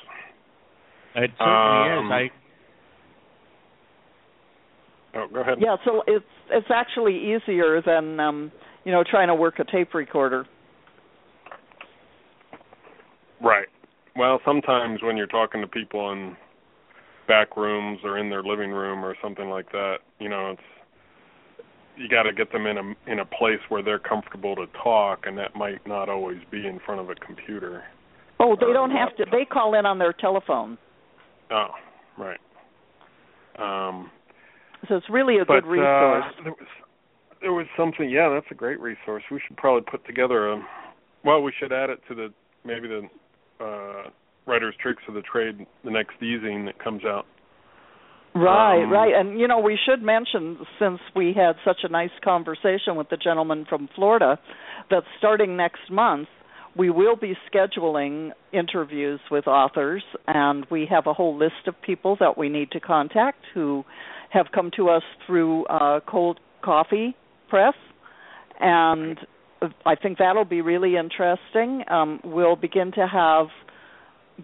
It 1.17 1.31
certainly 1.39 1.91
um, 1.91 2.07
is. 2.07 2.13
I 2.13 2.31
Oh, 5.13 5.27
go 5.33 5.41
ahead. 5.41 5.59
Yeah, 5.61 5.77
so 5.85 6.03
it's 6.07 6.25
it's 6.51 6.69
actually 6.73 7.17
easier 7.17 7.83
than 7.85 8.21
um 8.21 8.53
you 8.85 8.93
know, 8.93 9.05
trying 9.09 9.29
to 9.29 9.35
work 9.35 9.59
a 9.59 9.65
tape 9.65 9.95
recorder. 9.95 10.47
Right. 13.43 13.67
Well, 14.17 14.41
sometimes 14.45 15.03
when 15.03 15.17
you're 15.17 15.27
talking 15.27 15.61
to 15.61 15.67
people 15.67 16.13
in 16.13 16.37
back 17.29 17.57
rooms 17.57 18.01
or 18.05 18.19
in 18.19 18.31
their 18.31 18.43
living 18.43 18.71
room 18.71 19.05
or 19.05 19.15
something 19.23 19.49
like 19.49 19.71
that, 19.73 19.99
you 20.19 20.29
know, 20.29 20.53
it's 20.53 20.63
you 21.97 22.09
got 22.09 22.23
to 22.23 22.33
get 22.33 22.51
them 22.53 22.67
in 22.67 22.79
a 22.79 23.11
in 23.11 23.19
a 23.21 23.25
place 23.25 23.61
where 23.69 23.83
they're 23.83 23.99
comfortable 23.99 24.57
to 24.57 24.67
talk, 24.83 25.27
and 25.27 25.37
that 25.39 25.55
might 25.55 25.87
not 25.87 26.09
always 26.09 26.39
be 26.51 26.67
in 26.67 26.81
front 26.85 27.01
of 27.01 27.11
a 27.11 27.15
computer. 27.15 27.85
Oh, 28.39 28.57
they 28.59 28.73
don't 28.73 28.91
have 28.91 29.15
to. 29.17 29.27
They 29.31 29.45
call 29.45 29.79
in 29.79 29.85
on 29.85 29.99
their 29.99 30.15
telephone. 30.15 30.79
Oh, 31.51 31.69
right. 32.19 32.39
Um, 33.59 34.11
so 34.89 34.97
it's 34.97 35.07
really 35.11 35.37
a 35.39 35.45
but, 35.45 35.63
good 35.63 35.67
resource. 35.67 36.25
Uh, 36.39 36.43
there 36.45 36.53
was 36.53 36.69
there 37.41 37.53
was 37.53 37.67
something. 37.77 38.09
Yeah, 38.09 38.29
that's 38.33 38.47
a 38.51 38.55
great 38.55 38.81
resource. 38.81 39.23
We 39.31 39.41
should 39.47 39.57
probably 39.57 39.83
put 39.91 40.07
together 40.07 40.51
a. 40.53 40.63
Well, 41.25 41.43
we 41.43 41.53
should 41.59 41.73
add 41.73 41.91
it 41.91 42.01
to 42.09 42.15
the 42.15 42.29
maybe 42.65 42.89
the 42.89 43.03
uh, 43.65 44.11
writer's 44.47 44.75
tricks 44.81 45.03
of 45.09 45.15
the 45.15 45.23
trade, 45.23 45.67
the 45.85 45.91
next 45.91 46.23
easing 46.23 46.65
that 46.67 46.83
comes 46.83 47.05
out. 47.05 47.27
Right, 48.35 48.85
Um, 48.85 48.91
right. 48.91 49.13
And 49.15 49.41
you 49.41 49.49
know, 49.49 49.59
we 49.59 49.79
should 49.85 50.03
mention 50.03 50.59
since 50.79 51.01
we 51.17 51.35
had 51.37 51.57
such 51.65 51.79
a 51.83 51.89
nice 51.89 52.11
conversation 52.23 52.97
with 52.97 53.09
the 53.11 53.17
gentleman 53.17 53.67
from 53.69 53.89
Florida 53.95 54.39
that 54.91 55.03
starting 55.19 55.57
next 55.57 55.91
month 55.91 56.29
we 56.77 56.91
will 56.91 57.17
be 57.17 57.37
scheduling 57.53 58.31
interviews 58.53 59.21
with 59.31 59.47
authors 59.47 60.03
and 60.27 60.67
we 60.71 60.87
have 60.89 61.07
a 61.07 61.15
whole 61.15 61.37
list 61.37 61.67
of 61.67 61.75
people 61.83 62.17
that 62.21 62.39
we 62.39 62.49
need 62.49 62.71
to 62.73 62.81
contact 62.81 63.39
who 63.55 63.85
have 64.31 64.47
come 64.55 64.71
to 64.77 64.89
us 64.89 65.03
through 65.27 65.65
uh 65.67 66.01
Cold 66.07 66.39
Coffee 66.63 67.17
Press 67.49 67.75
and 68.61 69.19
I 69.85 69.95
think 69.95 70.19
that'll 70.19 70.45
be 70.45 70.63
really 70.63 70.97
interesting. 70.97 71.83
Um 71.89 72.21
we'll 72.25 72.57
begin 72.57 72.93
to 72.93 73.07
have 73.07 73.47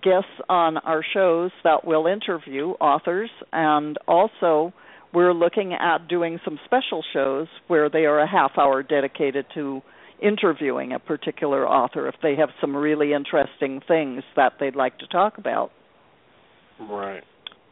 guests 0.03 0.29
on 0.49 0.77
our 0.79 1.03
shows 1.15 1.51
that 1.65 1.87
will 1.87 2.07
interview 2.07 2.71
authors 2.81 3.31
and 3.53 3.97
also 4.09 4.73
we're 5.15 5.33
looking 5.33 5.73
at 5.73 6.09
doing 6.09 6.39
some 6.45 6.59
special 6.65 7.03
shows 7.13 7.47
where 7.69 7.89
they 7.89 8.05
are 8.05 8.21
a 8.21 8.29
half 8.29 8.53
hour 8.59 8.83
dedicated 8.83 9.47
to 9.55 9.81
interviewing 10.23 10.93
a 10.93 10.99
particular 10.99 11.67
author 11.67 12.09
if 12.09 12.15
they 12.23 12.37
have 12.37 12.51
some 12.61 12.75
really 12.75 13.13
interesting 13.13 13.81
things 13.87 14.23
that 14.35 14.55
they'd 14.61 14.77
like 14.77 14.99
to 14.99 15.07
talk 15.07 15.39
about. 15.39 15.71
Right. 16.81 17.23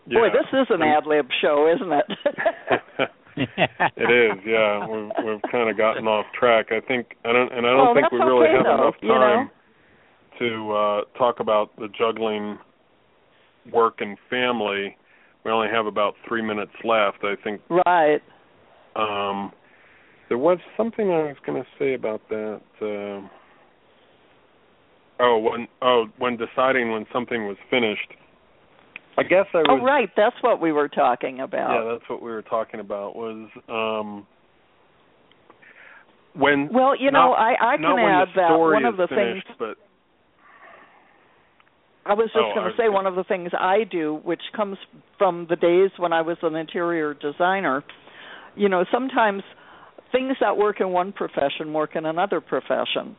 Boy, 0.06 0.28
this 0.32 0.48
is 0.52 0.66
an 0.70 0.82
ad 0.82 1.06
lib 1.06 1.26
show, 1.40 1.72
isn't 1.74 1.92
it? 1.92 3.08
it 3.96 4.10
is, 4.10 4.38
yeah. 4.46 4.86
We've 4.86 5.10
we've 5.24 5.42
kind 5.50 5.70
of 5.70 5.76
gotten 5.76 6.06
off 6.06 6.26
track. 6.38 6.66
I 6.70 6.80
think 6.86 7.16
I 7.24 7.32
don't, 7.32 7.52
and 7.52 7.66
I 7.66 7.70
don't 7.70 7.86
Well, 7.86 7.94
think 7.94 8.12
we 8.12 8.18
really 8.18 8.46
okay, 8.48 8.56
have 8.56 8.64
though, 8.64 8.82
enough 8.82 8.94
you 9.00 9.08
know? 9.08 9.14
time 9.14 9.50
to 10.38 10.72
uh 10.72 11.18
talk 11.18 11.40
about 11.40 11.74
the 11.76 11.88
juggling 11.96 12.58
work 13.72 13.96
and 14.00 14.18
family. 14.28 14.96
We 15.44 15.50
only 15.50 15.68
have 15.72 15.86
about 15.86 16.14
three 16.28 16.42
minutes 16.42 16.72
left. 16.84 17.24
I 17.24 17.34
think 17.42 17.60
right. 17.70 18.20
um 18.96 19.52
there 20.34 20.38
was 20.42 20.58
something 20.76 21.10
I 21.12 21.22
was 21.22 21.36
going 21.46 21.62
to 21.62 21.68
say 21.78 21.94
about 21.94 22.20
that. 22.28 22.60
Uh, 22.82 23.28
oh, 25.20 25.38
when 25.38 25.68
oh 25.80 26.06
when 26.18 26.36
deciding 26.36 26.90
when 26.90 27.06
something 27.12 27.46
was 27.46 27.56
finished. 27.70 28.08
I 29.16 29.22
guess 29.22 29.46
I 29.54 29.58
was. 29.58 29.78
Oh, 29.80 29.84
right. 29.84 30.08
That's 30.16 30.34
what 30.40 30.60
we 30.60 30.72
were 30.72 30.88
talking 30.88 31.38
about. 31.38 31.70
Yeah, 31.70 31.92
that's 31.92 32.10
what 32.10 32.20
we 32.20 32.32
were 32.32 32.42
talking 32.42 32.80
about. 32.80 33.14
Was 33.14 33.48
um 33.68 34.26
when 36.34 36.68
well, 36.72 37.00
you 37.00 37.12
know, 37.12 37.32
I 37.32 37.74
I 37.74 37.76
can 37.76 37.96
add 37.96 38.28
that 38.34 38.56
one 38.56 38.84
of 38.86 38.96
the 38.96 39.06
finished, 39.06 39.46
things 39.46 39.56
but 39.56 39.76
I 42.06 42.14
was 42.14 42.26
just 42.26 42.38
Oh, 42.38 42.54
going 42.56 42.72
to 42.72 42.76
say 42.76 42.88
one 42.88 43.06
of 43.06 43.14
the 43.14 43.22
things 43.22 43.50
I 43.56 43.84
do, 43.88 44.20
which 44.24 44.42
comes 44.56 44.78
from 45.16 45.46
the 45.48 45.54
days 45.54 45.90
when 45.96 46.12
I 46.12 46.22
was 46.22 46.38
an 46.42 46.56
interior 46.56 47.14
designer. 47.14 47.84
You 48.56 48.68
know, 48.68 48.84
sometimes 48.90 49.44
things 50.14 50.36
that 50.40 50.56
work 50.56 50.80
in 50.80 50.90
one 50.90 51.12
profession 51.12 51.72
work 51.72 51.96
in 51.96 52.06
another 52.06 52.40
profession. 52.40 53.16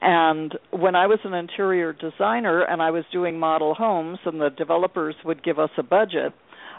And 0.00 0.54
when 0.70 0.94
I 0.94 1.06
was 1.06 1.18
an 1.24 1.34
interior 1.34 1.92
designer 1.92 2.62
and 2.62 2.80
I 2.80 2.90
was 2.90 3.04
doing 3.12 3.38
model 3.38 3.74
homes 3.74 4.18
and 4.24 4.40
the 4.40 4.48
developers 4.48 5.14
would 5.24 5.44
give 5.44 5.58
us 5.58 5.68
a 5.76 5.82
budget, 5.82 6.32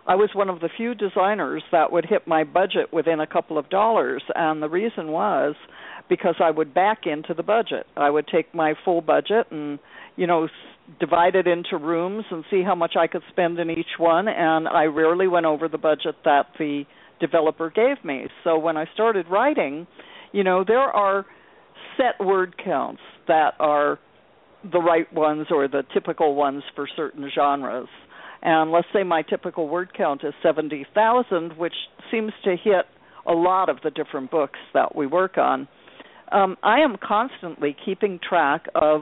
I 0.07 0.15
was 0.15 0.31
one 0.33 0.49
of 0.49 0.61
the 0.61 0.69
few 0.75 0.95
designers 0.95 1.61
that 1.71 1.91
would 1.91 2.05
hit 2.05 2.27
my 2.27 2.43
budget 2.43 2.91
within 2.91 3.19
a 3.19 3.27
couple 3.27 3.59
of 3.59 3.69
dollars. 3.69 4.23
And 4.33 4.63
the 4.63 4.69
reason 4.69 5.09
was 5.09 5.53
because 6.09 6.35
I 6.43 6.49
would 6.49 6.73
back 6.73 7.01
into 7.05 7.35
the 7.35 7.43
budget. 7.43 7.85
I 7.95 8.09
would 8.09 8.27
take 8.27 8.55
my 8.55 8.73
full 8.83 9.01
budget 9.01 9.51
and, 9.51 9.77
you 10.15 10.25
know, 10.25 10.47
divide 10.99 11.35
it 11.35 11.45
into 11.45 11.77
rooms 11.77 12.25
and 12.31 12.43
see 12.49 12.63
how 12.63 12.73
much 12.73 12.95
I 12.99 13.05
could 13.05 13.21
spend 13.29 13.59
in 13.59 13.69
each 13.69 13.99
one. 13.99 14.27
And 14.27 14.67
I 14.67 14.85
rarely 14.85 15.27
went 15.27 15.45
over 15.45 15.67
the 15.67 15.77
budget 15.77 16.15
that 16.25 16.47
the 16.57 16.85
developer 17.21 17.69
gave 17.69 18.03
me. 18.03 18.25
So 18.43 18.57
when 18.57 18.75
I 18.75 18.85
started 18.93 19.27
writing, 19.29 19.87
you 20.33 20.43
know, 20.43 20.65
there 20.67 20.79
are 20.79 21.25
set 21.97 22.25
word 22.25 22.55
counts 22.63 23.01
that 23.27 23.53
are 23.59 23.99
the 24.69 24.79
right 24.79 25.11
ones 25.13 25.47
or 25.49 25.67
the 25.67 25.83
typical 25.93 26.35
ones 26.35 26.63
for 26.75 26.87
certain 26.95 27.29
genres. 27.33 27.87
And 28.41 28.71
let's 28.71 28.87
say 28.93 29.03
my 29.03 29.21
typical 29.21 29.67
word 29.67 29.91
count 29.95 30.23
is 30.23 30.33
70,000, 30.43 31.57
which 31.57 31.73
seems 32.11 32.31
to 32.43 32.51
hit 32.51 32.85
a 33.27 33.33
lot 33.33 33.69
of 33.69 33.77
the 33.83 33.91
different 33.91 34.31
books 34.31 34.59
that 34.73 34.95
we 34.95 35.05
work 35.05 35.37
on. 35.37 35.67
Um, 36.31 36.57
I 36.63 36.79
am 36.79 36.95
constantly 37.01 37.75
keeping 37.85 38.19
track 38.27 38.65
of 38.73 39.01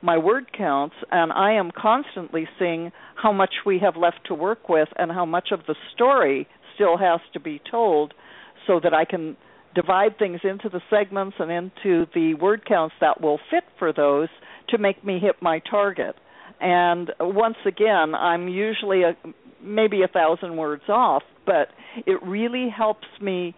my 0.00 0.16
word 0.16 0.52
counts, 0.56 0.94
and 1.10 1.32
I 1.32 1.54
am 1.54 1.70
constantly 1.76 2.46
seeing 2.58 2.92
how 3.16 3.32
much 3.32 3.50
we 3.66 3.80
have 3.80 3.96
left 3.96 4.20
to 4.26 4.34
work 4.34 4.68
with 4.68 4.88
and 4.96 5.10
how 5.10 5.26
much 5.26 5.48
of 5.50 5.60
the 5.66 5.74
story 5.94 6.46
still 6.78 6.96
has 6.96 7.20
to 7.32 7.40
be 7.40 7.60
told 7.68 8.14
so 8.66 8.78
that 8.80 8.94
I 8.94 9.04
can 9.04 9.36
divide 9.74 10.18
things 10.18 10.40
into 10.44 10.68
the 10.68 10.80
segments 10.88 11.36
and 11.40 11.50
into 11.50 12.06
the 12.14 12.34
word 12.34 12.64
counts 12.66 12.94
that 13.00 13.20
will 13.20 13.38
fit 13.50 13.64
for 13.78 13.92
those 13.92 14.28
to 14.70 14.78
make 14.78 15.04
me 15.04 15.18
hit 15.20 15.36
my 15.40 15.60
target. 15.70 16.14
And 16.60 17.10
once 17.20 17.56
again, 17.66 18.14
I'm 18.14 18.48
usually 18.48 19.02
a, 19.02 19.16
maybe 19.62 20.02
a 20.02 20.08
thousand 20.08 20.56
words 20.56 20.82
off, 20.88 21.22
but 21.46 21.68
it 22.06 22.22
really 22.22 22.68
helps 22.76 23.06
me 23.20 23.54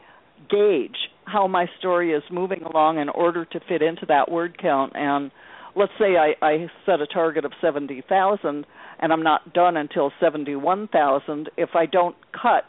gauge 0.50 0.96
how 1.24 1.46
my 1.46 1.66
story 1.78 2.12
is 2.12 2.22
moving 2.30 2.62
along 2.62 2.98
in 2.98 3.08
order 3.08 3.44
to 3.44 3.60
fit 3.68 3.82
into 3.82 4.06
that 4.06 4.30
word 4.30 4.58
count. 4.60 4.92
And 4.94 5.30
let's 5.76 5.92
say 5.98 6.16
I, 6.16 6.34
I 6.44 6.66
set 6.86 7.00
a 7.00 7.06
target 7.06 7.44
of 7.44 7.52
70,000 7.60 8.66
and 9.02 9.12
I'm 9.12 9.22
not 9.22 9.52
done 9.54 9.76
until 9.76 10.12
71,000. 10.20 11.50
If 11.56 11.70
I 11.74 11.86
don't 11.86 12.16
cut 12.32 12.64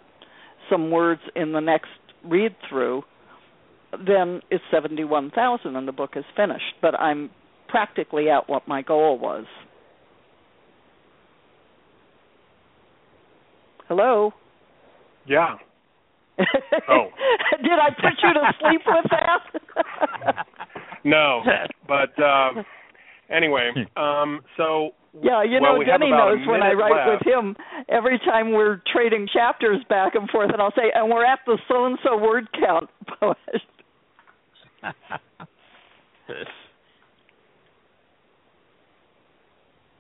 some 0.72 0.90
words 0.92 1.22
in 1.36 1.52
the 1.52 1.60
next 1.60 1.90
read 2.24 2.56
through, 2.70 3.04
then 3.92 4.42
it's 4.50 4.64
71,000 4.72 5.76
and 5.76 5.88
the 5.88 5.92
book 5.92 6.12
is 6.16 6.24
finished. 6.36 6.76
But 6.82 7.00
I'm 7.00 7.30
practically 7.68 8.30
at 8.30 8.50
what 8.50 8.68
my 8.68 8.82
goal 8.82 9.20
was. 9.20 9.46
Hello? 13.88 14.34
yeah. 15.28 15.56
Oh. 16.90 17.10
Did 17.62 17.74
I 17.74 17.90
put 17.90 18.14
you 18.24 18.34
to 18.34 18.54
sleep 18.60 18.82
with 18.88 19.06
that? 19.12 20.46
No, 21.04 21.42
but 21.88 22.22
um 22.24 22.64
anyway, 23.30 23.72
um 23.98 24.42
so 24.58 24.92
yeah, 25.22 25.44
you 25.44 25.60
well, 25.62 25.74
know, 25.74 25.80
we 25.80 25.86
Denny 25.86 26.10
knows 26.10 26.46
when 26.48 26.64
I 26.64 26.74
write 26.74 27.08
left. 27.08 27.26
with 27.26 27.34
him, 27.34 27.56
every 27.90 28.20
time 28.20 28.52
we're 28.52 28.82
trading 28.92 29.28
chapters 29.32 29.84
back 29.90 30.16
and 30.16 30.30
forth, 30.30 30.52
and 30.54 30.62
I'll 30.62 30.72
say, 30.72 30.92
and 30.94 31.10
we're 31.10 31.26
at 31.26 31.40
the 31.46 31.58
so 31.68 31.86
and 31.86 31.98
so 32.04 32.18
word 32.18 32.48
count. 32.58 32.90
Post. 33.20 33.40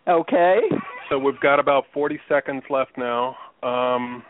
Okay. 0.07 0.59
So 1.09 1.20
we've 1.20 1.39
got 1.39 1.59
about 1.59 1.86
40 1.93 2.20
seconds 2.28 2.64
left 2.70 2.91
now. 2.97 3.36
Um, 3.62 4.24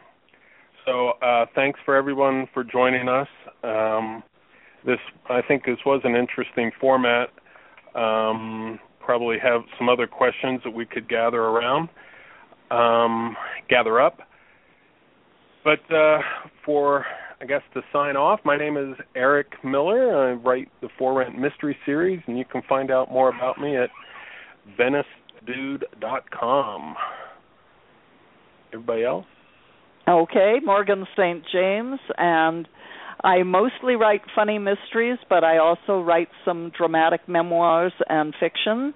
so 0.86 1.12
uh, 1.22 1.46
thanks 1.56 1.80
for 1.86 1.96
everyone 1.96 2.48
for 2.54 2.64
joining 2.64 3.08
us. 3.08 3.28
Um, 3.64 4.24
this 4.86 5.00
I 5.30 5.42
think 5.48 5.66
this 5.66 5.78
was 5.86 6.02
an 6.04 6.16
interesting 6.16 6.72
format. 6.80 7.30
Um, 7.96 8.80
probably 9.06 9.38
have 9.42 9.62
some 9.78 9.90
other 9.90 10.08
questions 10.08 10.62
that 10.64 10.72
we 10.72 10.86
could 10.86 11.10
gather 11.10 11.42
around, 11.42 11.90
um, 12.70 13.36
gather 13.70 14.02
up. 14.02 14.20
But 15.64 15.80
uh, 15.94 16.20
for 16.66 17.06
I 17.42 17.46
guess 17.46 17.62
to 17.74 17.82
sign 17.92 18.16
off, 18.16 18.40
my 18.46 18.56
name 18.56 18.78
is 18.78 18.96
Eric 19.16 19.48
Miller. 19.64 20.30
I 20.30 20.34
write 20.34 20.68
the 20.82 20.90
For 21.00 21.18
Rent 21.18 21.40
Mystery 21.40 21.76
Series, 21.88 22.22
and 22.28 22.38
you 22.38 22.46
can 22.46 22.62
find 22.70 22.92
out 22.92 23.12
more 23.12 23.30
about 23.30 23.60
me 23.60 23.76
at 23.78 23.90
VeniceDude.com. 24.80 26.96
Everybody 28.74 29.04
else? 29.04 29.26
Okay, 30.08 30.58
Morgan 30.64 31.08
St. 31.18 31.44
James, 31.52 32.00
and 32.18 32.68
I 33.24 33.44
mostly 33.44 33.96
write 33.96 34.22
funny 34.36 34.58
mysteries, 34.58 35.20
but 35.30 35.44
I 35.44 35.60
also 35.60 36.02
write 36.02 36.30
some 36.44 36.72
dramatic 36.76 37.28
memoirs 37.28 37.94
and 38.10 38.34
fiction. 38.40 38.96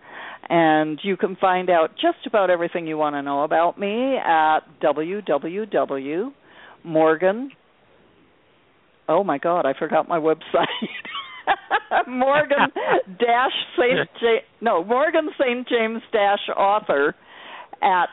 And 0.49 0.99
you 1.03 1.17
can 1.17 1.35
find 1.35 1.69
out 1.69 1.91
just 1.93 2.25
about 2.27 2.49
everything 2.49 2.87
you 2.87 2.97
want 2.97 3.15
to 3.15 3.21
know 3.21 3.43
about 3.43 3.79
me 3.79 4.17
at 4.17 4.61
www.morgan. 4.81 6.31
Oh 9.07 9.23
my 9.23 9.37
God, 9.37 9.67
I 9.67 9.73
forgot 9.77 10.07
my 10.07 10.19
website. 10.19 10.65
Morgan 12.07 12.71
dash 13.19 13.51
Saint 13.77 14.09
J 14.19 14.39
no 14.61 14.83
Morgan 14.83 15.29
St 15.39 15.67
James 15.67 16.01
dash 16.11 16.49
author 16.57 17.13
at 17.81 18.09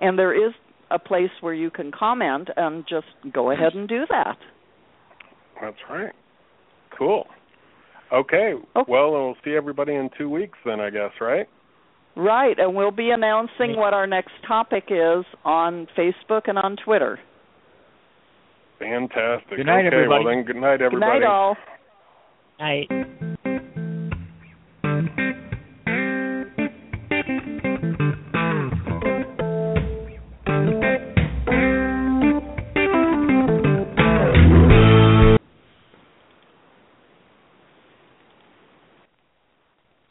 and 0.00 0.18
there 0.18 0.34
is 0.34 0.54
a 0.90 0.98
place 0.98 1.30
where 1.40 1.54
you 1.54 1.70
can 1.70 1.90
comment 1.92 2.48
and 2.56 2.84
just 2.88 3.06
go 3.32 3.50
ahead 3.50 3.74
and 3.74 3.88
do 3.88 4.04
that. 4.10 4.36
That's 5.60 5.76
right. 5.88 6.12
Cool. 6.96 7.26
Okay. 8.12 8.54
okay. 8.76 8.90
Well, 8.90 9.12
we'll 9.12 9.36
see 9.44 9.52
everybody 9.52 9.94
in 9.94 10.10
2 10.16 10.28
weeks 10.28 10.58
then, 10.64 10.80
I 10.80 10.90
guess, 10.90 11.10
right? 11.20 11.46
Right, 12.16 12.58
and 12.58 12.76
we'll 12.76 12.92
be 12.92 13.10
announcing 13.10 13.70
mm-hmm. 13.70 13.80
what 13.80 13.92
our 13.92 14.06
next 14.06 14.32
topic 14.46 14.84
is 14.88 15.24
on 15.44 15.88
Facebook 15.98 16.42
and 16.46 16.58
on 16.58 16.76
Twitter. 16.84 17.18
Fantastic. 18.90 19.56
Good 19.56 19.66
night, 19.66 19.86
okay, 19.86 19.96
everybody. 19.96 20.24
Well, 20.24 20.34
then, 20.34 20.44
good 20.44 20.56
night, 20.56 20.82
everybody. 20.82 21.20
Good 21.20 21.20
night, 21.20 21.22
all. 21.24 21.56
Night. 22.60 23.33